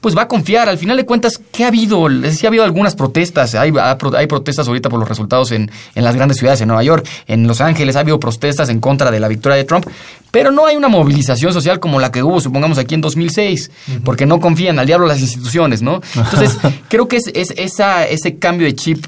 pues 0.00 0.16
va 0.16 0.22
a 0.22 0.28
confiar. 0.28 0.68
Al 0.68 0.78
final 0.78 0.96
de 0.96 1.04
cuentas, 1.04 1.40
¿qué 1.52 1.64
ha 1.64 1.68
habido? 1.68 2.06
Sí 2.30 2.46
ha 2.46 2.48
habido 2.48 2.64
algunas 2.64 2.94
protestas. 2.94 3.54
Hay, 3.54 3.72
hay 3.76 4.26
protestas 4.26 4.68
ahorita 4.68 4.88
por 4.88 5.00
los 5.00 5.08
resultados 5.08 5.52
en, 5.52 5.70
en, 5.94 6.04
las 6.04 6.14
grandes 6.14 6.38
ciudades, 6.38 6.60
en 6.60 6.68
Nueva 6.68 6.82
York, 6.82 7.06
en 7.26 7.46
Los 7.46 7.60
Ángeles. 7.60 7.96
Ha 7.96 8.00
habido 8.00 8.20
protestas 8.20 8.68
en 8.68 8.80
contra 8.80 9.10
de 9.10 9.20
la 9.20 9.28
victoria 9.28 9.56
de 9.56 9.64
Trump. 9.64 9.86
Pero 10.30 10.50
no 10.50 10.66
hay 10.66 10.76
una 10.76 10.88
movilización 10.88 11.52
social 11.52 11.80
como 11.80 11.98
la 11.98 12.12
que 12.12 12.22
hubo, 12.22 12.40
supongamos, 12.40 12.78
aquí 12.78 12.94
en 12.94 13.00
2006, 13.00 13.70
porque 14.04 14.26
no 14.26 14.38
confían 14.38 14.78
al 14.78 14.86
diablo 14.86 15.06
las 15.06 15.20
instituciones, 15.20 15.82
¿no? 15.82 16.02
Entonces, 16.14 16.58
creo 16.88 17.08
que 17.08 17.16
es, 17.16 17.30
es 17.32 17.54
esa, 17.56 18.06
ese 18.06 18.38
cambio 18.38 18.66
de 18.66 18.74
chip 18.74 19.04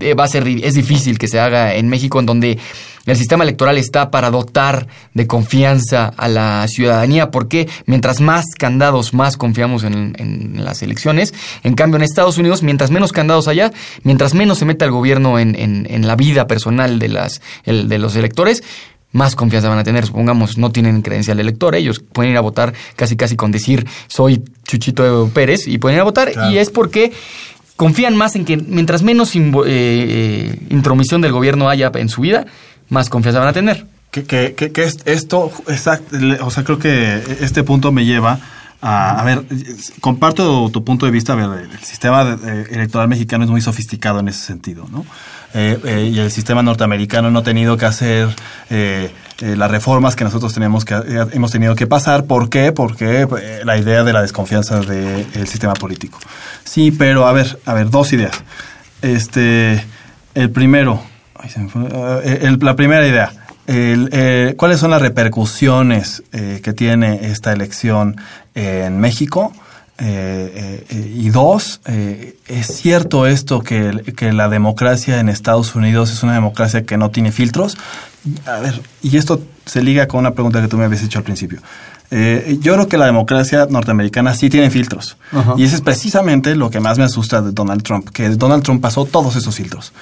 eh, 0.00 0.14
va 0.14 0.24
a 0.24 0.28
ser 0.28 0.46
es 0.46 0.74
difícil 0.74 1.18
que 1.18 1.28
se 1.28 1.38
haga 1.40 1.74
en 1.74 1.88
México 1.88 2.20
en 2.20 2.26
donde 2.26 2.58
el 3.06 3.16
sistema 3.16 3.44
electoral 3.44 3.78
está 3.78 4.10
para 4.10 4.30
dotar 4.30 4.86
de 5.14 5.26
confianza 5.26 6.12
a 6.16 6.28
la 6.28 6.66
ciudadanía 6.68 7.30
porque 7.30 7.68
mientras 7.86 8.20
más 8.20 8.44
candados 8.58 9.14
más 9.14 9.36
confiamos 9.36 9.84
en, 9.84 10.64
las 10.64 10.82
elecciones 10.82 11.34
en 11.62 11.74
cambio 11.74 11.96
en 11.96 12.02
Estados 12.02 12.38
Unidos 12.38 12.62
mientras 12.62 12.90
menos 12.90 13.12
candados 13.12 13.48
haya 13.48 13.72
mientras 14.04 14.34
menos 14.34 14.58
se 14.58 14.64
meta 14.64 14.84
el 14.84 14.90
gobierno 14.90 15.38
en, 15.38 16.06
la 16.06 16.16
vida 16.16 16.46
personal 16.46 16.98
de 16.98 17.08
las 17.08 17.40
de 17.64 17.98
los 17.98 18.16
electores 18.16 18.62
más 19.12 19.34
confianza 19.34 19.68
van 19.68 19.78
a 19.78 19.84
tener. 19.84 20.06
Supongamos, 20.06 20.58
no 20.58 20.70
tienen 20.70 21.02
credencial 21.02 21.36
de 21.36 21.42
elector, 21.42 21.74
ellos 21.74 22.00
pueden 22.00 22.32
ir 22.32 22.38
a 22.38 22.40
votar 22.40 22.72
casi 22.96 23.16
casi 23.16 23.36
con 23.36 23.50
decir 23.50 23.86
soy 24.06 24.42
Chuchito 24.66 25.30
Pérez 25.32 25.66
y 25.66 25.78
pueden 25.78 25.96
ir 25.96 26.00
a 26.00 26.04
votar. 26.04 26.32
Y 26.50 26.58
es 26.58 26.70
porque 26.70 27.12
confían 27.80 28.14
más 28.14 28.36
en 28.36 28.44
que 28.44 28.58
mientras 28.58 29.02
menos 29.02 29.34
eh, 29.34 29.40
eh, 29.64 30.58
intromisión 30.68 31.22
del 31.22 31.32
gobierno 31.32 31.70
haya 31.70 31.90
en 31.94 32.10
su 32.10 32.20
vida, 32.20 32.44
más 32.90 33.08
confianza 33.08 33.38
van 33.38 33.48
a 33.48 33.54
tener. 33.54 33.86
Que, 34.10 34.24
que, 34.24 34.54
que, 34.54 34.82
esto, 35.06 35.50
exacto, 35.66 36.14
o 36.42 36.50
sea, 36.50 36.62
creo 36.62 36.78
que 36.78 37.22
este 37.40 37.62
punto 37.62 37.90
me 37.90 38.04
lleva 38.04 38.38
a, 38.82 39.18
a 39.18 39.24
ver, 39.24 39.44
comparto 40.02 40.68
tu 40.68 40.84
punto 40.84 41.06
de 41.06 41.12
vista, 41.12 41.32
el 41.32 41.78
sistema 41.80 42.38
electoral 42.70 43.08
mexicano 43.08 43.44
es 43.44 43.50
muy 43.50 43.62
sofisticado 43.62 44.20
en 44.20 44.28
ese 44.28 44.44
sentido, 44.44 44.86
¿no? 44.92 45.06
Eh, 45.52 46.10
y 46.12 46.18
el 46.20 46.30
sistema 46.30 46.62
norteamericano 46.62 47.30
no 47.30 47.40
ha 47.40 47.42
tenido 47.42 47.76
que 47.76 47.84
hacer 47.86 48.28
eh, 48.70 49.10
las 49.40 49.70
reformas 49.70 50.14
que 50.14 50.22
nosotros 50.24 50.52
tenemos 50.54 50.84
que, 50.84 50.94
eh, 50.94 51.26
hemos 51.32 51.50
tenido 51.50 51.74
que 51.74 51.86
pasar. 51.86 52.24
¿Por 52.24 52.48
qué? 52.48 52.72
Porque 52.72 53.22
eh, 53.22 53.60
la 53.64 53.76
idea 53.78 54.04
de 54.04 54.12
la 54.12 54.22
desconfianza 54.22 54.80
del 54.80 55.48
sistema 55.48 55.74
político. 55.74 56.18
Sí, 56.64 56.92
pero 56.92 57.26
a 57.26 57.32
ver, 57.32 57.58
a 57.66 57.74
ver, 57.74 57.90
dos 57.90 58.12
ideas. 58.12 58.42
Este, 59.02 59.84
el 60.34 60.50
primero, 60.50 61.02
eh, 61.42 62.38
el- 62.42 62.58
la 62.60 62.76
primera 62.76 63.06
idea. 63.06 63.32
El, 63.66 64.08
eh, 64.12 64.54
¿Cuáles 64.56 64.80
son 64.80 64.90
las 64.90 65.00
repercusiones 65.00 66.22
eh, 66.32 66.60
que 66.62 66.72
tiene 66.72 67.26
esta 67.30 67.52
elección 67.52 68.16
en 68.54 68.98
México? 68.98 69.52
Eh, 70.02 70.86
eh, 70.88 71.14
y 71.14 71.28
dos, 71.28 71.82
eh, 71.84 72.38
es 72.48 72.68
cierto 72.68 73.26
esto 73.26 73.60
que, 73.60 74.14
que 74.16 74.32
la 74.32 74.48
democracia 74.48 75.20
en 75.20 75.28
Estados 75.28 75.74
Unidos 75.74 76.10
es 76.10 76.22
una 76.22 76.32
democracia 76.32 76.84
que 76.84 76.96
no 76.96 77.10
tiene 77.10 77.32
filtros. 77.32 77.76
A 78.46 78.60
ver, 78.60 78.80
y 79.02 79.18
esto 79.18 79.42
se 79.66 79.82
liga 79.82 80.08
con 80.08 80.20
una 80.20 80.32
pregunta 80.32 80.62
que 80.62 80.68
tú 80.68 80.78
me 80.78 80.84
habías 80.84 81.02
hecho 81.02 81.18
al 81.18 81.24
principio. 81.24 81.60
Yo 82.10 82.74
creo 82.74 82.88
que 82.88 82.98
la 82.98 83.06
democracia 83.06 83.68
norteamericana 83.70 84.34
sí 84.34 84.50
tiene 84.50 84.68
filtros. 84.70 85.16
Y 85.56 85.62
eso 85.62 85.76
es 85.76 85.80
precisamente 85.80 86.56
lo 86.56 86.68
que 86.68 86.80
más 86.80 86.98
me 86.98 87.04
asusta 87.04 87.40
de 87.40 87.52
Donald 87.52 87.84
Trump, 87.84 88.08
que 88.10 88.28
Donald 88.30 88.64
Trump 88.64 88.82
pasó 88.82 89.04
todos 89.04 89.36
esos 89.36 89.54
filtros. 89.54 89.92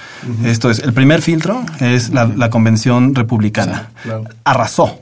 Esto 0.43 0.71
es, 0.71 0.79
el 0.79 0.93
primer 0.93 1.21
filtro 1.21 1.63
es 1.79 2.09
la, 2.09 2.25
la 2.25 2.49
convención 2.49 3.13
republicana. 3.13 3.91
claro. 4.01 4.23
Arrasó. 4.43 4.99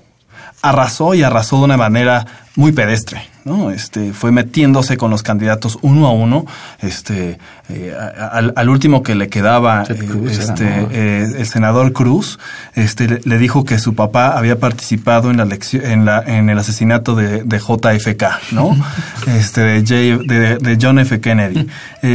Arrasó 0.61 1.13
y 1.13 1.23
arrasó 1.23 1.59
de 1.59 1.63
una 1.63 1.77
manera 1.77 2.25
muy 2.55 2.73
pedestre, 2.73 3.21
¿no? 3.47 3.71
Este, 3.71 4.13
fue 4.13 4.31
metiéndose 4.31 4.97
con 4.97 5.09
los 5.09 5.23
candidatos 5.23 5.79
uno 5.81 6.05
a 6.05 6.11
uno, 6.11 6.45
este, 6.81 7.39
eh, 7.69 7.95
al, 8.31 8.53
al 8.55 8.69
último 8.69 9.01
que 9.01 9.15
le 9.15 9.29
quedaba, 9.29 9.83
eh, 9.89 9.95
Cruz 9.95 10.37
este, 10.37 10.63
¿no? 10.65 10.87
eh, 10.91 11.25
el 11.39 11.45
senador 11.47 11.93
Cruz, 11.93 12.37
este, 12.75 13.07
le, 13.07 13.21
le 13.23 13.37
dijo 13.39 13.63
que 13.65 13.79
su 13.79 13.95
papá 13.95 14.37
había 14.37 14.59
participado 14.59 15.31
en 15.31 15.37
la 15.37 15.43
elección, 15.43 15.83
en 15.85 16.05
la, 16.05 16.21
en 16.25 16.49
el 16.49 16.59
asesinato 16.59 17.15
de, 17.15 17.43
de 17.43 17.57
JFK, 17.59 18.23
¿no? 18.51 18.75
este, 19.27 19.61
de, 19.61 19.79
J- 19.81 20.23
de, 20.27 20.57
de 20.57 20.77
John 20.79 20.99
F. 20.99 21.19
Kennedy. 21.19 21.67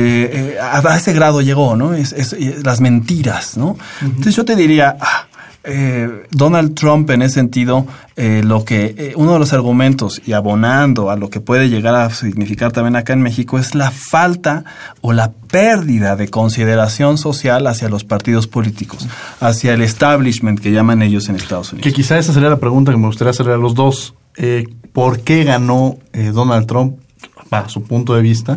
A, 0.60 0.96
ese 0.96 1.12
grado 1.12 1.40
llegó, 1.40 1.76
¿no? 1.76 1.94
Es, 1.94 2.12
es- 2.12 2.36
las 2.64 2.80
mentiras, 2.80 3.56
¿no? 3.56 3.76
Entonces 4.00 4.36
yo 4.36 4.44
te 4.44 4.54
diría, 4.56 4.96
ah, 5.00 5.24
eh, 5.64 6.26
Donald 6.30 6.74
Trump 6.74 7.08
en 7.10 7.22
ese 7.22 7.34
sentido, 7.34 7.86
eh, 8.16 8.42
lo 8.44 8.64
que 8.64 8.94
eh, 8.98 9.12
uno 9.16 9.34
de 9.34 9.38
los 9.38 9.52
argumentos 9.52 10.20
y 10.26 10.32
abonando 10.32 11.10
a 11.10 11.16
lo 11.16 11.30
que 11.30 11.40
puede 11.40 11.68
llegar 11.68 11.94
a 11.94 12.10
significar 12.10 12.72
también 12.72 12.96
acá 12.96 13.12
en 13.12 13.22
México 13.22 13.58
es 13.58 13.74
la 13.74 13.90
falta 13.90 14.64
o 15.00 15.12
la 15.12 15.30
pérdida 15.30 16.16
de 16.16 16.28
consideración 16.28 17.16
social 17.16 17.66
hacia 17.66 17.88
los 17.88 18.04
partidos 18.04 18.46
políticos, 18.46 19.06
hacia 19.40 19.74
el 19.74 19.82
establishment 19.82 20.60
que 20.60 20.72
llaman 20.72 21.02
ellos 21.02 21.28
en 21.28 21.36
Estados 21.36 21.72
Unidos. 21.72 21.84
Que 21.84 21.92
quizá 21.92 22.18
esa 22.18 22.32
sería 22.32 22.48
la 22.48 22.58
pregunta 22.58 22.90
que 22.90 22.98
me 22.98 23.06
gustaría 23.06 23.30
hacerle 23.30 23.52
a 23.52 23.58
los 23.58 23.74
dos. 23.74 24.14
Eh, 24.36 24.66
¿Por 24.92 25.20
qué 25.20 25.44
ganó 25.44 25.98
eh, 26.12 26.32
Donald 26.34 26.66
Trump, 26.66 26.98
para 27.48 27.68
su 27.68 27.82
punto 27.82 28.14
de 28.14 28.22
vista, 28.22 28.56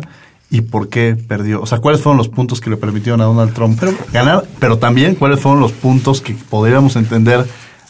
y 0.50 0.60
por 0.62 0.88
qué 0.88 1.16
perdió? 1.16 1.60
O 1.60 1.66
sea, 1.66 1.78
¿cuáles 1.78 2.00
fueron 2.00 2.18
los 2.18 2.28
puntos 2.28 2.60
que 2.60 2.70
le 2.70 2.76
permitieron 2.76 3.20
a 3.20 3.24
Donald 3.24 3.52
Trump 3.52 3.80
ganar? 4.12 4.44
Pero 4.58 4.78
también, 4.78 5.14
¿cuáles 5.16 5.40
fueron 5.40 5.60
los 5.60 5.72
puntos 5.72 6.20
que 6.20 6.34
podríamos 6.34 6.96
entender 6.96 7.46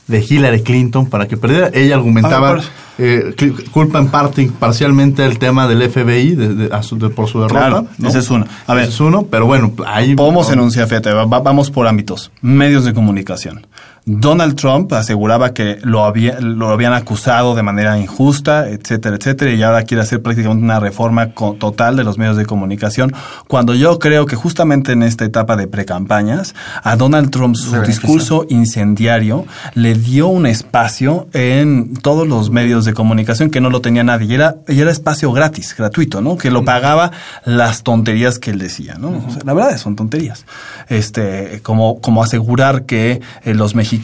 de 0.07 0.25
Hillary 0.27 0.63
Clinton 0.63 1.07
para 1.07 1.27
que 1.29 1.37
perdiera? 1.37 1.71
Ella 1.75 1.97
argumentaba, 1.97 2.53
Ah, 2.53 2.61
eh, 2.99 3.35
culpa 3.73 3.99
en 3.99 4.09
parte, 4.09 4.51
parcialmente, 4.59 5.25
el 5.27 5.39
tema 5.39 5.69
del 5.69 5.83
FBI 5.83 6.35
de- 6.35 6.55
de- 6.55 6.75
a 6.75 6.83
su- 6.83 6.97
de- 6.99 7.11
por 7.11 7.29
su 7.29 7.41
derrota. 7.41 7.59
Claro, 7.61 7.87
¿no? 7.99 8.09
ese 8.09 8.21
es 8.21 8.31
uno. 8.31 8.47
A 8.67 8.73
ver, 8.73 8.85
Ese 8.85 8.93
es 8.95 9.01
uno, 9.01 9.27
pero 9.31 9.45
bueno, 9.45 9.73
ahí... 9.87 10.15
Podemos 10.15 10.51
enunciar, 10.51 10.89
fíjate, 10.89 11.13
va- 11.13 11.27
va- 11.27 11.41
vamos 11.41 11.71
por 11.71 11.87
ámbitos. 11.87 12.31
Medios 12.41 12.85
de 12.87 12.95
comunicación. 12.95 13.67
Donald 14.09 14.55
Trump 14.55 14.93
aseguraba 14.93 15.53
que 15.53 15.79
lo, 15.83 16.05
había, 16.05 16.39
lo 16.39 16.69
habían 16.69 16.93
acusado 16.93 17.57
de 17.57 17.65
manera 17.65 17.99
injusta, 17.99 18.69
etcétera, 18.69 19.17
etcétera, 19.17 19.53
y 19.53 19.61
ahora 19.65 19.83
quiere 19.83 20.01
hacer 20.05 20.23
prácticamente 20.23 20.63
una 20.63 20.79
reforma 20.79 21.33
total 21.33 21.97
de 21.97 22.05
los 22.05 22.17
medios 22.17 22.37
de 22.37 22.47
comunicación, 22.47 23.13
cuando 23.49 23.75
yo 23.75 23.99
creo 23.99 24.25
que 24.27 24.37
justamente 24.37 24.93
en 24.93 25.03
esta 25.03 25.25
etapa 25.25 25.57
de 25.57 25.67
precampañas, 25.67 26.55
a 26.85 26.95
Donald 26.95 27.31
Trump 27.31 27.57
su 27.57 27.83
discurso 27.83 28.47
incendiario 28.49 29.45
le 29.75 29.95
dio 29.95 30.29
un 30.29 30.47
espacio 30.47 31.27
en 31.33 31.95
todos 31.97 32.29
los 32.29 32.51
medios 32.51 32.85
de 32.85 32.95
comunicación 32.95 33.51
que 33.51 33.61
no 33.61 33.71
lo 33.71 33.81
tenía 33.81 34.05
nadie, 34.05 34.29
y 34.29 34.35
era, 34.35 34.55
y 34.69 34.79
era 34.79 34.93
espacio 34.93 35.33
gratis, 35.33 35.75
gratuito, 35.77 36.21
¿no? 36.21 36.37
Que 36.37 36.53
lo 36.53 36.65
pagaba 36.65 37.11
las 37.45 37.83
tonterías 37.83 38.39
que 38.39 38.53
él 38.53 38.61
decía, 38.61 38.99
¿no? 39.01 39.25
O 39.27 39.31
sea, 39.33 39.43
la 39.45 39.53
verdad 39.53 39.77
son 39.79 39.97
tonterías. 39.97 40.47
Este, 40.89 41.59
como, 41.65 42.01
como 42.01 42.23
asegurar 42.23 42.85
que 42.85 43.21
eh, 43.43 43.55
los 43.55 43.75
mexicanos 43.75 43.96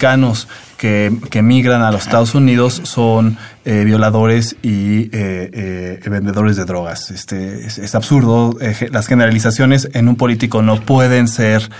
que, 0.76 1.12
que 1.30 1.42
migran 1.42 1.82
a 1.82 1.92
los 1.92 2.02
Estados 2.02 2.34
Unidos 2.34 2.80
son 2.84 3.38
eh, 3.64 3.84
violadores 3.84 4.56
y 4.62 5.02
eh, 5.12 6.00
eh, 6.02 6.08
vendedores 6.10 6.56
de 6.56 6.64
drogas. 6.64 7.12
Este, 7.12 7.66
es, 7.66 7.78
es 7.78 7.94
absurdo. 7.94 8.56
las 8.90 9.06
generalizaciones 9.06 9.88
en 9.92 10.08
un 10.08 10.16
político 10.16 10.62
no 10.62 10.80
pueden 10.80 11.28
ser, 11.28 11.70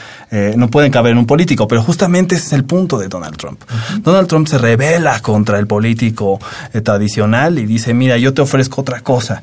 no 0.57 0.69
pueden 0.69 0.93
caber 0.93 1.13
en 1.13 1.19
un 1.19 1.27
político, 1.27 1.67
pero 1.67 1.83
justamente 1.83 2.37
ese 2.37 2.47
es 2.47 2.53
el 2.53 2.65
punto 2.65 2.99
de 2.99 3.09
Donald 3.09 3.37
Trump. 3.37 3.61
Donald 3.99 4.29
Trump 4.29 4.47
se 4.47 4.59
revela 4.59 5.21
contra 5.21 5.59
el 5.59 5.67
político 5.67 6.39
tradicional 6.85 7.59
y 7.59 7.67
dice, 7.67 7.95
mira, 7.95 8.17
yo 8.19 8.33
te 8.33 8.43
ofrezco 8.43 8.83
otra 8.83 9.01
cosa. 9.01 9.43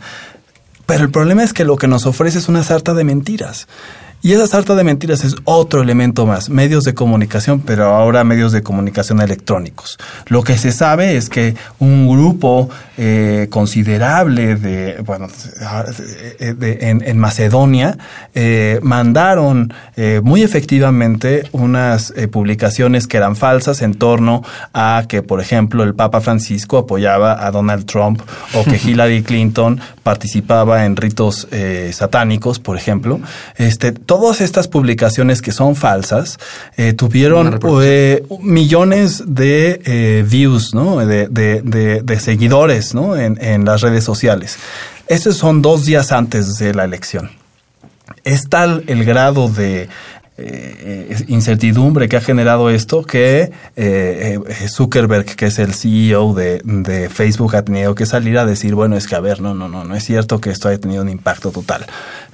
Pero 0.85 1.03
el 1.03 1.11
problema 1.11 1.43
es 1.43 1.53
que 1.53 1.65
lo 1.65 1.75
que 1.75 1.87
nos 1.87 2.05
ofrece 2.05 2.39
es 2.39 2.49
una 2.49 2.63
sarta 2.63 2.93
de 2.93 3.03
mentiras. 3.03 3.67
Y 4.21 4.33
esa 4.33 4.47
sarta 4.47 4.75
de 4.75 4.83
mentiras 4.83 5.23
es 5.23 5.35
otro 5.45 5.81
elemento 5.81 6.25
más, 6.25 6.49
medios 6.49 6.83
de 6.83 6.93
comunicación, 6.93 7.61
pero 7.61 7.85
ahora 7.85 8.23
medios 8.25 8.51
de 8.51 8.61
comunicación 8.61 9.21
electrónicos. 9.21 9.97
Lo 10.27 10.43
que 10.43 10.57
se 10.57 10.73
sabe 10.73 11.15
es 11.15 11.29
que 11.29 11.55
un 11.79 12.05
grupo 12.07 12.69
eh, 12.97 13.47
considerable 13.49 14.55
de, 14.57 14.97
bueno, 15.05 15.27
de- 16.39 16.53
de- 16.53 16.89
en, 16.89 17.01
en 17.05 17.17
Macedonia 17.17 17.97
eh, 18.35 18.79
mandaron 18.81 19.73
eh, 19.95 20.19
muy 20.21 20.43
efectivamente 20.43 21.43
unas 21.53 22.11
eh, 22.17 22.27
publicaciones 22.27 23.07
que 23.07 23.15
eran 23.17 23.37
falsas 23.37 23.81
en 23.81 23.93
torno 23.93 24.43
a 24.73 25.05
que, 25.07 25.21
por 25.23 25.39
ejemplo, 25.39 25.83
el 25.83 25.95
Papa 25.95 26.19
Francisco 26.19 26.77
apoyaba 26.77 27.45
a 27.45 27.51
Donald 27.51 27.85
Trump 27.85 28.21
o 28.53 28.65
que 28.65 28.75
Hillary 28.83 29.23
Clinton 29.23 29.79
participaba 30.03 30.85
en 30.85 30.97
ritos 30.97 31.47
eh, 31.51 31.91
satánicos, 31.93 32.59
por 32.59 32.75
ejemplo. 32.75 33.21
Este, 33.55 33.93
todas 34.13 34.41
estas 34.41 34.67
publicaciones 34.67 35.39
que 35.43 35.51
son 35.51 35.75
falsas 35.75 36.39
eh, 36.77 36.93
tuvieron 36.93 37.59
eh, 37.83 38.23
millones 38.41 39.21
de 39.27 39.79
eh, 39.85 40.25
views, 40.27 40.73
¿no? 40.73 40.97
De, 41.05 41.27
de- 41.27 41.61
de- 41.61 42.01
de 42.01 42.19
seguidores, 42.19 42.95
¿no? 42.95 43.15
En, 43.15 43.37
en 43.39 43.65
las 43.65 43.81
redes 43.81 44.03
sociales. 44.03 44.57
Estos 45.07 45.37
son 45.37 45.61
dos 45.61 45.85
días 45.85 46.11
antes 46.11 46.57
de 46.57 46.73
la 46.73 46.85
elección. 46.85 47.29
Es 48.23 48.49
tal 48.49 48.83
el 48.87 49.05
grado 49.05 49.47
de 49.47 49.89
eh, 50.41 51.25
incertidumbre 51.27 52.07
que 52.09 52.17
ha 52.17 52.21
generado 52.21 52.69
esto 52.69 53.03
que 53.03 53.51
eh, 53.75 54.39
Zuckerberg, 54.69 55.25
que 55.35 55.47
es 55.47 55.59
el 55.59 55.73
CEO 55.73 56.33
de, 56.33 56.61
de 56.63 57.09
Facebook, 57.09 57.55
ha 57.57 57.61
tenido 57.63 57.93
que 57.93 58.05
salir 58.05 58.37
a 58.39 58.45
decir, 58.45 58.73
bueno, 58.73 58.95
es 58.97 59.05
que 59.05 59.15
a 59.15 59.19
ver, 59.19 59.39
no, 59.41 59.53
no, 59.53 59.67
no, 59.67 59.83
no 59.83 59.95
es 59.95 60.03
cierto 60.03 60.39
que 60.41 60.49
esto 60.49 60.67
haya 60.69 60.79
tenido 60.79 61.03
un 61.03 61.09
impacto 61.09 61.51
total. 61.51 61.85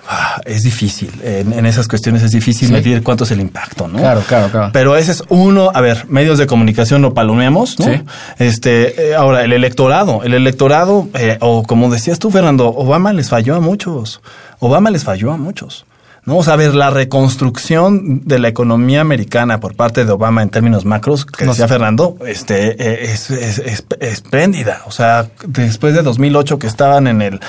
Ah, 0.08 0.40
es 0.46 0.62
difícil, 0.62 1.12
en, 1.24 1.52
en 1.54 1.66
esas 1.66 1.88
cuestiones 1.88 2.22
es 2.22 2.32
difícil 2.32 2.68
Sí. 2.68 2.74
medir 2.74 3.02
cuánto 3.02 3.24
es 3.24 3.32
el 3.32 3.40
impacto, 3.42 3.88
¿no? 3.88 3.98
Claro, 3.98 4.22
claro, 4.28 4.50
claro. 4.52 4.70
Pero 4.72 4.96
ese 4.96 5.12
es 5.14 5.24
uno, 5.30 5.72
a 5.74 5.82
ver, 5.82 6.06
medios 6.10 6.38
de 6.38 6.46
comunicación 6.46 7.02
lo 7.02 7.14
palomeamos, 7.16 7.80
¿no? 7.80 7.86
Sí. 7.86 8.02
Este, 8.38 9.10
eh, 9.12 9.16
ahora, 9.16 9.44
el 9.44 9.52
electorado, 9.54 10.22
el 10.24 10.34
electorado, 10.36 11.08
eh, 11.16 11.38
o 11.42 11.64
como 11.64 11.90
decías 11.90 12.20
tú, 12.20 12.30
Fernando, 12.30 12.68
Obama 12.68 13.14
les 13.14 13.30
falló 13.30 13.56
a 13.56 13.60
muchos. 13.60 14.22
Obama 14.60 14.92
les 14.92 15.04
falló 15.04 15.32
a 15.32 15.38
muchos. 15.38 15.86
¿No? 16.26 16.38
O 16.38 16.44
sea, 16.44 16.54
a 16.54 16.58
ver, 16.58 16.74
la 16.76 16.90
reconstrucción 16.90 18.22
de 18.26 18.40
la 18.40 18.48
economía 18.48 19.02
americana 19.02 19.60
por 19.60 19.76
parte 19.76 20.06
de 20.06 20.12
Obama 20.12 20.42
en 20.42 20.50
términos 20.50 20.86
macros, 20.86 21.26
que 21.26 21.46
No 21.46 21.52
decía. 21.52 21.68
Fernando, 21.68 22.18
este, 22.26 22.72
eh, 22.82 23.12
es, 23.12 23.30
es, 23.30 23.60
es- 23.60 23.86
espléndida. 24.00 24.82
O 24.86 24.92
sea, 24.92 25.28
después 25.48 25.94
de 25.94 26.02
2008 26.02 26.58
que 26.60 26.68
estaban 26.68 27.08
en 27.08 27.22
el, 27.22 27.40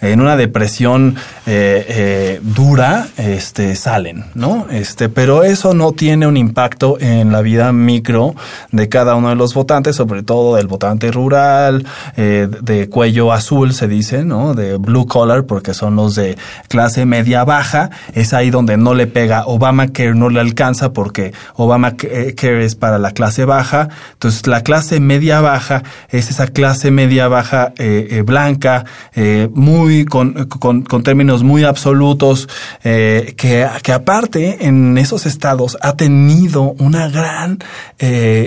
en 0.00 0.20
una 0.20 0.36
depresión 0.36 1.16
eh, 1.46 1.84
eh, 1.88 2.40
dura, 2.42 3.06
este, 3.16 3.74
salen, 3.76 4.24
¿no? 4.34 4.66
Este, 4.70 5.08
pero 5.08 5.42
eso 5.42 5.74
no 5.74 5.92
tiene 5.92 6.26
un 6.26 6.36
impacto 6.36 6.98
en 7.00 7.32
la 7.32 7.40
vida 7.42 7.72
micro 7.72 8.34
de 8.72 8.88
cada 8.88 9.14
uno 9.14 9.28
de 9.30 9.36
los 9.36 9.54
votantes, 9.54 9.96
sobre 9.96 10.22
todo 10.22 10.56
del 10.56 10.66
votante 10.66 11.10
rural, 11.10 11.86
eh, 12.16 12.48
de 12.62 12.88
cuello 12.88 13.32
azul, 13.32 13.72
se 13.72 13.88
dice, 13.88 14.24
¿no? 14.24 14.54
De 14.54 14.76
blue 14.76 15.06
collar, 15.06 15.44
porque 15.44 15.72
son 15.74 15.96
los 15.96 16.14
de 16.14 16.36
clase 16.68 17.06
media 17.06 17.44
baja. 17.44 17.90
es 18.12 18.25
ahí 18.32 18.50
donde 18.50 18.76
no 18.76 18.94
le 18.94 19.06
pega. 19.06 19.44
Obamacare 19.46 20.14
no 20.14 20.28
le 20.28 20.40
alcanza 20.40 20.92
porque 20.92 21.32
Obamacare 21.54 22.64
es 22.64 22.74
para 22.74 22.98
la 22.98 23.12
clase 23.12 23.44
baja. 23.44 23.88
Entonces, 24.12 24.46
la 24.46 24.62
clase 24.62 25.00
media 25.00 25.40
baja 25.40 25.82
es 26.10 26.30
esa 26.30 26.46
clase 26.48 26.90
media 26.90 27.28
baja 27.28 27.72
eh, 27.78 28.08
eh, 28.10 28.22
blanca, 28.22 28.84
eh, 29.14 29.48
muy 29.52 30.04
con, 30.04 30.46
con, 30.46 30.82
con, 30.82 31.02
términos 31.02 31.42
muy 31.42 31.64
absolutos, 31.64 32.48
que, 32.82 33.68
que 33.82 33.92
aparte 33.92 34.66
en 34.66 34.98
esos 34.98 35.26
estados 35.26 35.76
ha 35.80 35.96
tenido 35.96 36.74
una 36.78 37.08
gran 37.08 37.58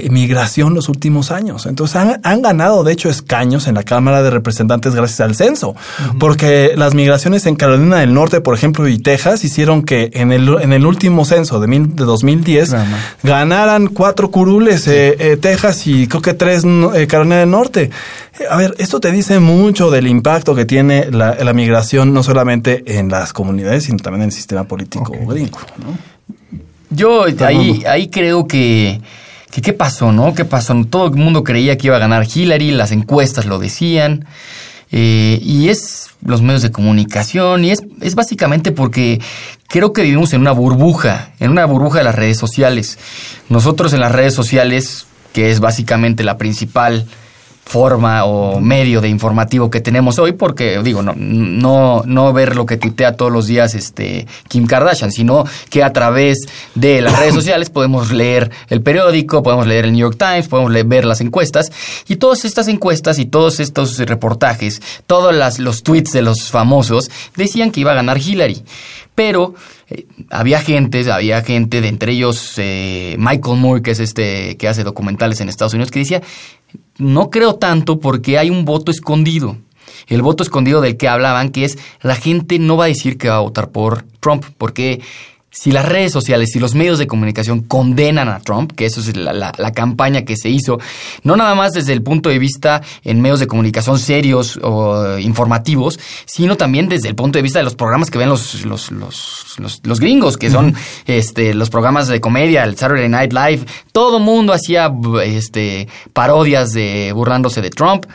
migración 0.10 0.74
los 0.74 0.90
últimos 0.90 1.32
años. 1.32 1.66
Entonces, 1.66 1.96
han, 1.96 2.20
han 2.24 2.42
ganado, 2.42 2.84
de 2.84 2.94
hecho, 2.94 3.10
escaños 3.10 3.68
en 3.68 3.76
la 3.76 3.84
Cámara 3.84 4.22
de 4.22 4.30
Representantes 4.30 4.96
gracias 4.96 5.22
al 5.22 5.36
censo, 5.36 5.76
porque 6.20 6.74
las 6.76 6.94
migraciones 6.94 7.46
en 7.46 7.56
Carolina 7.56 7.98
del 7.98 8.14
Norte, 8.14 8.42
por 8.42 8.56
ejemplo, 8.56 8.88
y 8.88 8.98
Texas 9.00 9.44
hicieron 9.44 9.69
que 9.84 10.10
en 10.14 10.32
el, 10.32 10.48
en 10.62 10.74
el 10.74 10.86
último 10.86 11.26
censo 11.26 11.60
de, 11.60 11.68
mil, 11.68 11.96
de 11.96 12.04
2010 12.04 12.76
ganaran 13.24 13.88
cuatro 13.88 14.32
curules 14.32 14.88
eh, 14.88 15.16
eh, 15.20 15.38
Texas 15.38 15.86
y 15.88 16.08
creo 16.08 16.22
que 16.22 16.34
tres 16.34 16.64
eh, 16.66 17.08
Carolina 17.08 17.38
del 17.38 17.52
Norte. 17.52 17.90
A 18.50 18.58
ver, 18.58 18.76
esto 18.80 19.00
te 19.00 19.12
dice 19.12 19.40
mucho 19.40 19.92
del 19.92 20.08
impacto 20.08 20.56
que 20.56 20.66
tiene 20.66 21.12
la, 21.12 21.36
la 21.36 21.54
migración 21.54 22.14
no 22.14 22.24
solamente 22.24 22.84
en 22.98 23.10
las 23.10 23.32
comunidades, 23.32 23.84
sino 23.86 23.98
también 23.98 24.24
en 24.24 24.30
el 24.30 24.34
sistema 24.34 24.64
político 24.64 25.14
gringo. 25.28 25.60
Yo 26.90 27.26
ahí, 27.46 27.84
ahí 27.88 28.10
creo 28.10 28.48
que 28.48 29.00
¿Qué 29.52 29.74
pasó, 29.74 30.12
no? 30.12 30.34
¿Qué 30.34 30.46
pasó? 30.46 30.76
Todo 30.90 31.08
el 31.08 31.14
mundo 31.14 31.44
creía 31.44 31.78
que 31.78 31.88
iba 31.88 31.96
a 31.98 32.00
ganar 32.00 32.26
Hillary, 32.34 32.72
las 32.72 32.92
encuestas 32.92 33.46
lo 33.46 33.60
decían. 33.60 34.26
Eh, 34.92 35.40
y 35.44 35.70
es 35.70 36.08
los 36.26 36.42
medios 36.42 36.64
de 36.64 36.72
comunicación 36.72 37.64
y 37.64 37.72
es, 37.72 37.84
es 38.02 38.16
básicamente 38.16 38.72
porque 38.72 39.22
creo 39.68 39.94
que 39.94 40.02
vivimos 40.02 40.34
en 40.34 40.42
una 40.42 40.52
burbuja, 40.52 41.32
en 41.40 41.52
una 41.52 41.66
burbuja 41.66 42.00
de 42.00 42.06
las 42.06 42.16
redes 42.16 42.38
sociales. 42.38 42.98
Nosotros 43.50 43.94
en 43.94 44.00
las 44.00 44.12
redes 44.12 44.34
sociales, 44.34 45.06
que 45.32 45.52
es 45.52 45.60
básicamente 45.60 46.24
la 46.24 46.38
principal 46.38 47.06
forma 47.70 48.26
o 48.26 48.60
medio 48.60 49.00
de 49.00 49.10
informativo 49.10 49.70
que 49.70 49.80
tenemos 49.80 50.18
hoy, 50.18 50.32
porque 50.32 50.82
digo, 50.84 51.04
no, 51.04 51.14
no, 51.16 52.02
no 52.04 52.34
ver 52.34 52.56
lo 52.56 52.66
que 52.66 52.78
tuitea 52.78 53.16
todos 53.16 53.32
los 53.32 53.46
días 53.46 53.76
este 53.76 54.26
Kim 54.48 54.66
Kardashian, 54.66 55.12
sino 55.12 55.46
que 55.70 55.84
a 55.84 55.94
través 55.94 56.48
de 56.74 57.00
las 57.02 57.20
redes 57.20 57.36
sociales 57.40 57.70
podemos 57.70 58.12
leer 58.12 58.50
el 58.70 58.82
periódico, 58.82 59.44
podemos 59.44 59.68
leer 59.68 59.86
el 59.86 59.92
New 59.92 60.02
York 60.02 60.18
Times, 60.18 60.48
podemos 60.48 60.72
leer, 60.72 60.88
ver 60.88 61.06
las 61.06 61.22
encuestas, 61.22 61.72
y 62.08 62.16
todas 62.16 62.44
estas 62.44 62.68
encuestas 62.70 63.20
y 63.20 63.28
todos 63.28 63.60
estos 63.60 64.00
reportajes, 64.00 64.82
todos 65.06 65.36
las, 65.36 65.60
los 65.60 65.84
tweets 65.84 66.12
de 66.12 66.24
los 66.24 66.50
famosos 66.50 67.12
decían 67.36 67.72
que 67.72 67.82
iba 67.82 67.92
a 67.92 67.96
ganar 67.96 68.18
Hillary. 68.18 68.64
Pero 69.14 69.54
eh, 69.90 70.06
había 70.30 70.62
gente, 70.62 71.12
había 71.12 71.42
gente, 71.42 71.82
de 71.82 71.88
entre 71.88 72.14
ellos 72.14 72.54
eh, 72.58 73.16
Michael 73.20 73.58
Moore, 73.58 73.82
que 73.82 73.92
es 73.92 74.00
este 74.00 74.56
que 74.58 74.68
hace 74.68 74.84
documentales 74.84 75.42
en 75.42 75.50
Estados 75.50 75.74
Unidos, 75.74 75.92
que 75.92 76.00
decía 76.00 76.22
no 76.98 77.30
creo 77.30 77.56
tanto 77.56 78.00
porque 78.00 78.38
hay 78.38 78.50
un 78.50 78.66
voto 78.66 78.92
escondido. 78.92 79.58
El 80.08 80.22
voto 80.22 80.44
escondido 80.44 80.82
del 80.82 80.98
que 80.98 81.08
hablaban, 81.08 81.50
que 81.50 81.66
es 81.66 81.78
la 82.02 82.16
gente 82.16 82.60
no 82.60 82.78
va 82.78 82.86
a 82.86 82.90
decir 82.90 83.18
que 83.18 83.30
va 83.30 83.38
a 83.38 83.42
votar 83.42 83.70
por 83.70 84.04
Trump, 84.20 84.46
porque 84.58 85.02
si 85.52 85.72
las 85.72 85.86
redes 85.86 86.12
sociales, 86.12 86.56
y 86.56 86.60
los 86.60 86.76
medios 86.76 87.00
de 87.00 87.08
comunicación 87.08 87.62
condenan 87.62 88.30
a 88.30 88.40
Trump, 88.40 88.74
que 88.74 88.86
eso 88.86 89.00
es 89.00 89.16
la, 89.16 89.52
campaña 89.74 90.24
que 90.24 90.36
se 90.36 90.50
hizo, 90.50 90.80
no 91.24 91.36
nada 91.38 91.56
más 91.56 91.74
desde 91.74 91.94
el 91.94 92.02
punto 92.04 92.30
de 92.30 92.40
vista 92.40 92.82
en 93.04 93.22
medios 93.22 93.40
de 93.40 93.48
comunicación 93.48 93.98
serios 93.98 94.60
o 94.62 95.18
informativos, 95.18 96.00
sino 96.26 96.58
también 96.58 96.88
desde 96.88 97.08
el 97.08 97.16
punto 97.16 97.38
de 97.38 97.44
vista 97.44 97.60
de 97.60 97.64
los 97.64 97.76
programas 97.76 98.10
que 98.10 98.18
ven 98.18 98.30
los, 98.30 98.66
los, 98.66 98.92
los, 98.92 99.82
los, 99.84 100.00
gringos, 100.00 100.38
que 100.38 100.50
son 100.52 100.76
este, 101.06 101.54
los 101.54 101.70
programas 101.70 102.08
de 102.08 102.22
comedia, 102.22 102.64
el 102.64 102.78
Saturday 102.78 103.10
Night 103.10 103.34
Live, 103.34 103.66
todo 103.92 104.20
mundo 104.20 104.54
hacía 104.54 104.92
este, 105.24 105.88
parodias 106.14 106.72
de 106.74 107.12
burlándose 107.14 107.62
de 107.62 107.70
Trump 107.70 108.06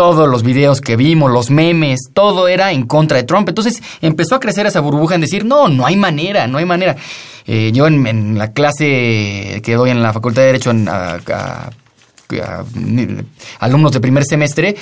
todos 0.00 0.26
los 0.30 0.42
videos 0.42 0.80
que 0.80 0.96
vimos, 0.96 1.30
los 1.30 1.50
memes, 1.50 2.08
todo 2.14 2.48
era 2.48 2.72
en 2.72 2.86
contra 2.86 3.18
de 3.18 3.24
Trump. 3.24 3.50
Entonces 3.50 3.82
empezó 4.00 4.34
a 4.34 4.40
crecer 4.40 4.64
esa 4.64 4.80
burbuja 4.80 5.14
en 5.14 5.20
decir, 5.20 5.44
no, 5.44 5.68
no 5.68 5.84
hay 5.84 5.94
manera, 5.96 6.46
no 6.46 6.56
hay 6.56 6.64
manera. 6.64 6.96
Eh, 7.46 7.70
yo 7.74 7.86
en, 7.86 8.38
la 8.38 8.54
clase 8.54 9.60
que 9.62 9.74
doy 9.74 9.90
en 9.90 10.02
la 10.02 10.14
Facultad 10.14 10.40
de 10.40 10.46
Derecho 10.46 10.72
a, 10.88 11.68
alumnos 13.58 13.92
de 13.92 14.00
primer 14.00 14.24
semestre, 14.24 14.74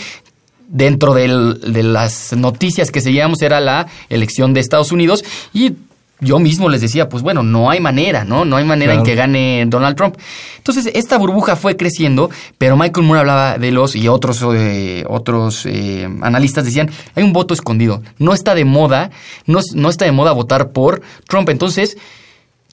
dentro 0.68 1.14
de 1.14 1.82
las 1.82 2.32
noticias 2.34 2.92
que 2.92 3.00
seguíamos 3.00 3.42
era 3.42 3.58
la 3.58 3.88
elección 4.08 4.54
de 4.54 4.60
Estados 4.60 4.92
Unidos 4.92 5.24
y 5.52 5.72
yo 6.20 6.38
mismo 6.38 6.68
les 6.68 6.80
decía, 6.80 7.08
pues 7.08 7.22
bueno, 7.22 7.42
no 7.42 7.70
hay 7.70 7.80
manera, 7.80 8.24
¿no? 8.24 8.44
No 8.44 8.56
hay 8.56 8.64
manera 8.64 8.94
en 8.94 9.04
que 9.04 9.14
gane 9.14 9.64
Donald 9.68 9.96
Trump. 9.96 10.16
Entonces, 10.56 10.90
esta 10.94 11.16
burbuja 11.16 11.54
fue 11.54 11.76
creciendo, 11.76 12.28
pero 12.58 12.76
Michael 12.76 13.06
Moore 13.06 13.20
hablaba 13.20 13.58
de 13.58 13.70
los 13.70 13.94
y 13.94 14.08
otros, 14.08 14.44
eh, 14.54 15.04
otros 15.08 15.64
eh, 15.66 16.08
analistas 16.22 16.64
decían, 16.64 16.90
hay 17.14 17.22
un 17.22 17.32
voto 17.32 17.54
escondido. 17.54 18.02
No 18.18 18.34
está 18.34 18.54
de 18.54 18.64
moda, 18.64 19.10
no, 19.46 19.60
no 19.74 19.88
está 19.88 20.06
de 20.06 20.12
moda 20.12 20.32
votar 20.32 20.72
por 20.72 21.02
Trump. 21.28 21.48
Entonces, 21.50 21.96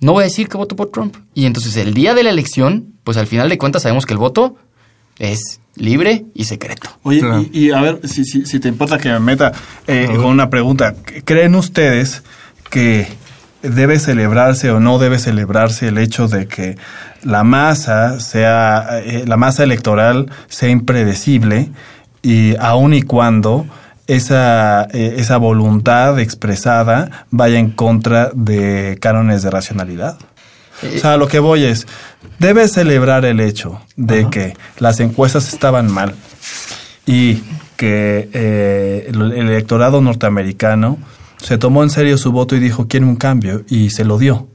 no 0.01 0.13
voy 0.13 0.21
a 0.21 0.25
decir 0.25 0.49
que 0.49 0.57
voto 0.57 0.75
por 0.75 0.89
Trump. 0.89 1.15
Y 1.35 1.45
entonces, 1.45 1.77
el 1.77 1.93
día 1.93 2.15
de 2.15 2.23
la 2.23 2.31
elección, 2.31 2.95
pues 3.03 3.17
al 3.17 3.27
final 3.27 3.47
de 3.49 3.59
cuentas 3.59 3.83
sabemos 3.83 4.07
que 4.07 4.13
el 4.13 4.19
voto 4.19 4.55
es 5.19 5.59
libre 5.75 6.25
y 6.33 6.45
secreto. 6.45 6.89
Oye, 7.03 7.21
y, 7.51 7.71
a 7.71 7.81
ver, 7.81 7.99
si, 8.07 8.25
si, 8.25 8.59
te 8.59 8.67
importa 8.67 8.97
que 8.97 9.09
me 9.09 9.19
meta 9.19 9.51
eh, 9.87 10.07
con 10.15 10.25
una 10.25 10.49
pregunta. 10.49 10.95
¿Creen 11.25 11.55
ustedes 11.55 12.23
que 12.69 13.07
debe 13.69 13.99
celebrarse 13.99 14.71
o 14.71 14.79
no 14.79 14.99
debe 14.99 15.19
celebrarse 15.19 15.87
el 15.87 15.97
hecho 15.97 16.27
de 16.27 16.47
que 16.47 16.77
la 17.23 17.43
masa 17.43 18.19
sea 18.19 18.99
eh, 19.03 19.23
la 19.25 19.37
masa 19.37 19.63
electoral 19.63 20.31
sea 20.47 20.69
impredecible 20.69 21.69
y 22.21 22.55
aun 22.59 22.93
y 22.93 23.01
cuando 23.01 23.65
esa, 24.07 24.83
eh, 24.91 25.15
esa 25.17 25.37
voluntad 25.37 26.19
expresada 26.19 27.25
vaya 27.31 27.59
en 27.59 27.71
contra 27.71 28.31
de 28.33 28.97
cánones 29.01 29.41
de 29.41 29.51
racionalidad. 29.51 30.17
O 30.83 30.99
sea, 30.99 31.17
lo 31.17 31.27
que 31.27 31.39
voy 31.39 31.63
es, 31.63 31.87
debe 32.37 32.67
celebrar 32.67 33.25
el 33.25 33.39
hecho 33.39 33.81
de 33.95 34.29
que 34.29 34.57
las 34.77 34.99
encuestas 34.99 35.53
estaban 35.53 35.89
mal 35.91 36.13
y 37.05 37.43
que 37.77 38.29
eh, 38.33 39.05
el 39.09 39.31
electorado 39.31 40.01
norteamericano 40.01 40.97
se 41.41 41.57
tomó 41.57 41.83
en 41.83 41.89
serio 41.89 42.17
su 42.17 42.31
voto 42.31 42.55
y 42.55 42.59
dijo 42.59 42.87
quiere 42.87 43.05
un 43.05 43.15
cambio 43.15 43.63
y 43.69 43.89
se 43.89 44.05
lo 44.05 44.17
dio. 44.17 44.47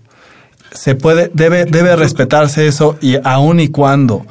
Se 0.73 0.95
puede, 0.95 1.31
debe, 1.35 1.65
debe 1.65 1.97
respetarse 1.97 2.67
eso 2.67 2.97
y 3.01 3.17
aun 3.25 3.61
y 3.61 3.69
cuando 3.69 4.25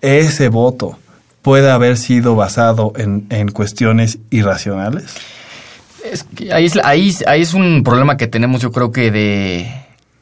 ese 0.00 0.48
voto 0.48 0.98
pueda 1.42 1.74
haber 1.74 1.98
sido 1.98 2.36
basado 2.36 2.92
en, 2.96 3.26
en 3.28 3.50
cuestiones 3.50 4.18
irracionales. 4.30 5.04
Ahí, 6.50 6.66
es, 6.66 6.78
ahí, 6.82 7.14
ahí 7.26 7.42
es 7.42 7.54
un 7.54 7.82
problema 7.82 8.16
que 8.16 8.26
tenemos 8.26 8.60
yo 8.60 8.72
creo 8.72 8.92
que 8.92 9.10
de, 9.10 9.70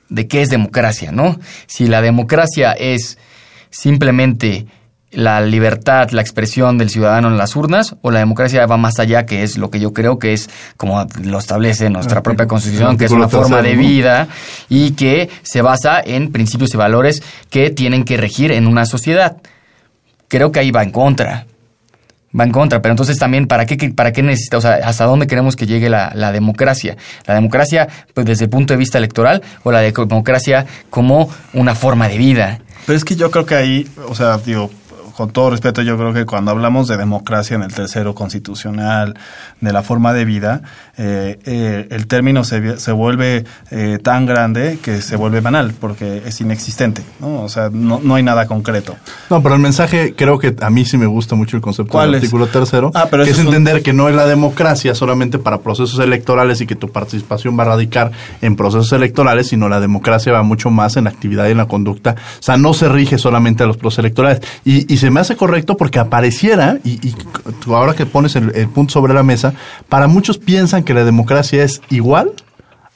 de 0.08 0.28
qué 0.28 0.42
es 0.42 0.48
democracia, 0.48 1.10
¿no? 1.12 1.38
Si 1.66 1.86
la 1.86 2.02
democracia 2.02 2.72
es 2.72 3.18
simplemente 3.70 4.66
la 5.12 5.40
libertad, 5.42 6.10
la 6.10 6.22
expresión 6.22 6.78
del 6.78 6.90
ciudadano 6.90 7.28
en 7.28 7.36
las 7.36 7.54
urnas 7.54 7.96
o 8.02 8.10
la 8.10 8.20
democracia 8.20 8.66
va 8.66 8.76
más 8.76 8.98
allá, 8.98 9.26
que 9.26 9.42
es 9.42 9.58
lo 9.58 9.70
que 9.70 9.78
yo 9.78 9.92
creo 9.92 10.18
que 10.18 10.32
es 10.32 10.48
como 10.76 11.06
lo 11.22 11.38
establece 11.38 11.90
nuestra 11.90 12.20
ah, 12.20 12.22
propia 12.22 12.46
constitución, 12.46 12.96
que 12.96 13.04
es 13.04 13.10
una 13.10 13.28
forma 13.28 13.62
de 13.62 13.76
vida 13.76 14.28
y 14.68 14.92
que 14.92 15.28
se 15.42 15.62
basa 15.62 16.00
en 16.04 16.32
principios 16.32 16.72
y 16.74 16.76
valores 16.76 17.22
que 17.50 17.70
tienen 17.70 18.04
que 18.04 18.16
regir 18.16 18.52
en 18.52 18.66
una 18.66 18.86
sociedad. 18.86 19.36
Creo 20.28 20.50
que 20.50 20.60
ahí 20.60 20.70
va 20.70 20.82
en 20.82 20.90
contra. 20.90 21.46
Va 22.38 22.44
en 22.44 22.50
contra, 22.50 22.80
pero 22.80 22.92
entonces 22.94 23.18
también, 23.18 23.46
¿para 23.46 23.66
qué, 23.66 23.76
para 23.90 24.10
qué 24.10 24.22
necesita, 24.22 24.56
o 24.56 24.60
sea, 24.62 24.76
hasta 24.76 25.04
dónde 25.04 25.26
queremos 25.26 25.54
que 25.54 25.66
llegue 25.66 25.90
la, 25.90 26.12
la 26.14 26.32
democracia? 26.32 26.96
¿La 27.26 27.34
democracia 27.34 27.86
pues, 28.14 28.26
desde 28.26 28.44
el 28.44 28.50
punto 28.50 28.72
de 28.72 28.78
vista 28.78 28.96
electoral 28.96 29.42
o 29.64 29.70
la 29.70 29.80
democracia 29.80 30.64
como 30.88 31.28
una 31.52 31.74
forma 31.74 32.08
de 32.08 32.16
vida? 32.16 32.60
Pero 32.86 32.96
es 32.96 33.04
que 33.04 33.16
yo 33.16 33.30
creo 33.30 33.44
que 33.44 33.54
ahí, 33.54 33.88
o 34.08 34.14
sea, 34.14 34.38
digo, 34.38 34.70
con 35.16 35.30
todo 35.30 35.50
respeto, 35.50 35.82
yo 35.82 35.96
creo 35.96 36.12
que 36.12 36.26
cuando 36.26 36.50
hablamos 36.50 36.88
de 36.88 36.96
democracia 36.96 37.54
en 37.54 37.62
el 37.62 37.72
tercero 37.72 38.14
constitucional, 38.14 39.14
de 39.60 39.72
la 39.72 39.82
forma 39.82 40.12
de 40.12 40.24
vida, 40.24 40.62
eh, 40.98 41.38
eh, 41.44 41.86
el 41.90 42.06
término 42.06 42.44
se, 42.44 42.78
se 42.78 42.92
vuelve 42.92 43.44
eh, 43.70 43.98
tan 44.02 44.26
grande 44.26 44.78
que 44.82 45.00
se 45.00 45.16
vuelve 45.16 45.40
banal, 45.40 45.72
porque 45.78 46.22
es 46.26 46.40
inexistente, 46.40 47.02
¿no? 47.20 47.42
O 47.42 47.48
sea, 47.48 47.70
no, 47.72 48.00
no, 48.02 48.14
hay 48.14 48.22
nada 48.22 48.46
concreto. 48.46 48.96
No, 49.30 49.42
pero 49.42 49.54
el 49.54 49.60
mensaje 49.60 50.14
creo 50.14 50.38
que 50.38 50.54
a 50.60 50.70
mí 50.70 50.84
sí 50.84 50.98
me 50.98 51.06
gusta 51.06 51.34
mucho 51.34 51.56
el 51.56 51.62
concepto 51.62 52.00
del 52.00 52.14
artículo 52.14 52.46
tercero, 52.46 52.90
ah, 52.94 53.08
que 53.10 53.30
es 53.30 53.38
entender 53.38 53.82
que 53.82 53.92
no 53.92 54.08
es 54.08 54.14
la 54.14 54.26
democracia 54.26 54.94
solamente 54.94 55.38
para 55.38 55.58
procesos 55.58 55.98
electorales 55.98 56.60
y 56.60 56.66
que 56.66 56.76
tu 56.76 56.90
participación 56.90 57.58
va 57.58 57.62
a 57.62 57.66
radicar 57.68 58.12
en 58.42 58.56
procesos 58.56 58.92
electorales, 58.92 59.48
sino 59.48 59.68
la 59.68 59.80
democracia 59.80 60.32
va 60.32 60.42
mucho 60.42 60.70
más 60.70 60.96
en 60.96 61.04
la 61.04 61.10
actividad 61.10 61.48
y 61.48 61.52
en 61.52 61.58
la 61.58 61.66
conducta. 61.66 62.16
O 62.38 62.42
sea, 62.42 62.56
no 62.56 62.74
se 62.74 62.88
rige 62.88 63.18
solamente 63.18 63.62
a 63.62 63.66
los 63.66 63.76
procesos 63.76 64.00
electorales. 64.00 64.40
Y, 64.64 64.92
y 64.92 64.98
se 64.98 65.10
me 65.10 65.20
hace 65.20 65.36
correcto 65.36 65.76
porque 65.76 65.98
apareciera, 65.98 66.78
y, 66.84 67.14
ahora 67.68 67.94
que 67.94 68.06
pones 68.06 68.36
el, 68.36 68.68
punto 68.68 68.92
sobre 68.92 69.14
la 69.14 69.22
mesa, 69.22 69.54
para 69.88 70.06
muchos 70.06 70.38
piensan 70.38 70.81
que 70.84 70.94
la 70.94 71.04
democracia 71.04 71.64
es 71.64 71.80
igual 71.90 72.32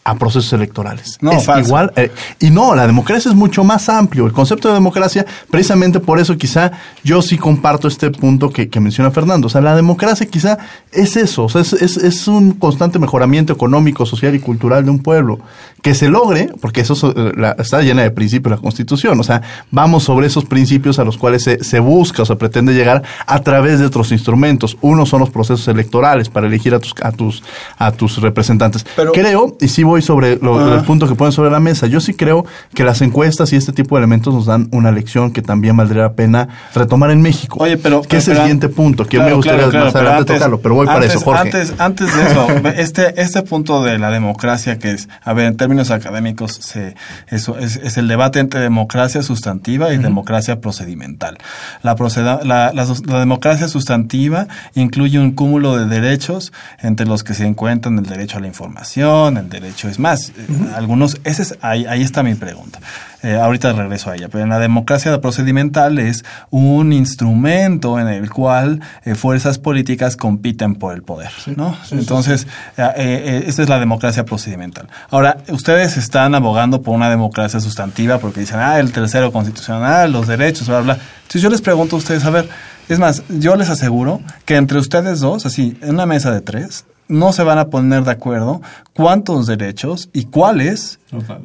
a 0.09 0.15
procesos 0.15 0.53
electorales. 0.53 1.19
No, 1.21 1.33
es 1.33 1.45
falso. 1.45 1.67
igual. 1.69 1.93
eh, 1.97 2.13
y 2.39 2.51
no, 2.51 2.75
la 2.77 2.87
democracia 2.87 3.29
es 3.29 3.35
mucho 3.35 3.65
más 3.65 3.89
amplio. 3.89 4.25
El 4.27 4.33
concepto 4.33 4.69
de 4.69 4.75
democracia, 4.75 5.27
precisamente 5.51 5.99
por 5.99 6.21
eso 6.21 6.37
quizá 6.37 6.71
yo 7.03 7.21
sí 7.23 7.37
comparto 7.37 7.89
este 7.89 8.11
punto 8.11 8.51
que, 8.51 8.69
que 8.69 8.79
menciona 8.79 9.11
Fernando. 9.11 9.49
O 9.49 9.51
sea, 9.51 9.61
la 9.61 9.75
democracia 9.75 10.27
quizá 10.27 10.59
es 10.93 11.17
eso, 11.17 11.45
o 11.45 11.49
sea, 11.49 11.61
es, 11.63 11.73
es, 11.73 11.97
es 11.97 12.29
un 12.29 12.53
constante 12.53 12.99
mejoramiento 13.01 13.53
económico, 13.53 14.07
social 14.07 14.35
y 14.35 14.39
cultural 14.39 14.85
de 14.85 14.91
un 14.93 15.01
pueblo. 15.01 15.41
Que 15.83 15.95
se 15.95 16.09
logre, 16.09 16.51
porque 16.61 16.81
eso 16.81 16.95
so- 16.95 17.13
eh, 17.17 17.33
la- 17.37 17.53
está 17.59 17.81
llena 17.83 18.03
de 18.03 18.11
principios 18.11 18.51
la 18.51 18.57
Constitución. 18.59 19.19
O 19.21 19.23
sea, 19.23 19.43
vamos 19.71 20.05
sobre 20.05 20.27
esos 20.27 20.45
principios 20.45 20.99
a 20.99 21.05
los 21.05 21.17
cuales 21.17 21.43
se, 21.45 21.63
se 21.63 21.79
busca 21.81 22.23
o 22.23 22.27
se 22.27 22.35
pretende 22.37 22.75
llegar 22.75 23.03
a 23.27 23.41
través 23.41 23.79
de 23.79 23.87
otros 23.87 24.11
instrumentos. 24.13 24.77
Uno 24.81 25.05
son 25.07 25.21
los 25.21 25.31
procesos 25.31 25.67
electorales 25.69 26.29
para 26.29 26.47
elegir 26.47 26.75
a 26.75 26.79
tus, 26.81 26.95
a 27.03 27.13
tus, 27.13 27.43
a 27.79 27.93
tus 27.93 28.21
representantes. 28.21 28.85
creo, 29.13 29.57
y 29.61 29.69
sí 29.69 29.83
voy 29.85 29.95
sobre 30.03 30.36
lo- 30.36 30.59
Ajá. 30.61 30.74
el 30.76 30.84
punto 30.84 31.09
que 31.09 31.14
ponen 31.14 31.32
sobre 31.32 31.51
la 31.51 31.61
mesa, 31.61 31.86
yo 31.86 32.01
sí 32.01 32.14
creo 32.14 32.44
que 32.74 32.84
las 32.84 33.01
encuestas 33.03 33.53
y 33.53 33.57
este 33.57 33.72
tipo 33.72 33.97
de 33.97 34.01
elementos 34.03 34.32
nos 34.34 34.47
dan 34.47 34.68
una 34.72 34.90
lección 34.92 35.32
que 35.32 35.42
también 35.42 35.76
valdría 35.76 36.03
la 36.03 36.12
pena 36.14 36.49
retomar 36.74 37.11
en 37.11 37.22
México. 37.22 37.59
Oye, 37.61 37.76
pero 37.76 38.03
que 38.03 38.18
es 38.18 38.28
el 38.28 38.34
pero- 38.34 38.44
siguiente 38.44 38.68
punto, 38.68 39.05
que 39.05 39.16
Claro, 39.16 39.30
me 39.30 39.36
gustaría 39.36 39.59
claro, 39.59 39.70
claro, 39.70 39.84
más 39.86 39.92
pero 39.94 40.07
adelante 40.09 40.32
antes- 40.32 40.36
tocarlo, 40.40 40.61
pero 40.61 40.74
voy 40.74 40.86
para 40.86 41.05
eso, 41.05 41.20
Jorge. 41.20 41.40
Antes, 41.42 41.74
antes 41.78 42.14
de 42.14 42.22
eso, 42.30 42.47
este, 42.76 43.20
este 43.20 43.42
punto 43.42 43.82
de 43.82 43.99
la 43.99 44.11
democracia 44.11 44.78
que 44.78 44.90
es, 44.92 45.09
a 45.22 45.32
ver, 45.32 45.47
en 45.47 45.57
términos 45.57 45.90
académicos, 45.90 46.53
se, 46.55 46.94
eso 47.28 47.59
es, 47.59 47.76
es 47.76 47.97
el 47.97 48.09
debate 48.09 48.38
entre 48.40 48.61
democracia 48.61 49.22
sustantiva 49.22 49.92
y 49.92 49.99
democracia 49.99 50.61
procedimental. 50.61 51.38
La, 51.82 51.97
proceda- 51.97 52.40
la, 52.44 52.72
la 52.72 52.86
sus- 52.86 53.07
la 53.07 53.18
democracia 53.20 53.68
sustantiva 53.68 54.47
incluye 54.74 55.18
un 55.18 55.32
cúmulo 55.32 55.76
de 55.76 55.86
derechos 55.86 56.53
entre 56.82 57.07
los 57.07 57.22
que 57.24 57.34
se 57.34 57.47
encuentran 57.47 57.99
el 57.99 58.07
derecho 58.07 58.38
a 58.38 58.40
la 58.40 58.47
información, 58.49 59.36
el 59.36 59.49
derecho, 59.49 59.86
es 59.89 59.99
más, 59.99 60.30
eh, 60.30 60.47
algunos, 60.74 61.18
ese 61.24 61.43
es, 61.43 61.59
ahí, 61.61 61.87
ahí 61.87 62.03
está 62.03 62.22
mi 62.22 62.34
pregunta. 62.34 62.80
Eh, 63.26 63.34
ahorita 63.34 63.72
regreso 63.72 64.11
a 64.11 64.14
ella, 64.14 64.28
pero 64.30 64.45
en 64.45 64.51
la 64.51 64.61
democracia 64.61 65.20
procedimental 65.20 65.99
es 65.99 66.24
un 66.51 66.93
instrumento 66.93 67.99
en 67.99 68.07
el 68.07 68.30
cual 68.30 68.80
eh, 69.05 69.16
fuerzas 69.16 69.59
políticas 69.59 70.16
compiten 70.16 70.76
por 70.76 70.95
el 70.95 71.03
poder, 71.03 71.30
¿no? 71.57 71.76
sí, 71.84 71.97
Entonces, 71.99 72.47
eh, 72.76 73.43
esa 73.47 73.62
es 73.62 73.68
la 73.68 73.80
democracia 73.80 74.24
procedimental. 74.24 74.89
Ahora, 75.11 75.39
ustedes 75.49 75.97
están 75.97 76.37
abogando 76.37 76.82
por 76.82 76.95
una 76.95 77.11
democracia 77.11 77.59
sustantiva 77.59 78.18
porque 78.18 78.41
dicen, 78.41 78.61
ah, 78.61 78.78
el 78.78 78.93
tercero 78.93 79.32
constitucional, 79.32 80.12
los 80.12 80.28
derechos, 80.28 80.68
bla, 80.68 80.82
bla. 80.82 80.93
Entonces 80.93 81.43
yo 81.43 81.51
les 81.51 81.62
pregunto 81.62 81.97
a 81.97 81.99
ustedes, 81.99 82.24
a 82.24 82.30
ver, 82.30 82.49
es 82.89 83.01
más, 83.01 83.24
yo 83.28 83.57
les 83.57 83.70
aseguro 83.70 84.20
que 84.45 84.55
entre 84.55 84.78
ustedes 84.78 85.18
dos, 85.18 85.47
así, 85.47 85.76
en 85.80 85.95
una 85.95 86.07
mesa 86.07 86.30
de 86.30 86.43
tres, 86.43 86.84
no 87.09 87.33
se 87.33 87.43
van 87.43 87.59
a 87.59 87.67
poner 87.67 88.05
de 88.05 88.11
acuerdo 88.11 88.61
cuántos 88.93 89.47
derechos 89.47 90.09
y 90.13 90.25
cuáles 90.25 90.99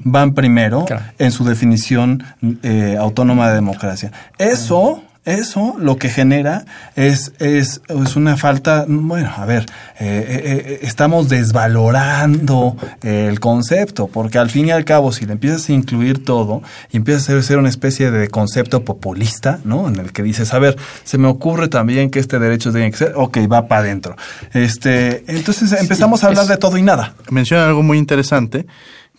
van 0.03 0.33
primero 0.33 0.85
en 1.17 1.31
su 1.31 1.43
definición 1.43 2.23
eh, 2.63 2.97
autónoma 2.99 3.49
de 3.49 3.55
democracia. 3.55 4.11
Eso, 4.37 5.03
eso 5.23 5.75
lo 5.77 5.97
que 5.97 6.09
genera 6.09 6.65
es, 6.95 7.33
es, 7.37 7.81
es 7.87 8.15
una 8.15 8.37
falta, 8.37 8.85
bueno, 8.87 9.31
a 9.35 9.45
ver, 9.45 9.65
eh, 9.99 10.25
eh, 10.27 10.41
eh, 10.43 10.79
estamos 10.81 11.29
desvalorando 11.29 12.75
el 13.03 13.39
concepto, 13.39 14.07
porque 14.07 14.39
al 14.39 14.49
fin 14.49 14.67
y 14.67 14.71
al 14.71 14.83
cabo, 14.83 15.11
si 15.11 15.27
le 15.27 15.33
empiezas 15.33 15.69
a 15.69 15.73
incluir 15.73 16.25
todo 16.25 16.63
y 16.91 16.97
empiezas 16.97 17.29
a 17.29 17.41
ser, 17.43 17.59
una 17.59 17.69
especie 17.69 18.09
de 18.09 18.29
concepto 18.29 18.83
populista, 18.83 19.59
¿no? 19.63 19.87
En 19.87 19.97
el 19.97 20.11
que 20.11 20.23
dices, 20.23 20.53
a 20.53 20.59
ver, 20.59 20.75
se 21.03 21.19
me 21.19 21.27
ocurre 21.27 21.67
también 21.67 22.09
que 22.09 22.19
este 22.19 22.39
derecho 22.39 22.71
tiene 22.71 22.89
que 22.89 22.97
ser, 22.97 23.13
ok, 23.15 23.37
va 23.51 23.67
para 23.67 23.81
adentro. 23.81 24.15
Este, 24.53 25.23
entonces 25.27 25.71
empezamos 25.73 26.23
a 26.23 26.27
hablar 26.27 26.47
de 26.47 26.57
todo 26.57 26.77
y 26.77 26.81
nada. 26.81 27.13
Menciona 27.29 27.67
algo 27.67 27.83
muy 27.83 27.99
interesante, 27.99 28.65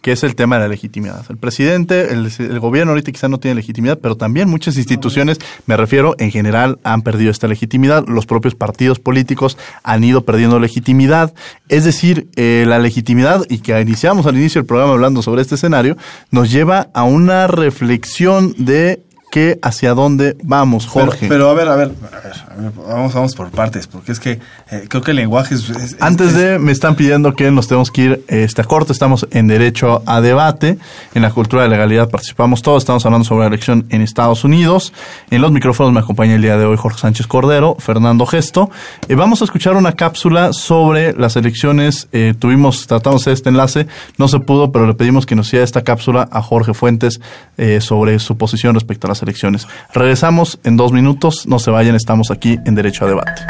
que 0.03 0.13
es 0.13 0.25
el 0.25 0.35
tema 0.35 0.57
de 0.57 0.63
la 0.63 0.69
legitimidad. 0.69 1.25
El 1.31 1.39
presidente, 1.39 2.13
el, 2.13 2.61
gobierno 2.61 2.91
ahorita 2.91 3.13
quizá 3.13 3.29
no 3.29 3.39
tiene 3.39 3.55
legitimidad, 3.55 4.01
pero 4.01 4.17
también 4.17 4.51
muchas 4.51 4.77
instituciones, 4.77 5.39
me 5.67 5.77
refiero 5.77 6.17
en 6.19 6.31
general, 6.31 6.81
han 6.83 7.03
perdido 7.03 7.31
esta 7.31 7.47
legitimidad. 7.47 8.05
Los 8.09 8.27
propios 8.27 8.55
partidos 8.55 8.99
políticos 8.99 9.57
han 9.85 10.03
ido 10.03 10.25
perdiendo 10.25 10.59
legitimidad. 10.59 11.33
Es 11.69 11.85
decir, 11.85 12.29
eh, 12.37 12.65
la 12.67 12.81
legitimidad, 12.81 13.45
y 13.49 13.59
que 13.59 13.81
iniciamos 13.81 14.27
al 14.27 14.37
inicio 14.37 14.61
del 14.61 14.67
programa 14.67 14.93
hablando 14.93 15.23
sobre 15.23 15.41
este 15.41 15.55
escenario, 15.55 15.97
nos 16.31 16.51
lleva 16.51 16.89
a 16.95 17.05
una 17.05 17.47
reflexión 17.47 18.55
de 18.59 19.05
qué 19.33 19.59
hacia 19.63 19.95
dónde 19.95 20.37
vamos, 20.43 20.87
Jorge. 20.87 21.27
Pero, 21.27 21.31
pero 21.31 21.51
a 21.51 21.55
ver, 21.55 21.69
a 21.69 21.77
ver, 21.77 21.91
a 22.07 22.21
ver, 22.21 22.33
a 22.51 22.55
ver, 22.61 22.73
vamos, 22.87 23.15
vamos 23.15 23.35
por 23.35 23.51
partes, 23.51 23.87
porque 23.87 24.13
es 24.13 24.21
que 24.21 24.33
eh, 24.71 24.85
creo 24.89 25.03
que 25.03 25.13
el 25.13 25.17
lenguaje 25.17 25.55
es... 25.55 25.71
es- 25.71 25.97
Antes 26.01 26.35
de, 26.35 26.59
me 26.59 26.71
están 26.71 26.97
pidiendo 26.97 27.35
que 27.35 27.51
nos 27.51 27.67
tenemos 27.67 27.91
que 27.91 28.03
ir 28.03 28.25
este, 28.29 28.61
a 28.61 28.65
corte, 28.65 28.93
estamos 28.93 29.27
en 29.31 29.47
derecho 29.49 30.03
a 30.05 30.21
debate, 30.21 30.77
en 31.15 31.23
la 31.23 31.31
cultura 31.31 31.63
de 31.63 31.71
legalidad 31.71 32.11
participamos 32.11 32.61
todos, 32.61 32.83
estamos 32.83 33.07
hablando 33.07 33.25
sobre 33.25 33.41
la 33.41 33.47
elección 33.49 33.87
en 33.89 34.03
Estados 34.03 34.45
Unidos, 34.45 34.93
en 35.31 35.41
los 35.41 35.51
micrófonos 35.51 35.95
me 35.95 36.01
acompaña 36.01 36.35
el 36.35 36.43
día 36.43 36.59
de 36.59 36.67
hoy 36.67 36.77
Jorge 36.77 36.99
Sánchez 36.99 37.27
Cordero, 37.27 37.75
Fernando 37.79 38.27
Gesto, 38.27 38.71
Eh, 39.09 39.15
vamos 39.15 39.41
a 39.41 39.45
escuchar 39.47 39.77
una 39.77 39.93
cápsula 39.93 40.53
sobre 40.53 41.15
las 41.15 41.37
elecciones, 41.37 42.07
Eh, 42.13 42.35
tuvimos, 42.39 42.87
tratamos 42.87 43.27
este 43.29 43.49
enlace, 43.49 43.87
no 44.19 44.29
se 44.29 44.41
pudo, 44.41 44.71
pero 44.73 44.87
le 44.87 44.93
pedimos 44.93 45.25
que 45.25 45.35
nos 45.35 45.47
hiciera 45.47 45.65
esta 45.65 45.83
cápsula 45.83 46.29
a 46.31 46.43
Jorge 46.43 46.75
Fuentes 46.75 47.19
eh, 47.57 47.81
sobre 47.81 48.19
su 48.19 48.37
posición 48.37 48.75
respecto 48.75 49.07
a 49.07 49.09
las 49.09 49.22
elecciones. 49.23 49.67
Regresamos 49.93 50.59
en 50.65 50.77
dos 50.77 50.93
minutos, 50.93 51.47
no 51.47 51.59
se 51.59 51.71
vayan, 51.71 51.95
estamos 51.95 52.31
aquí 52.31 52.59
en 52.65 52.75
derecho 52.75 53.05
a 53.05 53.09
debate. 53.09 53.43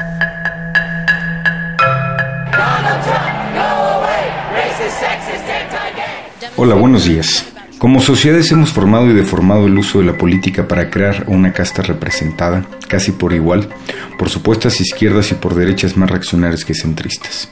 Hola, 6.56 6.74
buenos 6.74 7.04
días. 7.04 7.44
Como 7.78 8.00
sociedades 8.00 8.52
hemos 8.52 8.70
formado 8.70 9.10
y 9.10 9.12
deformado 9.12 9.66
el 9.66 9.76
uso 9.76 9.98
de 9.98 10.04
la 10.04 10.16
política 10.16 10.68
para 10.68 10.88
crear 10.88 11.24
una 11.26 11.52
casta 11.52 11.82
representada, 11.82 12.64
casi 12.86 13.10
por 13.10 13.32
igual, 13.32 13.68
por 14.16 14.28
supuestas 14.28 14.80
izquierdas 14.80 15.32
y 15.32 15.34
por 15.34 15.56
derechas 15.56 15.96
más 15.96 16.08
reaccionarias 16.08 16.64
que 16.64 16.74
centristas, 16.74 17.48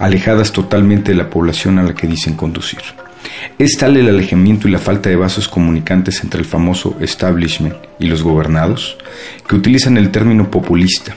alejadas 0.00 0.50
totalmente 0.50 1.12
de 1.12 1.18
la 1.18 1.30
población 1.30 1.78
a 1.78 1.84
la 1.84 1.94
que 1.94 2.08
dicen 2.08 2.34
conducir. 2.34 2.80
Es 3.58 3.76
tal 3.76 3.96
el 3.96 4.08
alejamiento 4.08 4.68
y 4.68 4.70
la 4.70 4.78
falta 4.78 5.08
de 5.10 5.16
vasos 5.16 5.48
comunicantes 5.48 6.22
entre 6.22 6.40
el 6.40 6.46
famoso 6.46 6.96
establishment 7.00 7.74
y 7.98 8.06
los 8.06 8.22
gobernados, 8.22 8.96
que 9.48 9.56
utilizan 9.56 9.96
el 9.96 10.10
término 10.10 10.50
populista, 10.50 11.16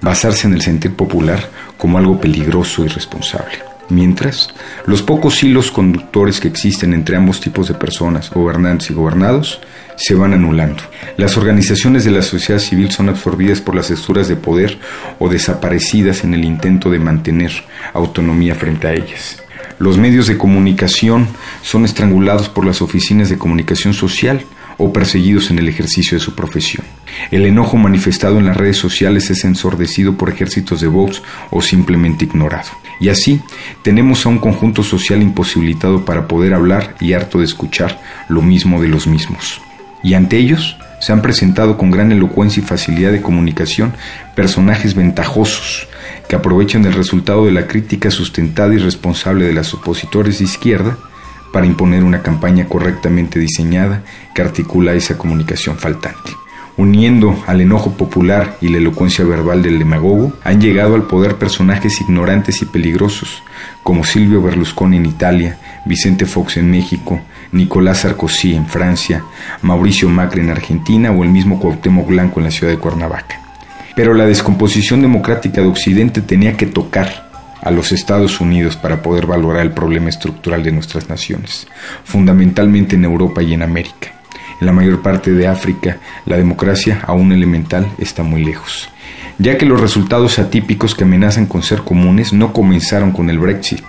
basarse 0.00 0.46
en 0.46 0.54
el 0.54 0.62
sentir 0.62 0.94
popular 0.94 1.48
como 1.76 1.98
algo 1.98 2.20
peligroso 2.20 2.84
y 2.84 2.88
responsable. 2.88 3.72
Mientras, 3.88 4.48
los 4.86 5.02
pocos 5.02 5.42
hilos 5.42 5.70
conductores 5.70 6.40
que 6.40 6.48
existen 6.48 6.94
entre 6.94 7.16
ambos 7.16 7.40
tipos 7.40 7.68
de 7.68 7.74
personas, 7.74 8.30
gobernantes 8.30 8.90
y 8.90 8.94
gobernados, 8.94 9.60
se 9.96 10.14
van 10.14 10.32
anulando. 10.32 10.82
Las 11.16 11.36
organizaciones 11.36 12.04
de 12.04 12.12
la 12.12 12.22
sociedad 12.22 12.60
civil 12.60 12.90
son 12.90 13.08
absorbidas 13.08 13.60
por 13.60 13.74
las 13.74 13.90
estructuras 13.90 14.28
de 14.28 14.36
poder 14.36 14.78
o 15.18 15.28
desaparecidas 15.28 16.24
en 16.24 16.34
el 16.34 16.44
intento 16.44 16.90
de 16.90 17.00
mantener 17.00 17.52
autonomía 17.92 18.54
frente 18.54 18.86
a 18.86 18.94
ellas. 18.94 19.41
Los 19.82 19.98
medios 19.98 20.28
de 20.28 20.38
comunicación 20.38 21.26
son 21.60 21.84
estrangulados 21.84 22.48
por 22.48 22.64
las 22.64 22.82
oficinas 22.82 23.28
de 23.28 23.36
comunicación 23.36 23.94
social 23.94 24.44
o 24.78 24.92
perseguidos 24.92 25.50
en 25.50 25.58
el 25.58 25.66
ejercicio 25.66 26.16
de 26.16 26.22
su 26.22 26.36
profesión. 26.36 26.86
El 27.32 27.46
enojo 27.46 27.76
manifestado 27.76 28.38
en 28.38 28.46
las 28.46 28.56
redes 28.56 28.76
sociales 28.76 29.28
es 29.30 29.44
ensordecido 29.44 30.16
por 30.16 30.30
ejércitos 30.30 30.82
de 30.82 30.86
Vox 30.86 31.20
o 31.50 31.60
simplemente 31.60 32.26
ignorado. 32.26 32.68
Y 33.00 33.08
así 33.08 33.40
tenemos 33.82 34.24
a 34.24 34.28
un 34.28 34.38
conjunto 34.38 34.84
social 34.84 35.20
imposibilitado 35.20 36.04
para 36.04 36.28
poder 36.28 36.54
hablar 36.54 36.94
y 37.00 37.14
harto 37.14 37.38
de 37.40 37.44
escuchar 37.46 38.00
lo 38.28 38.40
mismo 38.40 38.80
de 38.80 38.86
los 38.86 39.08
mismos. 39.08 39.60
Y 40.04 40.14
ante 40.14 40.38
ellos 40.38 40.76
se 41.00 41.12
han 41.12 41.22
presentado 41.22 41.76
con 41.76 41.90
gran 41.90 42.12
elocuencia 42.12 42.62
y 42.62 42.66
facilidad 42.66 43.10
de 43.10 43.20
comunicación 43.20 43.94
personajes 44.36 44.94
ventajosos 44.94 45.88
que 46.32 46.36
aprovechan 46.36 46.86
el 46.86 46.94
resultado 46.94 47.44
de 47.44 47.52
la 47.52 47.66
crítica 47.66 48.10
sustentada 48.10 48.72
y 48.72 48.78
responsable 48.78 49.44
de 49.44 49.52
los 49.52 49.74
opositores 49.74 50.38
de 50.38 50.46
izquierda 50.46 50.96
para 51.52 51.66
imponer 51.66 52.02
una 52.02 52.22
campaña 52.22 52.64
correctamente 52.64 53.38
diseñada 53.38 54.02
que 54.34 54.40
articula 54.40 54.94
esa 54.94 55.18
comunicación 55.18 55.76
faltante. 55.76 56.30
Uniendo 56.78 57.44
al 57.46 57.60
enojo 57.60 57.98
popular 57.98 58.56
y 58.62 58.68
la 58.68 58.78
elocuencia 58.78 59.26
verbal 59.26 59.62
del 59.62 59.78
demagogo, 59.78 60.32
han 60.42 60.58
llegado 60.58 60.94
al 60.94 61.02
poder 61.02 61.36
personajes 61.36 62.00
ignorantes 62.00 62.62
y 62.62 62.64
peligrosos, 62.64 63.42
como 63.82 64.02
Silvio 64.02 64.40
Berlusconi 64.40 64.96
en 64.96 65.04
Italia, 65.04 65.58
Vicente 65.84 66.24
Fox 66.24 66.56
en 66.56 66.70
México, 66.70 67.20
Nicolás 67.52 67.98
Sarkozy 67.98 68.54
en 68.54 68.66
Francia, 68.68 69.22
Mauricio 69.60 70.08
Macri 70.08 70.40
en 70.40 70.48
Argentina 70.48 71.10
o 71.10 71.24
el 71.24 71.28
mismo 71.28 71.60
Cuauhtémoc 71.60 72.08
Blanco 72.08 72.40
en 72.40 72.44
la 72.44 72.50
ciudad 72.50 72.72
de 72.72 72.78
Cuernavaca. 72.78 73.51
Pero 73.94 74.14
la 74.14 74.26
descomposición 74.26 75.02
democrática 75.02 75.60
de 75.60 75.68
Occidente 75.68 76.20
tenía 76.20 76.56
que 76.56 76.66
tocar 76.66 77.30
a 77.62 77.70
los 77.70 77.92
Estados 77.92 78.40
Unidos 78.40 78.76
para 78.76 79.02
poder 79.02 79.26
valorar 79.26 79.62
el 79.62 79.72
problema 79.72 80.08
estructural 80.08 80.62
de 80.62 80.72
nuestras 80.72 81.08
naciones, 81.08 81.68
fundamentalmente 82.04 82.96
en 82.96 83.04
Europa 83.04 83.42
y 83.42 83.54
en 83.54 83.62
América. 83.62 84.12
En 84.60 84.66
la 84.66 84.72
mayor 84.72 85.02
parte 85.02 85.32
de 85.32 85.46
África, 85.46 85.98
la 86.26 86.36
democracia, 86.36 87.02
aún 87.06 87.32
elemental, 87.32 87.86
está 87.98 88.22
muy 88.22 88.44
lejos, 88.44 88.88
ya 89.38 89.58
que 89.58 89.66
los 89.66 89.80
resultados 89.80 90.38
atípicos 90.38 90.94
que 90.94 91.04
amenazan 91.04 91.46
con 91.46 91.62
ser 91.62 91.82
comunes 91.82 92.32
no 92.32 92.52
comenzaron 92.52 93.12
con 93.12 93.30
el 93.30 93.38
Brexit. 93.38 93.82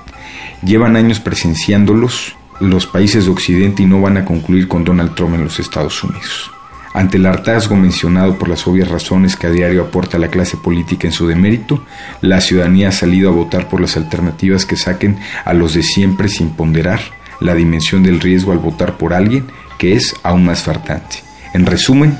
Llevan 0.64 0.96
años 0.96 1.20
presenciándolos 1.20 2.36
los 2.60 2.86
países 2.86 3.26
de 3.26 3.32
Occidente 3.32 3.84
y 3.84 3.86
no 3.86 4.02
van 4.02 4.18
a 4.18 4.26
concluir 4.26 4.68
con 4.68 4.84
Donald 4.84 5.16
Trump 5.16 5.36
en 5.36 5.44
los 5.44 5.60
Estados 5.60 6.04
Unidos. 6.04 6.52
Ante 6.94 7.18
el 7.18 7.26
hartazgo 7.26 7.76
mencionado 7.76 8.38
por 8.38 8.48
las 8.50 8.68
obvias 8.68 8.88
razones 8.88 9.36
que 9.36 9.48
a 9.48 9.50
diario 9.50 9.82
aporta 9.82 10.20
la 10.20 10.28
clase 10.28 10.58
política 10.58 11.08
en 11.08 11.14
su 11.14 11.28
demérito, 11.28 11.84
la 12.22 12.40
ciudadanía 12.40 12.90
ha 12.90 12.92
salido 12.92 13.30
a 13.30 13.34
votar 13.34 13.68
por 13.68 13.82
las 13.82 13.98
alternativas 13.98 14.66
que 14.66 14.78
saquen 14.78 15.18
a 15.44 15.54
los 15.54 15.74
de 15.74 15.82
siempre 15.82 16.30
sin 16.30 16.52
ponderar 16.52 17.00
la 17.40 17.56
dimensión 17.56 18.04
del 18.04 18.20
riesgo 18.20 18.52
al 18.52 18.60
votar 18.60 18.98
por 18.98 19.14
alguien 19.14 19.48
que 19.80 19.96
es 19.96 20.16
aún 20.22 20.46
más 20.46 20.62
fartante. 20.62 21.24
En 21.54 21.66
resumen, 21.66 22.18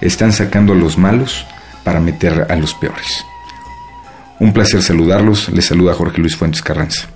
están 0.00 0.32
sacando 0.32 0.72
a 0.72 0.76
los 0.76 0.98
malos 0.98 1.44
para 1.82 2.00
meter 2.00 2.46
a 2.48 2.56
los 2.56 2.74
peores. 2.74 3.24
Un 4.38 4.52
placer 4.52 4.82
saludarlos, 4.82 5.48
les 5.48 5.66
saluda 5.66 5.94
Jorge 5.94 6.20
Luis 6.20 6.36
Fuentes 6.36 6.62
Carranza. 6.62 7.08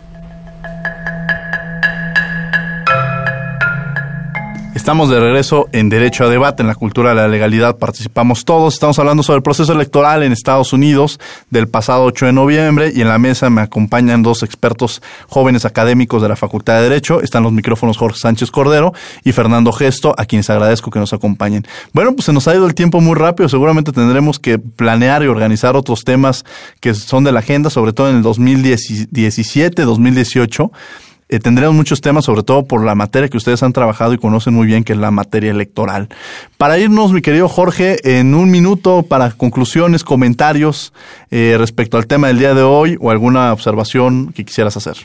Estamos 4.87 5.11
de 5.11 5.18
regreso 5.18 5.66
en 5.72 5.89
Derecho 5.89 6.22
a 6.22 6.28
Debate, 6.28 6.62
en 6.62 6.68
la 6.68 6.76
cultura 6.76 7.09
de 7.09 7.16
la 7.16 7.26
legalidad 7.26 7.76
participamos 7.76 8.45
todos. 8.45 8.74
Estamos 8.74 8.97
hablando 9.01 9.24
sobre 9.24 9.39
el 9.39 9.43
proceso 9.43 9.72
electoral 9.72 10.22
en 10.22 10.30
Estados 10.30 10.72
Unidos 10.72 11.18
del 11.51 11.66
pasado 11.66 12.05
8 12.05 12.26
de 12.26 12.32
noviembre 12.32 12.93
y 12.95 13.01
en 13.01 13.09
la 13.09 13.18
mesa 13.18 13.51
me 13.51 13.62
acompañan 13.62 14.22
dos 14.22 14.45
expertos 14.45 15.03
jóvenes 15.26 15.64
académicos 15.64 16.22
de 16.22 16.28
la 16.28 16.37
Facultad 16.37 16.76
de 16.76 16.82
Derecho. 16.84 17.20
Están 17.20 17.43
los 17.43 17.51
micrófonos 17.51 17.97
Jorge 17.97 18.20
Sánchez 18.20 18.53
Cordero 18.53 18.93
y 19.24 19.32
Fernando 19.32 19.72
Gesto, 19.72 20.14
a 20.16 20.24
quienes 20.24 20.51
agradezco 20.51 20.93
que 20.93 21.01
nos 21.01 21.12
acompañen. 21.12 21.66
Bueno, 21.93 22.12
pues 22.12 22.26
se 22.26 22.32
nos 22.32 22.47
ha 22.47 22.55
ido 22.55 22.64
el 22.64 22.76
tiempo 22.76 23.01
muy 23.01 23.16
rápido. 23.16 23.49
Seguramente 23.49 23.91
tendremos 23.91 24.39
que 24.39 24.61
planear 24.61 25.24
y 25.24 25.26
organizar 25.26 25.74
otros 25.74 26.05
temas 26.05 26.45
que 26.78 26.95
son 26.95 27.24
de 27.24 27.32
la 27.32 27.41
agenda, 27.41 27.70
sobre 27.70 27.93
todo 27.93 28.09
en 28.09 28.18
el 28.18 28.22
2017, 28.22 29.82
2018 29.82 30.70
eh, 31.28 31.40
tendremos 31.40 31.74
muchos 31.74 32.00
temas, 32.00 32.24
sobre 32.24 32.42
todo 32.42 32.66
por 32.66 32.84
la 32.84 32.94
materia 32.94 33.28
que 33.28 33.36
ustedes 33.36 33.62
han 33.62 33.72
trabajado 33.72 34.12
y 34.12 34.18
conocen 34.18 34.54
muy 34.54 34.66
bien, 34.66 34.84
que 34.84 34.92
es 34.92 34.98
la 34.98 35.10
materia 35.10 35.50
electoral. 35.50 36.08
Para 36.56 36.78
irnos, 36.78 37.12
mi 37.12 37.20
querido 37.20 37.48
Jorge, 37.48 37.96
en 38.18 38.34
un 38.34 38.50
minuto 38.50 39.02
para 39.02 39.30
conclusiones, 39.32 40.04
comentarios 40.04 40.92
eh, 41.30 41.56
respecto 41.58 41.96
al 41.96 42.06
tema 42.06 42.28
del 42.28 42.38
día 42.38 42.54
de 42.54 42.62
hoy 42.62 42.96
o 43.00 43.10
alguna 43.10 43.52
observación 43.52 44.32
que 44.32 44.44
quisieras 44.44 44.76
hacer. 44.76 44.96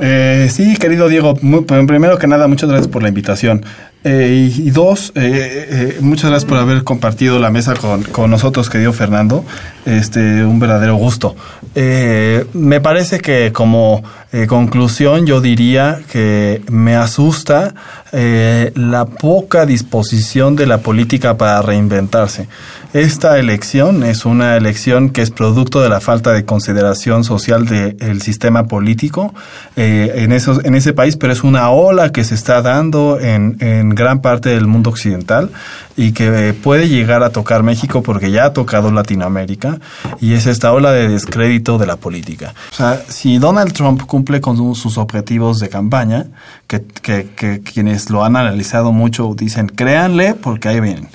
Eh, 0.00 0.48
sí, 0.50 0.76
querido 0.76 1.08
Diego, 1.08 1.34
primero 1.34 2.18
que 2.18 2.26
nada, 2.26 2.46
muchas 2.46 2.68
gracias 2.70 2.88
por 2.88 3.02
la 3.02 3.08
invitación. 3.08 3.64
Eh, 4.04 4.50
y, 4.56 4.70
dos, 4.70 5.12
eh, 5.16 5.98
muchas 6.00 6.30
gracias 6.30 6.48
por 6.48 6.58
haber 6.58 6.84
compartido 6.84 7.38
la 7.38 7.50
mesa 7.50 7.74
con, 7.74 8.04
con, 8.04 8.30
nosotros, 8.30 8.70
querido 8.70 8.92
Fernando. 8.92 9.44
Este, 9.84 10.44
un 10.44 10.60
verdadero 10.60 10.96
gusto. 10.96 11.34
me 11.74 12.80
parece 12.80 13.20
que 13.20 13.52
como 13.52 14.02
conclusión 14.46 15.26
yo 15.26 15.40
diría 15.40 16.00
que 16.10 16.62
me 16.70 16.94
asusta 16.96 17.74
la 18.12 19.04
poca 19.04 19.66
disposición 19.66 20.56
de 20.56 20.66
la 20.66 20.78
política 20.78 21.36
para 21.36 21.62
reinventarse. 21.62 22.48
Esta 22.94 23.38
elección 23.38 24.02
es 24.02 24.24
una 24.24 24.56
elección 24.56 25.10
que 25.10 25.20
es 25.20 25.30
producto 25.30 25.82
de 25.82 25.90
la 25.90 26.00
falta 26.00 26.32
de 26.32 26.46
consideración 26.46 27.22
social 27.22 27.66
del 27.66 28.22
sistema 28.22 28.64
político 28.64 29.34
eh, 29.76 30.12
en, 30.16 30.32
esos, 30.32 30.64
en 30.64 30.74
ese 30.74 30.94
país, 30.94 31.16
pero 31.16 31.34
es 31.34 31.44
una 31.44 31.68
ola 31.68 32.12
que 32.12 32.24
se 32.24 32.34
está 32.34 32.62
dando 32.62 33.20
en, 33.20 33.58
en 33.60 33.90
gran 33.90 34.22
parte 34.22 34.48
del 34.48 34.66
mundo 34.66 34.88
occidental 34.88 35.50
y 35.98 36.12
que 36.12 36.54
puede 36.54 36.88
llegar 36.88 37.22
a 37.22 37.30
tocar 37.30 37.62
México 37.62 38.02
porque 38.02 38.30
ya 38.30 38.46
ha 38.46 38.52
tocado 38.54 38.90
Latinoamérica 38.90 39.78
y 40.20 40.32
es 40.32 40.46
esta 40.46 40.72
ola 40.72 40.92
de 40.92 41.08
descrédito 41.08 41.76
de 41.76 41.86
la 41.86 41.96
política. 41.96 42.54
O 42.72 42.74
sea, 42.74 43.02
si 43.08 43.36
Donald 43.36 43.74
Trump 43.74 44.02
cumple 44.06 44.40
con 44.40 44.56
sus 44.74 44.96
objetivos 44.96 45.58
de 45.58 45.68
campaña, 45.68 46.26
que, 46.66 46.84
que 47.02 47.60
quienes 47.60 47.97
lo 48.10 48.24
han 48.24 48.36
analizado 48.36 48.92
mucho 48.92 49.34
dicen, 49.34 49.68
créanle 49.68 50.34
porque 50.34 50.68
ahí 50.68 50.80
vienen 50.80 51.08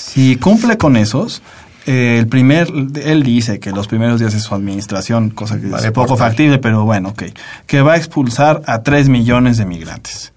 si 0.00 0.36
cumple 0.36 0.78
con 0.78 0.96
esos, 0.96 1.42
eh, 1.86 2.16
el 2.18 2.26
primer, 2.26 2.68
él 3.02 3.22
dice 3.22 3.60
que 3.60 3.70
los 3.70 3.86
primeros 3.86 4.18
días 4.18 4.32
de 4.32 4.40
su 4.40 4.54
administración, 4.54 5.30
cosa 5.30 5.60
que 5.60 5.68
es 5.68 5.92
poco 5.92 6.16
factible, 6.16 6.58
pero 6.58 6.84
bueno, 6.84 7.10
ok, 7.10 7.24
que 7.66 7.82
va 7.82 7.92
a 7.92 7.96
expulsar 7.96 8.62
a 8.66 8.82
3 8.82 9.08
millones 9.08 9.58
de 9.58 9.66
migrantes. 9.66 10.32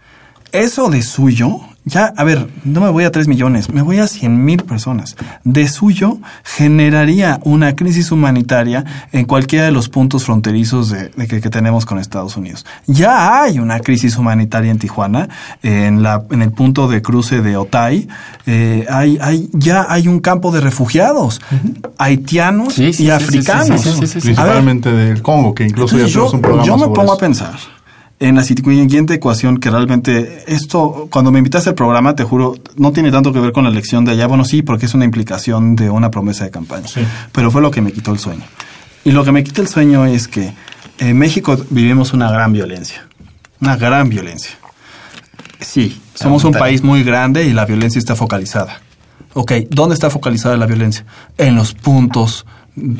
Eso 0.52 0.90
de 0.90 1.02
suyo 1.02 1.62
ya, 1.86 2.14
a 2.16 2.24
ver, 2.24 2.48
no 2.64 2.80
me 2.80 2.90
voy 2.90 3.04
a 3.04 3.12
3 3.12 3.28
millones, 3.28 3.70
me 3.70 3.82
voy 3.82 4.00
a 4.00 4.08
100 4.08 4.46
mil 4.46 4.64
personas. 4.64 5.18
De 5.44 5.68
suyo 5.68 6.18
generaría 6.44 7.42
una 7.44 7.76
crisis 7.76 8.12
humanitaria 8.12 8.86
en 9.12 9.26
cualquiera 9.26 9.66
de 9.66 9.72
los 9.72 9.90
puntos 9.90 10.24
fronterizos 10.24 10.90
de, 10.90 11.12
que, 11.28 11.42
tenemos 11.50 11.86
con 11.86 12.00
Estados 12.00 12.38
Unidos. 12.38 12.66
Ya 12.88 13.42
hay 13.42 13.60
una 13.60 13.82
crisis 13.82 14.18
humanitaria 14.18 14.72
en 14.72 14.80
Tijuana, 14.80 15.28
en, 15.62 16.04
la, 16.04 16.24
en 16.32 16.42
el 16.42 16.52
punto 16.52 16.88
de 16.88 17.02
cruce 17.02 17.42
de 17.42 17.58
Otay. 17.58 18.08
Eh, 18.46 18.86
hay, 18.90 19.18
hay, 19.20 19.50
ya 19.52 19.86
hay 19.90 20.08
un 20.08 20.22
campo 20.22 20.52
de 20.52 20.62
refugiados, 20.62 21.42
haitianos 21.98 22.80
y 22.80 23.10
africanos. 23.10 23.82
Principalmente 24.10 24.90
del 24.90 25.22
Congo, 25.22 25.54
que 25.54 25.66
incluso 25.66 25.98
ya 25.98 26.06
tenemos 26.06 26.34
un 26.34 26.42
programa 26.42 26.66
Yo 26.66 26.78
me 26.78 26.88
pongo 26.88 27.12
a 27.12 27.18
pensar 27.18 27.73
en 28.24 28.36
la 28.36 28.44
siguiente 28.44 29.16
ecuación 29.16 29.58
que 29.58 29.70
realmente 29.70 30.46
esto, 30.48 31.08
cuando 31.12 31.30
me 31.32 31.40
invitaste 31.40 31.70
al 31.70 31.76
programa, 31.76 32.16
te 32.16 32.24
juro, 32.24 32.56
no 32.78 32.94
tiene 32.94 33.12
tanto 33.12 33.34
que 33.34 33.40
ver 33.40 33.52
con 33.52 33.66
la 33.66 33.70
elección 33.70 34.06
de 34.06 34.12
allá. 34.12 34.28
Bueno, 34.28 34.46
sí, 34.46 34.62
porque 34.62 34.86
es 34.86 34.94
una 34.94 35.04
implicación 35.04 35.76
de 35.76 35.90
una 35.90 36.10
promesa 36.10 36.46
de 36.46 36.52
campaña. 36.52 36.88
Pero 37.34 37.52
fue 37.52 37.62
lo 37.62 37.70
que 37.70 37.82
me 37.82 37.92
quitó 37.92 38.14
el 38.14 38.20
sueño. 38.20 38.44
Y 39.04 39.12
lo 39.12 39.26
que 39.26 39.34
me 39.34 39.44
quita 39.44 39.62
el 39.62 39.68
sueño 39.68 40.06
es 40.06 40.30
que 40.30 40.54
en 41.00 41.18
México 41.18 41.58
vivimos 41.70 42.14
una 42.14 42.32
gran 42.32 42.54
violencia. 42.54 43.06
Una 43.60 43.76
gran 43.76 44.08
violencia. 44.08 44.52
Sí, 45.60 46.02
somos 46.14 46.46
un 46.46 46.54
país 46.54 46.82
muy 46.82 47.04
grande 47.04 47.44
y 47.44 47.52
la 47.52 47.66
violencia 47.66 48.00
está 48.00 48.16
focalizada. 48.16 48.82
Ok, 49.34 49.52
¿dónde 49.70 49.96
está 49.96 50.10
focalizada 50.10 50.56
la 50.56 50.66
violencia? 50.66 51.06
En 51.38 51.56
los 51.56 51.74
puntos 51.74 52.46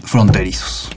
fronterizos. 0.04 0.90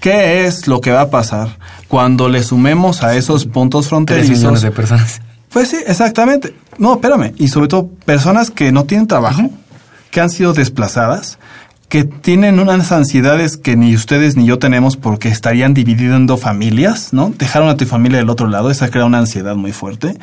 ¿Qué 0.00 0.44
es 0.44 0.66
lo 0.66 0.82
que 0.82 0.92
va 0.92 1.02
a 1.02 1.10
pasar 1.10 1.58
cuando 1.88 2.28
le 2.28 2.42
sumemos 2.42 3.02
a 3.02 3.16
esos 3.16 3.46
puntos 3.46 3.88
fronterizos? 3.88 4.36
millones 4.36 4.62
de 4.62 4.70
personas. 4.70 5.20
Pues 5.50 5.68
sí, 5.68 5.78
exactamente. 5.86 6.54
No, 6.76 6.94
espérame. 6.94 7.32
Y 7.38 7.48
sobre 7.48 7.68
todo 7.68 7.88
personas 8.04 8.50
que 8.50 8.70
no 8.70 8.84
tienen 8.84 9.06
trabajo, 9.06 9.50
que 10.10 10.20
han 10.20 10.30
sido 10.30 10.52
desplazadas, 10.52 11.38
que 11.88 12.04
tienen 12.04 12.60
unas 12.60 12.92
ansiedades 12.92 13.56
que 13.56 13.74
ni 13.74 13.94
ustedes 13.94 14.36
ni 14.36 14.44
yo 14.44 14.58
tenemos 14.58 14.96
porque 14.96 15.28
estarían 15.28 15.72
dividiendo 15.72 16.36
familias, 16.36 17.12
¿no? 17.12 17.32
Dejaron 17.36 17.70
a 17.70 17.76
tu 17.76 17.86
familia 17.86 18.18
del 18.18 18.28
otro 18.28 18.46
lado, 18.46 18.70
esa 18.70 18.90
crea 18.90 19.06
una 19.06 19.18
ansiedad 19.18 19.56
muy 19.56 19.72
fuerte. 19.72 20.18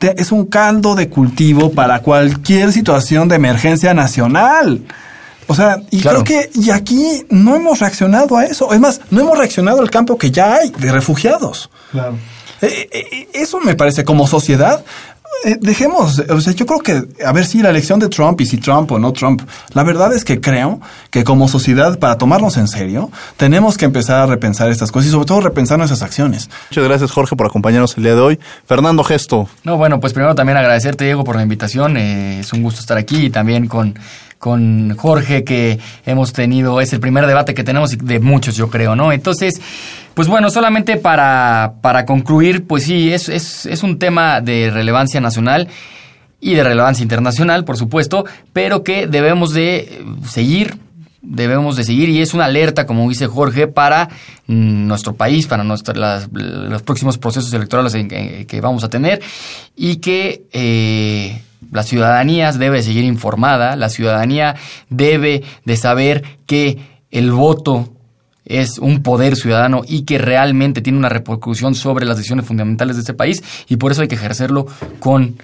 Es 0.00 0.32
un 0.32 0.46
caldo 0.46 0.94
de 0.94 1.10
cultivo 1.10 1.72
para 1.72 2.00
cualquier 2.00 2.72
situación 2.72 3.28
de 3.28 3.36
emergencia 3.36 3.92
nacional. 3.92 4.80
O 5.48 5.54
sea, 5.54 5.80
y 5.90 6.00
creo 6.00 6.24
que 6.24 6.50
y 6.54 6.70
aquí 6.70 7.24
no 7.30 7.54
hemos 7.54 7.80
reaccionado 7.80 8.36
a 8.36 8.44
eso. 8.44 8.72
Es 8.72 8.80
más, 8.80 9.00
no 9.10 9.20
hemos 9.20 9.38
reaccionado 9.38 9.80
al 9.80 9.90
campo 9.90 10.18
que 10.18 10.30
ya 10.30 10.54
hay 10.54 10.70
de 10.70 10.92
refugiados. 10.92 11.70
Claro. 11.92 12.16
Eh, 12.62 12.88
eh, 12.90 13.06
eh, 13.12 13.28
eso 13.34 13.60
me 13.60 13.74
parece 13.74 14.04
como 14.04 14.26
sociedad. 14.26 14.84
dejemos, 15.60 16.18
o 16.18 16.40
sea, 16.40 16.52
yo 16.54 16.64
creo 16.64 16.80
que, 16.80 17.24
a 17.24 17.30
ver 17.30 17.44
si 17.44 17.60
la 17.62 17.68
elección 17.68 18.00
de 18.00 18.08
Trump 18.08 18.40
y 18.40 18.46
si 18.46 18.56
Trump 18.56 18.90
o 18.90 18.98
no 18.98 19.12
Trump, 19.12 19.42
la 19.74 19.82
verdad 19.82 20.14
es 20.14 20.24
que 20.24 20.40
creo 20.40 20.80
que 21.10 21.24
como 21.24 21.46
sociedad, 21.46 21.98
para 21.98 22.16
tomarnos 22.16 22.56
en 22.56 22.66
serio, 22.66 23.10
tenemos 23.36 23.76
que 23.76 23.84
empezar 23.84 24.20
a 24.20 24.26
repensar 24.26 24.70
estas 24.70 24.90
cosas 24.90 25.08
y 25.08 25.10
sobre 25.10 25.26
todo 25.26 25.42
repensar 25.42 25.76
nuestras 25.78 26.02
acciones. 26.02 26.48
Muchas 26.70 26.84
gracias, 26.84 27.10
Jorge, 27.10 27.36
por 27.36 27.46
acompañarnos 27.46 27.96
el 27.98 28.04
día 28.04 28.14
de 28.14 28.20
hoy. 28.20 28.40
Fernando 28.66 29.04
Gesto. 29.04 29.46
No, 29.62 29.76
bueno, 29.76 30.00
pues 30.00 30.14
primero 30.14 30.34
también 30.34 30.56
agradecerte, 30.56 31.04
Diego, 31.04 31.22
por 31.22 31.36
la 31.36 31.42
invitación. 31.42 31.98
es 31.98 32.52
un 32.52 32.62
gusto 32.62 32.80
estar 32.80 32.96
aquí 32.96 33.26
y 33.26 33.30
también 33.30 33.66
con 33.66 33.94
con 34.38 34.96
Jorge 34.96 35.44
que 35.44 35.78
hemos 36.04 36.32
tenido, 36.32 36.80
es 36.80 36.92
el 36.92 37.00
primer 37.00 37.26
debate 37.26 37.54
que 37.54 37.64
tenemos 37.64 37.96
de 37.96 38.20
muchos 38.20 38.56
yo 38.56 38.68
creo, 38.70 38.94
¿no? 38.94 39.12
Entonces, 39.12 39.60
pues 40.14 40.28
bueno, 40.28 40.50
solamente 40.50 40.96
para, 40.96 41.74
para 41.80 42.06
concluir, 42.06 42.66
pues 42.66 42.84
sí, 42.84 43.12
es, 43.12 43.28
es, 43.28 43.66
es 43.66 43.82
un 43.82 43.98
tema 43.98 44.40
de 44.40 44.70
relevancia 44.70 45.20
nacional 45.20 45.68
y 46.40 46.54
de 46.54 46.64
relevancia 46.64 47.02
internacional, 47.02 47.64
por 47.64 47.76
supuesto, 47.76 48.24
pero 48.52 48.82
que 48.82 49.06
debemos 49.06 49.52
de 49.52 50.04
seguir 50.26 50.78
debemos 51.26 51.76
de 51.76 51.84
seguir 51.84 52.08
y 52.08 52.20
es 52.20 52.34
una 52.34 52.46
alerta, 52.46 52.86
como 52.86 53.08
dice 53.08 53.26
Jorge, 53.26 53.66
para 53.66 54.08
mm, 54.46 54.86
nuestro 54.86 55.14
país, 55.14 55.46
para 55.46 55.64
nuestro, 55.64 55.94
los 56.32 56.82
próximos 56.82 57.18
procesos 57.18 57.52
electorales 57.52 57.94
que 57.94 58.60
vamos 58.60 58.84
a 58.84 58.88
tener 58.88 59.20
y 59.74 59.96
que 59.96 60.44
eh, 60.52 61.42
la 61.70 61.82
ciudadanía 61.82 62.52
debe 62.52 62.82
seguir 62.82 63.04
informada, 63.04 63.76
la 63.76 63.88
ciudadanía 63.88 64.56
debe 64.88 65.42
de 65.64 65.76
saber 65.76 66.22
que 66.46 66.78
el 67.10 67.32
voto 67.32 67.92
es 68.44 68.78
un 68.78 69.02
poder 69.02 69.36
ciudadano 69.36 69.82
y 69.86 70.02
que 70.02 70.18
realmente 70.18 70.80
tiene 70.80 70.98
una 70.98 71.08
repercusión 71.08 71.74
sobre 71.74 72.06
las 72.06 72.16
decisiones 72.16 72.46
fundamentales 72.46 72.96
de 72.96 73.00
este 73.00 73.14
país 73.14 73.42
y 73.68 73.76
por 73.76 73.92
eso 73.92 74.02
hay 74.02 74.08
que 74.08 74.14
ejercerlo 74.14 74.66
con 75.00 75.36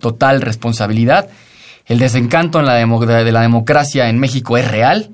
total 0.00 0.40
responsabilidad. 0.40 1.28
El 1.86 1.98
desencanto 1.98 2.58
en 2.58 2.66
la 2.66 2.74
de 2.74 3.32
la 3.32 3.42
democracia 3.42 4.08
en 4.08 4.18
México 4.18 4.56
es 4.56 4.70
real. 4.70 5.10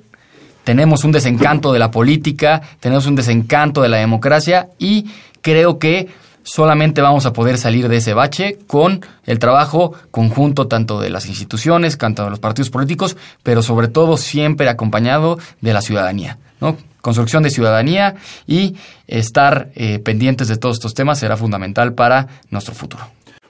Tenemos 0.65 1.05
un 1.05 1.13
desencanto 1.13 1.73
de 1.73 1.79
la 1.79 1.91
política, 1.91 2.63
tenemos 2.81 3.07
un 3.07 3.15
desencanto 3.15 3.83
de 3.83 3.91
la 3.91 3.99
democracia 3.99 4.69
y 4.79 5.07
creo 5.43 5.79
que 5.79 6.09
solamente 6.43 7.01
vamos 7.03 7.27
a 7.27 7.33
poder 7.33 7.59
salir 7.59 7.89
de 7.89 7.97
ese 7.99 8.15
bache 8.15 8.59
con 8.67 9.05
el 9.25 9.39
trabajo 9.39 9.93
conjunto 10.11 10.67
tanto 10.67 11.01
de 11.01 11.11
las 11.11 11.27
instituciones, 11.27 11.99
tanto 11.99 12.25
de 12.25 12.31
los 12.31 12.39
partidos 12.39 12.71
políticos, 12.71 13.17
pero 13.43 13.63
sobre 13.63 13.89
todo 13.89 14.17
siempre 14.17 14.69
acompañado 14.69 15.39
de 15.61 15.73
la 15.73 15.83
ciudadanía. 15.83 16.39
¿no? 16.61 16.77
Construcción 17.03 17.43
de 17.43 17.51
ciudadanía 17.51 18.15
y 18.47 18.77
estar 19.07 19.69
eh, 19.75 19.99
pendientes 19.99 20.49
de 20.49 20.57
todos 20.57 20.77
estos 20.77 20.95
temas 20.95 21.19
será 21.19 21.37
fundamental 21.37 21.93
para 21.93 22.29
nuestro 22.51 22.75
futuro. 22.75 23.05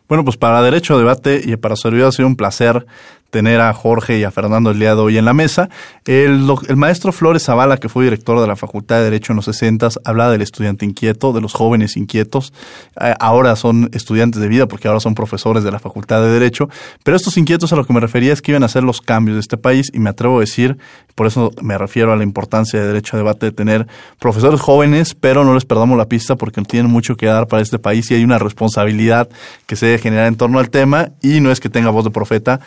Bueno, 0.08 0.24
pues 0.24 0.36
para 0.36 0.60
Derecho 0.62 0.94
a 0.94 0.98
Debate 0.98 1.40
y 1.44 1.56
para 1.56 1.76
su 1.76 1.88
ha 1.88 2.12
sido 2.12 2.28
un 2.28 2.36
placer 2.36 2.86
tener 3.34 3.60
a 3.60 3.74
Jorge 3.74 4.16
y 4.16 4.22
a 4.22 4.30
Fernando 4.30 4.70
el 4.70 4.78
día 4.78 4.94
de 4.94 5.00
hoy 5.00 5.18
en 5.18 5.24
la 5.24 5.32
mesa. 5.32 5.68
El, 6.04 6.48
el, 6.68 6.76
maestro 6.76 7.10
Flores 7.10 7.42
Zavala, 7.42 7.78
que 7.78 7.88
fue 7.88 8.04
director 8.04 8.40
de 8.40 8.46
la 8.46 8.54
Facultad 8.54 8.98
de 8.98 9.04
Derecho 9.06 9.32
en 9.32 9.36
los 9.38 9.46
60, 9.46 9.88
habla 10.04 10.30
del 10.30 10.40
estudiante 10.40 10.84
inquieto, 10.84 11.32
de 11.32 11.40
los 11.40 11.52
jóvenes 11.52 11.96
inquietos. 11.96 12.52
Eh, 13.00 13.12
ahora 13.18 13.56
son 13.56 13.90
estudiantes 13.92 14.40
de 14.40 14.46
vida 14.46 14.68
porque 14.68 14.86
ahora 14.86 15.00
son 15.00 15.16
profesores 15.16 15.64
de 15.64 15.72
la 15.72 15.80
Facultad 15.80 16.22
de 16.22 16.30
Derecho. 16.30 16.68
Pero 17.02 17.16
estos 17.16 17.36
inquietos 17.36 17.72
a 17.72 17.76
lo 17.76 17.84
que 17.84 17.92
me 17.92 17.98
refería 17.98 18.32
es 18.32 18.40
que 18.40 18.52
iban 18.52 18.62
a 18.62 18.66
hacer 18.66 18.84
los 18.84 19.00
cambios 19.00 19.34
de 19.34 19.40
este 19.40 19.56
país 19.56 19.90
y 19.92 19.98
me 19.98 20.10
atrevo 20.10 20.36
a 20.36 20.40
decir, 20.40 20.78
por 21.16 21.26
eso 21.26 21.50
me 21.60 21.76
refiero 21.76 22.12
a 22.12 22.16
la 22.16 22.22
importancia 22.22 22.78
de 22.78 22.86
Derecho 22.86 23.16
a 23.16 23.18
Debate 23.18 23.46
de 23.46 23.52
tener 23.52 23.88
profesores 24.20 24.60
jóvenes, 24.60 25.16
pero 25.16 25.42
no 25.42 25.54
les 25.54 25.64
perdamos 25.64 25.98
la 25.98 26.06
pista 26.06 26.36
porque 26.36 26.62
tienen 26.62 26.88
mucho 26.88 27.16
que 27.16 27.26
dar 27.26 27.48
para 27.48 27.62
este 27.62 27.80
país 27.80 28.08
y 28.12 28.14
hay 28.14 28.22
una 28.22 28.38
responsabilidad 28.38 29.28
que 29.66 29.74
se 29.74 29.86
debe 29.86 29.98
generar 29.98 30.28
en 30.28 30.36
torno 30.36 30.60
al 30.60 30.70
tema 30.70 31.10
y 31.20 31.40
no 31.40 31.50
es 31.50 31.58
que 31.58 31.68
tenga 31.68 31.90
voz 31.90 32.04
de 32.04 32.10
profeta, 32.12 32.60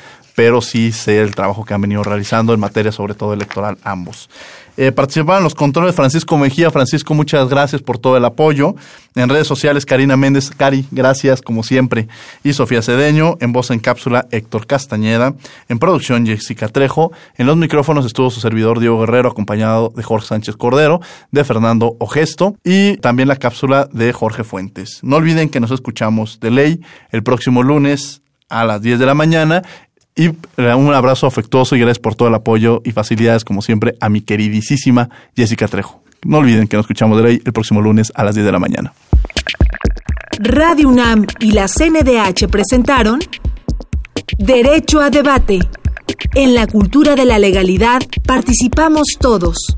sí 0.61 0.91
sé 0.91 1.21
el 1.21 1.35
trabajo 1.35 1.65
que 1.65 1.73
han 1.73 1.81
venido 1.81 2.03
realizando 2.03 2.53
en 2.53 2.59
materia 2.59 2.91
sobre 2.91 3.13
todo 3.13 3.33
electoral 3.33 3.77
ambos. 3.83 4.29
Eh, 4.79 4.91
participaron 4.91 5.43
los 5.43 5.55
controles 5.55 5.95
Francisco 5.95 6.37
Mejía. 6.37 6.69
Francisco, 6.69 7.15
muchas 7.15 7.49
gracias 7.49 7.81
por 7.81 7.97
todo 7.97 8.15
el 8.15 8.23
apoyo. 8.23 8.75
En 9.15 9.27
redes 9.27 9.47
sociales, 9.47 9.87
Karina 9.87 10.15
Méndez. 10.15 10.51
Cari, 10.51 10.85
gracias 10.91 11.41
como 11.41 11.63
siempre. 11.63 12.07
Y 12.43 12.53
Sofía 12.53 12.83
Cedeño. 12.83 13.37
En 13.41 13.51
voz 13.53 13.71
en 13.71 13.79
cápsula, 13.79 14.27
Héctor 14.29 14.67
Castañeda. 14.67 15.33
En 15.67 15.79
producción, 15.79 16.27
Jessica 16.27 16.67
Trejo. 16.67 17.11
En 17.37 17.47
los 17.47 17.57
micrófonos 17.57 18.05
estuvo 18.05 18.29
su 18.29 18.39
servidor 18.39 18.79
Diego 18.79 18.99
Guerrero, 18.99 19.29
acompañado 19.29 19.91
de 19.95 20.03
Jorge 20.03 20.27
Sánchez 20.27 20.55
Cordero, 20.55 21.01
de 21.31 21.43
Fernando 21.43 21.97
Ogesto 21.99 22.55
y 22.63 22.97
también 22.97 23.27
la 23.29 23.37
cápsula 23.37 23.89
de 23.91 24.13
Jorge 24.13 24.43
Fuentes. 24.43 24.99
No 25.01 25.15
olviden 25.15 25.49
que 25.49 25.59
nos 25.59 25.71
escuchamos 25.71 26.39
de 26.39 26.51
ley 26.51 26.81
el 27.09 27.23
próximo 27.23 27.63
lunes 27.63 28.21
a 28.49 28.63
las 28.63 28.81
10 28.81 28.99
de 28.99 29.05
la 29.05 29.13
mañana 29.13 29.63
y 30.17 30.29
un 30.29 30.93
abrazo 30.95 31.27
afectuoso 31.27 31.75
y 31.75 31.79
gracias 31.79 31.99
por 31.99 32.15
todo 32.15 32.27
el 32.27 32.33
apoyo 32.33 32.81
y 32.83 32.91
facilidades, 32.91 33.45
como 33.45 33.61
siempre, 33.61 33.95
a 34.01 34.09
mi 34.09 34.21
queridísima 34.21 35.09
Jessica 35.35 35.67
Trejo. 35.67 36.01
No 36.25 36.39
olviden 36.39 36.67
que 36.67 36.75
nos 36.75 36.85
escuchamos 36.85 37.17
de 37.17 37.23
ley 37.23 37.41
el 37.45 37.53
próximo 37.53 37.81
lunes 37.81 38.11
a 38.15 38.23
las 38.23 38.33
10 38.33 38.47
de 38.47 38.51
la 38.51 38.57
mañana. 38.57 38.93
Radio 40.39 40.89
UNAM 40.89 41.27
y 41.39 41.51
la 41.51 41.67
CNDH 41.67 42.47
presentaron 42.49 43.19
Derecho 44.39 45.01
a 45.01 45.11
Debate. 45.11 45.59
En 46.33 46.55
la 46.55 46.65
cultura 46.65 47.15
de 47.15 47.25
la 47.25 47.37
legalidad 47.37 48.01
participamos 48.25 49.17
todos. 49.19 49.75